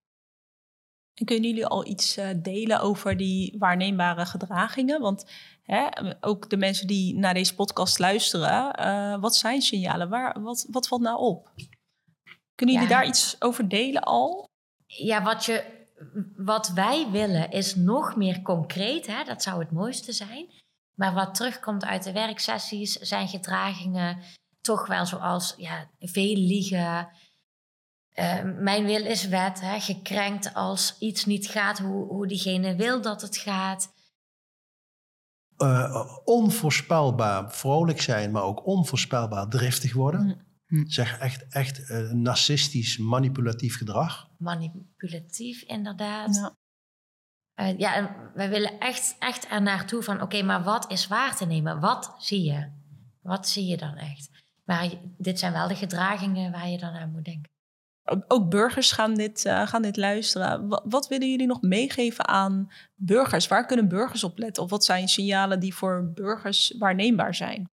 En 1.14 1.26
kunnen 1.26 1.48
jullie 1.50 1.66
al 1.66 1.86
iets 1.86 2.18
uh, 2.18 2.28
delen 2.36 2.80
over 2.80 3.16
die 3.16 3.58
waarneembare 3.58 4.26
gedragingen? 4.26 5.00
Want 5.00 5.30
hè, 5.62 5.88
ook 6.20 6.50
de 6.50 6.56
mensen 6.56 6.86
die 6.86 7.14
naar 7.14 7.34
deze 7.34 7.54
podcast 7.54 7.98
luisteren, 7.98 8.80
uh, 8.80 9.20
wat 9.20 9.36
zijn 9.36 9.62
signalen? 9.62 10.08
Waar, 10.08 10.42
wat, 10.42 10.66
wat 10.70 10.88
valt 10.88 11.00
nou 11.00 11.18
op? 11.18 11.50
Kunnen 12.54 12.74
jullie 12.74 12.90
ja. 12.90 12.96
daar 12.98 13.06
iets 13.06 13.36
over 13.38 13.68
delen 13.68 14.02
al? 14.02 14.48
Ja, 14.86 15.22
wat, 15.22 15.44
je, 15.44 15.86
wat 16.36 16.68
wij 16.68 17.10
willen 17.10 17.50
is 17.50 17.74
nog 17.74 18.16
meer 18.16 18.42
concreet. 18.42 19.06
Hè? 19.06 19.24
Dat 19.24 19.42
zou 19.42 19.60
het 19.60 19.70
mooiste 19.70 20.12
zijn. 20.12 20.50
Maar 20.94 21.14
wat 21.14 21.34
terugkomt 21.34 21.84
uit 21.84 22.04
de 22.04 22.12
werksessies 22.12 22.92
zijn 22.92 23.28
gedragingen 23.28 24.18
toch 24.60 24.86
wel 24.86 25.06
zoals 25.06 25.54
ja, 25.56 25.90
veel 25.98 26.36
liegen. 26.36 27.08
Uh, 28.18 28.42
mijn 28.42 28.84
wil 28.84 29.04
is 29.04 29.28
wet, 29.28 29.60
hè, 29.60 29.80
gekrenkt 29.80 30.54
als 30.54 30.96
iets 30.98 31.24
niet 31.24 31.46
gaat 31.46 31.78
hoe, 31.78 32.06
hoe 32.06 32.26
diegene 32.26 32.76
wil 32.76 33.02
dat 33.02 33.22
het 33.22 33.36
gaat. 33.36 33.92
Uh, 35.56 36.18
onvoorspelbaar 36.24 37.52
vrolijk 37.52 38.00
zijn, 38.00 38.30
maar 38.30 38.42
ook 38.42 38.66
onvoorspelbaar 38.66 39.48
driftig 39.48 39.94
worden. 39.94 40.46
Mm. 40.66 40.90
Zeg 40.90 41.18
echt, 41.18 41.46
echt 41.48 41.90
uh, 41.90 42.10
narcistisch, 42.10 42.98
manipulatief 42.98 43.76
gedrag. 43.76 44.28
Manipulatief, 44.38 45.62
inderdaad. 45.62 46.34
Ja. 46.34 46.56
Uh, 47.60 47.78
ja, 47.78 47.94
en 47.94 48.30
wij 48.34 48.48
willen 48.48 48.78
echt, 48.78 49.16
echt 49.18 49.50
er 49.50 49.62
naartoe 49.62 50.02
van, 50.02 50.22
oké, 50.22 50.42
maar 50.42 50.62
wat 50.62 50.90
is 50.90 51.06
waar 51.06 51.36
te 51.36 51.46
nemen? 51.46 51.80
Wat 51.80 52.14
zie 52.18 52.42
je? 52.42 52.70
Wat 53.22 53.48
zie 53.48 53.66
je 53.66 53.76
dan 53.76 53.96
echt? 53.96 54.30
Maar 54.64 54.90
dit 55.18 55.38
zijn 55.38 55.52
wel 55.52 55.68
de 55.68 55.76
gedragingen 55.76 56.52
waar 56.52 56.68
je 56.68 56.78
dan 56.78 56.94
aan 56.94 57.10
moet 57.10 57.24
denken. 57.24 57.50
Ook, 58.28 58.50
burgers 58.50 58.92
gaan 58.92 59.14
dit, 59.14 59.44
uh, 59.44 59.66
gaan 59.66 59.82
dit 59.82 59.96
luisteren. 59.96 60.68
Wat, 60.84 61.08
willen 61.08 61.30
jullie 61.30 61.46
nog 61.46 61.62
meegeven 61.62 62.26
aan 62.28 62.70
burgers? 62.94 63.48
Waar 63.48 63.66
kunnen 63.66 63.88
burgers 63.88 64.24
op 64.24 64.38
letten? 64.38 64.62
Of 64.62 64.70
wat 64.70 64.84
zijn 64.84 65.08
signalen 65.08 65.60
die 65.60 65.74
voor 65.74 66.10
burgers 66.14 66.74
waarneembaar 66.78 67.34
zijn? 67.34 67.68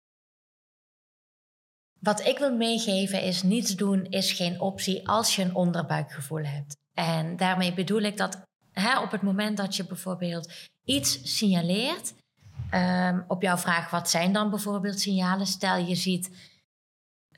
Wat 2.01 2.27
ik 2.27 2.39
wil 2.39 2.57
meegeven 2.57 3.23
is: 3.23 3.43
niets 3.43 3.77
doen 3.77 4.05
is 4.05 4.33
geen 4.33 4.61
optie 4.61 5.09
als 5.09 5.37
je 5.37 5.43
een 5.43 5.55
onderbuikgevoel 5.55 6.45
hebt. 6.45 6.77
En 6.95 7.37
daarmee 7.37 7.75
bedoel 7.75 8.01
ik 8.01 8.17
dat 8.17 8.43
hè, 8.73 9.01
op 9.01 9.11
het 9.11 9.23
moment 9.23 9.57
dat 9.57 9.77
je 9.77 9.87
bijvoorbeeld 9.87 10.53
iets 10.85 11.37
signaleert, 11.37 12.15
um, 12.75 13.25
op 13.29 13.43
jouw 13.43 13.57
vraag 13.57 13.91
wat 13.91 14.11
zijn 14.11 14.33
dan 14.33 14.51
bijvoorbeeld 14.51 15.01
signalen? 15.01 15.47
Stel 15.47 15.77
je 15.77 15.95
ziet 15.95 16.31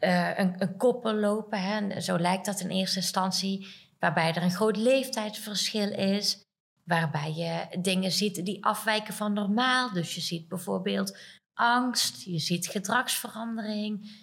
uh, 0.01 0.39
een, 0.39 0.55
een, 0.59 0.77
koppel 0.77 1.15
lopen, 1.15 1.61
hè, 1.61 2.01
zo 2.01 2.19
lijkt 2.19 2.47
dat 2.47 2.61
in 2.61 2.71
eerste 2.71 2.99
instantie, 2.99 3.67
waarbij 3.99 4.35
er 4.35 4.43
een 4.43 4.51
groot 4.51 4.77
leeftijdsverschil 4.77 5.93
is, 5.93 6.43
waarbij 6.85 7.33
je 7.33 7.81
dingen 7.81 8.11
ziet 8.11 8.45
die 8.45 8.65
afwijken 8.65 9.15
van 9.15 9.33
normaal. 9.33 9.93
Dus 9.93 10.15
je 10.15 10.21
ziet 10.21 10.49
bijvoorbeeld 10.49 11.19
angst, 11.55 12.23
je 12.23 12.39
ziet 12.39 12.67
gedragsverandering. 12.67 14.23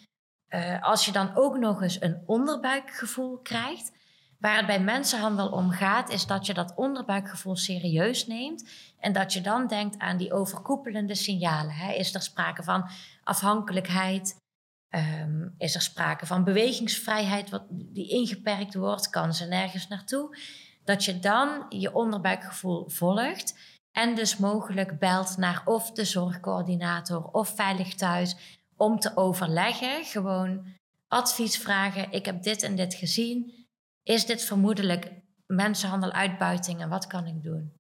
Uh, 0.50 0.84
als 0.84 1.06
je 1.06 1.12
dan 1.12 1.36
ook 1.36 1.58
nog 1.58 1.82
eens 1.82 2.02
een 2.02 2.24
onderbuikgevoel 2.26 3.38
krijgt, 3.38 3.92
Waar 4.42 4.58
het 4.58 4.66
bij 4.66 4.80
mensenhandel 4.80 5.50
om 5.50 5.72
gaat, 5.72 6.10
is 6.10 6.26
dat 6.26 6.46
je 6.46 6.54
dat 6.54 6.76
onderbuikgevoel 6.76 7.56
serieus 7.56 8.28
neemt 8.28 8.70
en 9.00 9.14
dat 9.14 9.34
je 9.34 9.42
dan 9.42 9.68
denkt 9.68 9.98
aan 9.98 10.18
die 10.18 10.34
overkoepelende 10.34 11.16
signalen. 11.16 11.72
Hè? 11.72 11.94
Is 11.94 12.14
er 12.14 12.22
sprake 12.22 12.64
van 12.64 12.90
afhankelijkheid? 13.24 14.36
Um, 14.96 15.56
is 15.58 15.76
er 15.76 15.82
sprake 15.82 16.26
van 16.26 16.44
bewegingsvrijheid 16.44 17.50
wat, 17.50 17.64
die 17.70 18.10
ingeperkt 18.10 18.74
wordt? 18.74 19.10
Kan 19.10 19.34
ze 19.34 19.46
nergens 19.46 19.88
naartoe? 19.88 20.38
Dat 20.84 21.06
je 21.06 21.20
dan 21.20 21.66
je 21.70 21.94
onderbuikgevoel 21.94 22.90
volgt 22.90 23.60
en 23.92 24.16
dus 24.16 24.38
mogelijk 24.38 25.00
belt 25.00 25.38
naar 25.38 25.62
of 25.66 25.92
de 25.92 26.06
zorgcoördinator 26.06 27.24
of 27.24 27.56
Veilig 27.56 27.96
Thuis 27.96 28.36
om 28.76 29.00
te 29.00 29.18
overleggen. 29.18 30.06
Gewoon 30.06 30.66
advies 31.08 31.58
vragen. 31.58 32.12
Ik 32.12 32.26
heb 32.26 32.44
dit 32.44 32.64
en 32.64 32.76
dit 32.76 32.94
gezien 32.94 33.62
is 34.04 34.26
dit 34.26 34.44
vermoedelijk 34.44 35.12
mensenhandel, 35.46 36.12
uitbuiting 36.12 36.82
en 36.82 36.90
wat 36.90 37.08
kan 37.08 37.26
ik 37.26 37.44
doen? 37.44 37.74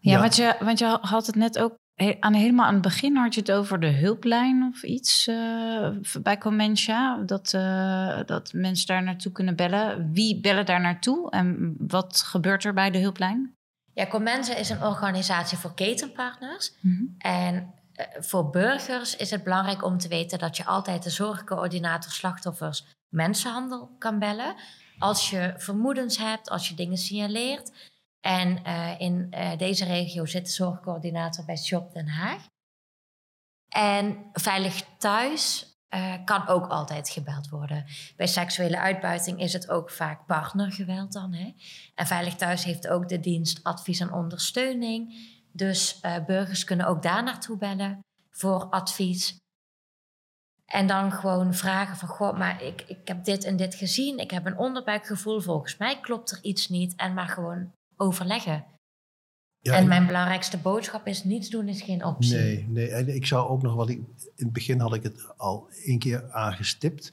Ja, 0.00 0.20
Want, 0.20 0.36
je, 0.36 0.56
want 0.60 0.78
je 0.78 0.98
had 1.00 1.26
het 1.26 1.34
net 1.34 1.58
ook 1.58 1.74
aan, 2.20 2.34
helemaal 2.34 2.66
aan 2.66 2.72
het 2.72 2.82
begin 2.82 3.16
had 3.16 3.34
je 3.34 3.40
het 3.40 3.52
over 3.52 3.80
de 3.80 3.90
hulplijn 3.90 4.62
of 4.72 4.82
iets 4.82 5.28
uh, 5.28 5.88
bij 6.22 6.38
Comencia. 6.38 7.16
Dat, 7.16 7.52
uh, 7.52 8.20
dat 8.26 8.52
mensen 8.52 8.86
daar 8.86 9.02
naartoe 9.02 9.32
kunnen 9.32 9.56
bellen. 9.56 10.12
Wie 10.12 10.40
bellen 10.40 10.66
daar 10.66 10.80
naartoe 10.80 11.30
en 11.30 11.74
wat 11.78 12.22
gebeurt 12.26 12.64
er 12.64 12.74
bij 12.74 12.90
de 12.90 12.98
hulplijn? 12.98 13.54
Ja, 13.94 14.06
Comencia 14.06 14.54
is 14.54 14.70
een 14.70 14.82
organisatie 14.82 15.58
voor 15.58 15.74
ketenpartners. 15.74 16.72
Mm 16.80 17.14
En 17.18 17.54
uh, 17.54 18.06
voor 18.22 18.50
burgers 18.50 19.16
is 19.16 19.30
het 19.30 19.42
belangrijk 19.42 19.84
om 19.84 19.98
te 19.98 20.08
weten 20.08 20.38
dat 20.38 20.56
je 20.56 20.64
altijd 20.64 21.02
de 21.02 21.10
zorgcoördinator 21.10 22.12
slachtoffers 22.12 22.86
mensenhandel 23.08 23.90
kan 23.98 24.18
bellen 24.18 24.54
als 24.98 25.30
je 25.30 25.54
vermoedens 25.56 26.18
hebt, 26.18 26.50
als 26.50 26.68
je 26.68 26.74
dingen 26.74 26.96
signaleert. 26.96 27.72
En 28.22 28.58
uh, 28.66 29.00
in 29.00 29.26
uh, 29.30 29.56
deze 29.56 29.84
regio 29.84 30.26
zit 30.26 30.44
de 30.44 30.52
zorgcoördinator 30.52 31.44
bij 31.44 31.56
Shop 31.56 31.92
Den 31.92 32.08
Haag. 32.08 32.46
En 33.68 34.30
Veilig 34.32 34.84
Thuis 34.98 35.66
uh, 35.94 36.14
kan 36.24 36.46
ook 36.46 36.66
altijd 36.66 37.08
gebeld 37.08 37.48
worden. 37.48 37.84
Bij 38.16 38.26
seksuele 38.26 38.78
uitbuiting 38.78 39.40
is 39.40 39.52
het 39.52 39.68
ook 39.70 39.90
vaak 39.90 40.26
partnergeweld 40.26 41.12
dan. 41.12 41.32
Hè? 41.32 41.54
En 41.94 42.06
Veilig 42.06 42.34
Thuis 42.34 42.64
heeft 42.64 42.88
ook 42.88 43.08
de 43.08 43.20
dienst 43.20 43.64
advies 43.64 44.00
en 44.00 44.12
ondersteuning. 44.12 45.14
Dus 45.52 46.00
burgers 46.26 46.64
kunnen 46.64 46.86
ook 46.86 47.02
daar 47.02 47.22
naartoe 47.22 47.56
bellen 47.56 48.00
voor 48.30 48.64
advies. 48.64 49.36
En 50.66 50.86
dan 50.86 51.12
gewoon 51.12 51.54
vragen 51.54 51.96
van, 51.96 52.08
goh, 52.08 52.38
maar 52.38 52.62
ik, 52.62 52.82
ik 52.82 53.08
heb 53.08 53.24
dit 53.24 53.44
en 53.44 53.56
dit 53.56 53.74
gezien. 53.74 54.18
Ik 54.18 54.30
heb 54.30 54.46
een 54.46 54.58
onderbuikgevoel, 54.58 55.40
volgens 55.40 55.76
mij 55.76 56.00
klopt 56.00 56.30
er 56.30 56.38
iets 56.42 56.68
niet. 56.68 56.96
En 56.96 57.14
maar 57.14 57.28
gewoon 57.28 57.72
overleggen. 57.96 58.64
Ja, 59.58 59.74
en 59.74 59.88
mijn 59.88 60.06
belangrijkste 60.06 60.58
boodschap 60.58 61.06
is: 61.06 61.24
niets 61.24 61.50
doen 61.50 61.68
is 61.68 61.82
geen 61.82 62.04
optie. 62.04 62.36
Nee, 62.36 62.66
nee. 62.68 62.88
En 62.88 63.14
ik 63.14 63.26
zou 63.26 63.48
ook 63.48 63.62
nog 63.62 63.74
wat. 63.74 63.90
in 63.90 64.06
het 64.36 64.52
begin 64.52 64.80
had 64.80 64.94
ik 64.94 65.02
het 65.02 65.26
al 65.36 65.68
één 65.84 65.98
keer 65.98 66.32
aangestipt. 66.32 67.12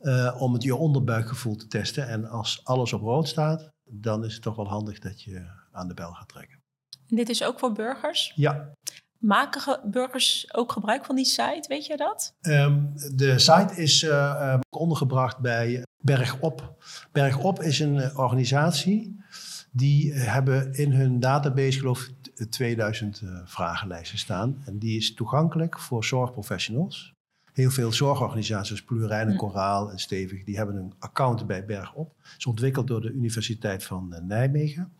Uh, 0.02 0.36
om 0.42 0.54
het 0.54 0.64
je 0.64 0.76
onderbuikgevoel 0.76 1.56
te 1.56 1.68
testen. 1.68 2.08
En 2.08 2.26
als 2.30 2.62
alles 2.64 2.94
op 2.94 3.02
rood 3.02 3.28
staat, 3.28 3.70
dan 3.84 4.26
is 4.26 4.34
het 4.34 4.42
toch 4.42 4.56
wel 4.56 4.68
handig 4.68 5.00
dat 5.00 5.22
je 5.22 5.46
aan 5.72 5.88
de 5.88 5.94
bel 5.94 6.12
gaat 6.12 6.30
trekken. 6.30 6.62
En 7.10 7.16
dit 7.16 7.30
is 7.30 7.44
ook 7.44 7.60
voor 7.60 7.72
burgers? 7.72 8.32
Ja. 8.36 8.72
Maken 9.18 9.80
burgers 9.92 10.54
ook 10.54 10.72
gebruik 10.72 11.06
van 11.06 11.16
die 11.16 11.26
site, 11.26 11.66
weet 11.68 11.86
je 11.86 11.98
dat? 11.98 12.36
Um, 12.42 12.94
de 13.16 13.40
site 13.40 13.76
is 13.76 14.04
uh, 14.04 14.60
ondergebracht 14.70 15.38
bij 15.38 15.84
Bergop. 15.98 16.84
Bergop 17.12 17.62
is 17.62 17.80
een 17.80 18.18
organisatie 18.18 19.24
die 19.72 20.14
hebben 20.14 20.74
in 20.74 20.92
hun 20.92 21.20
database, 21.20 21.80
geloof 21.80 22.08
ik, 22.08 22.52
2000 22.52 23.22
uh, 23.22 23.40
vragenlijsten 23.46 24.18
staan. 24.18 24.62
En 24.66 24.80
die 24.80 24.98
is 24.98 25.14
toegankelijk 25.14 25.80
voor 25.80 26.06
zorgprofessionals. 26.06 27.13
Heel 27.54 27.72
veel 27.72 27.92
zorgorganisaties, 27.92 28.84
Plurijn 28.84 29.30
en 29.30 29.36
Koraal 29.36 29.92
en 29.92 30.00
Stevig, 30.00 30.44
die 30.44 30.58
hebben 30.58 30.76
een 30.76 30.94
account 31.00 31.48
bij 31.48 31.66
Bergop. 31.66 32.14
Het 32.22 32.36
is 32.38 32.46
ontwikkeld 32.46 32.88
door 32.88 33.02
de 33.02 33.12
Universiteit 33.12 33.84
van 33.84 34.14
eh, 34.14 34.22
Nijmegen. 34.22 34.92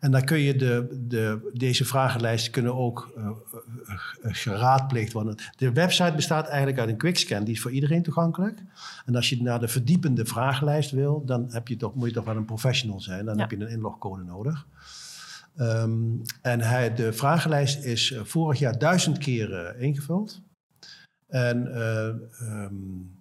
En 0.00 0.10
dan 0.10 0.24
kun 0.24 0.38
je 0.38 0.56
de, 0.56 1.04
de, 1.08 1.50
deze 1.54 1.84
vragenlijsten 1.84 2.52
kunnen 2.52 2.74
ook 2.74 3.12
uh, 3.16 3.30
geraadpleegd 4.22 5.12
worden. 5.12 5.36
De 5.56 5.72
website 5.72 6.12
bestaat 6.14 6.46
eigenlijk 6.46 6.78
uit 6.78 6.88
een 6.88 6.96
quickscan, 6.96 7.44
die 7.44 7.54
is 7.54 7.60
voor 7.60 7.70
iedereen 7.70 8.02
toegankelijk. 8.02 8.62
En 9.06 9.14
als 9.14 9.28
je 9.28 9.42
naar 9.42 9.60
de 9.60 9.68
verdiepende 9.68 10.24
vragenlijst 10.24 10.90
wil, 10.90 11.24
dan 11.24 11.46
heb 11.48 11.68
je 11.68 11.76
toch, 11.76 11.94
moet 11.94 12.08
je 12.08 12.14
toch 12.14 12.24
wel 12.24 12.36
een 12.36 12.44
professional 12.44 13.00
zijn. 13.00 13.24
Dan 13.24 13.38
heb 13.38 13.50
je 13.50 13.60
een 13.60 13.68
inlogcode 13.68 14.24
nodig. 14.24 14.66
Um, 15.56 16.22
en 16.42 16.60
hij, 16.60 16.94
de 16.94 17.12
vragenlijst 17.12 17.84
is 17.84 18.14
vorig 18.22 18.58
jaar 18.58 18.78
duizend 18.78 19.18
keer 19.18 19.76
uh, 19.76 19.82
ingevuld. 19.82 20.40
En 21.28 21.80
um, 22.42 23.16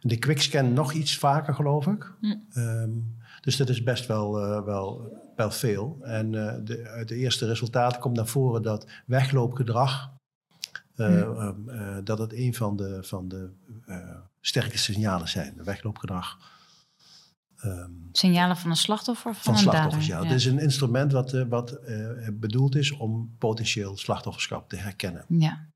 de 0.00 0.18
quickscan 0.18 0.72
nog 0.72 0.92
iets 0.92 1.18
vaker, 1.18 1.54
geloof 1.54 1.86
ik. 1.86 2.14
Hm. 2.20 2.58
Um, 2.58 3.18
dus 3.40 3.56
dat 3.56 3.68
is 3.68 3.82
best 3.82 4.06
wel, 4.06 4.44
uh, 4.44 4.64
wel, 4.64 5.16
wel 5.36 5.50
veel. 5.50 5.98
En 6.02 6.32
uh, 6.32 6.54
de, 6.64 6.88
uit 6.88 7.08
de 7.08 7.16
eerste 7.16 7.46
resultaten 7.46 8.00
komt 8.00 8.16
naar 8.16 8.26
voren 8.26 8.62
dat 8.62 8.86
wegloopgedrag... 9.06 10.18
Uh, 10.96 11.22
hm. 11.22 11.68
um, 11.68 12.04
dat 12.04 12.18
het 12.18 12.32
een 12.32 12.54
van 12.54 12.76
de, 12.76 12.98
van 13.02 13.28
de 13.28 13.50
sterke 14.40 14.78
signalen 14.78 15.28
zijn. 15.28 15.56
De 15.56 15.64
wegloopgedrag. 15.64 16.38
Um, 17.64 18.08
Signalen 18.12 18.56
van 18.56 18.70
een 18.70 18.76
slachtoffer 18.76 19.30
of 19.30 19.42
van, 19.42 19.44
van 19.44 19.52
een 19.54 19.70
slachtoffers, 19.70 20.06
ja. 20.06 20.18
ja. 20.18 20.24
Het 20.24 20.32
is 20.32 20.44
een 20.44 20.58
instrument 20.58 21.12
wat, 21.12 21.32
wat 21.48 21.80
bedoeld 22.32 22.76
is 22.76 22.92
om 22.92 23.34
potentieel 23.38 23.96
slachtofferschap 23.96 24.68
te 24.68 24.76
herkennen. 24.76 25.24
Ja. 25.28 25.68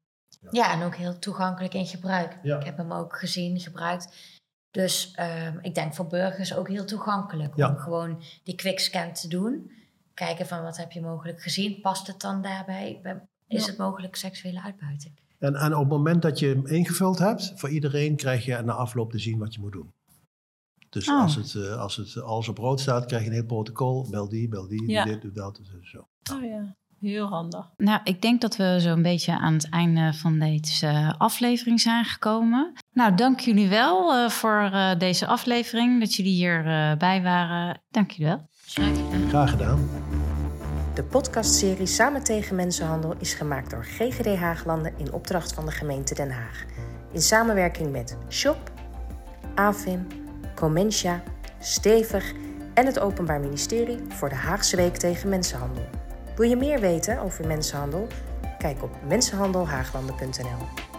Ja, 0.51 0.73
en 0.73 0.83
ook 0.83 0.95
heel 0.95 1.19
toegankelijk 1.19 1.75
in 1.75 1.87
gebruik. 1.87 2.39
Ik 2.43 2.65
heb 2.65 2.77
hem 2.77 2.93
ook 2.93 3.17
gezien, 3.17 3.61
gebruikt. 3.61 4.33
Dus 4.71 5.19
um, 5.47 5.59
ik 5.63 5.75
denk 5.75 5.95
voor 5.95 6.07
burgers 6.07 6.55
ook 6.55 6.69
heel 6.69 6.85
toegankelijk 6.85 7.57
om 7.57 7.77
gewoon 7.77 8.23
die 8.45 8.55
quickscan 8.55 9.13
te 9.13 9.29
doen. 9.29 9.71
Kijken 10.15 10.47
van 10.47 10.63
wat 10.63 10.77
heb 10.77 10.93
je 10.93 11.01
mogelijk 11.01 11.43
gezien, 11.43 11.81
past 11.81 12.07
het 12.07 12.21
dan 12.21 12.43
daarbij? 12.43 13.01
Is 13.49 13.67
het 13.67 13.77
mogelijk 13.77 14.17
seksuele 14.17 14.63
uitbuiting? 14.63 15.15
En, 15.39 15.55
en 15.55 15.75
op 15.75 15.81
het 15.81 15.89
moment 15.89 16.23
dat 16.23 16.39
je 16.39 16.47
hem 16.47 16.67
ingevuld 16.67 17.19
hebt, 17.19 17.53
voor 17.55 17.69
iedereen 17.69 18.17
krijg 18.17 18.45
je 18.45 18.63
na 18.63 18.73
afloop 18.73 19.11
te 19.11 19.19
zien 19.19 19.39
wat 19.39 19.55
je 19.55 19.61
moet 19.61 19.73
doen. 19.73 19.93
Dus 20.89 21.09
oh. 21.09 21.21
als, 21.21 21.35
het, 21.35 21.57
als 21.71 21.97
het 21.97 22.21
alles 22.21 22.49
op 22.49 22.59
rood 22.59 22.81
staat, 22.81 23.07
krijg 23.07 23.23
je 23.23 23.29
een 23.29 23.35
heel 23.35 23.45
protocol. 23.45 24.11
Bel 24.11 24.29
die, 24.29 24.49
bel 24.49 24.69
die, 24.69 24.89
ja. 24.89 25.05
dit, 25.05 25.23
doe 25.23 25.33
dat, 25.33 25.61
zo. 25.83 26.09
Oh 26.33 26.43
ja. 26.43 26.77
Heel 27.05 27.27
handig. 27.27 27.71
Nou, 27.77 28.01
ik 28.05 28.23
denk 28.23 28.41
dat 28.41 28.57
we 28.57 28.77
zo'n 28.79 29.03
beetje 29.03 29.39
aan 29.39 29.53
het 29.55 29.69
einde 29.69 30.13
van 30.13 30.39
deze 30.39 31.15
aflevering 31.19 31.81
zijn 31.81 32.05
gekomen. 32.05 32.73
Nou, 32.93 33.15
dank 33.15 33.41
jullie 33.41 33.69
wel 33.69 34.15
uh, 34.15 34.29
voor 34.29 34.71
uh, 34.73 34.99
deze 34.99 35.27
aflevering, 35.27 36.01
dat 36.01 36.15
jullie 36.15 36.33
hierbij 36.33 36.91
uh, 36.93 36.99
bij 36.99 37.23
waren. 37.23 37.81
Dank 37.91 38.11
jullie 38.11 38.33
wel. 38.33 38.49
Graag 38.67 38.97
gedaan. 38.97 39.29
Graag 39.29 39.51
gedaan. 39.51 39.89
De 40.95 41.05
podcastserie 41.05 41.87
Samen 41.87 42.25
tegen 42.25 42.57
Mensenhandel 42.57 43.15
is 43.19 43.35
gemaakt 43.35 43.71
door 43.71 43.85
GGD 43.85 44.37
Haaglanden 44.37 44.93
in 44.97 45.13
opdracht 45.13 45.53
van 45.53 45.65
de 45.67 45.73
gemeente 45.73 46.15
Den 46.15 46.31
Haag. 46.31 46.65
In 47.13 47.23
samenwerking 47.23 47.93
met 47.93 48.17
Shop, 48.29 48.73
AFIM, 49.55 50.07
Comentia, 50.55 51.23
Stevig 51.61 52.33
en 52.75 52.87
het 52.87 52.99
Openbaar 52.99 53.41
Ministerie 53.41 53.99
voor 54.09 54.29
de 54.29 54.35
Haagse 54.35 54.77
Week 54.77 54.97
tegen 54.97 55.29
Mensenhandel. 55.29 56.04
Wil 56.37 56.49
je 56.49 56.57
meer 56.57 56.81
weten 56.81 57.19
over 57.21 57.47
mensenhandel? 57.47 58.07
Kijk 58.59 58.83
op 58.83 58.91
mensenhandelhaaglanden.nl. 59.09 60.94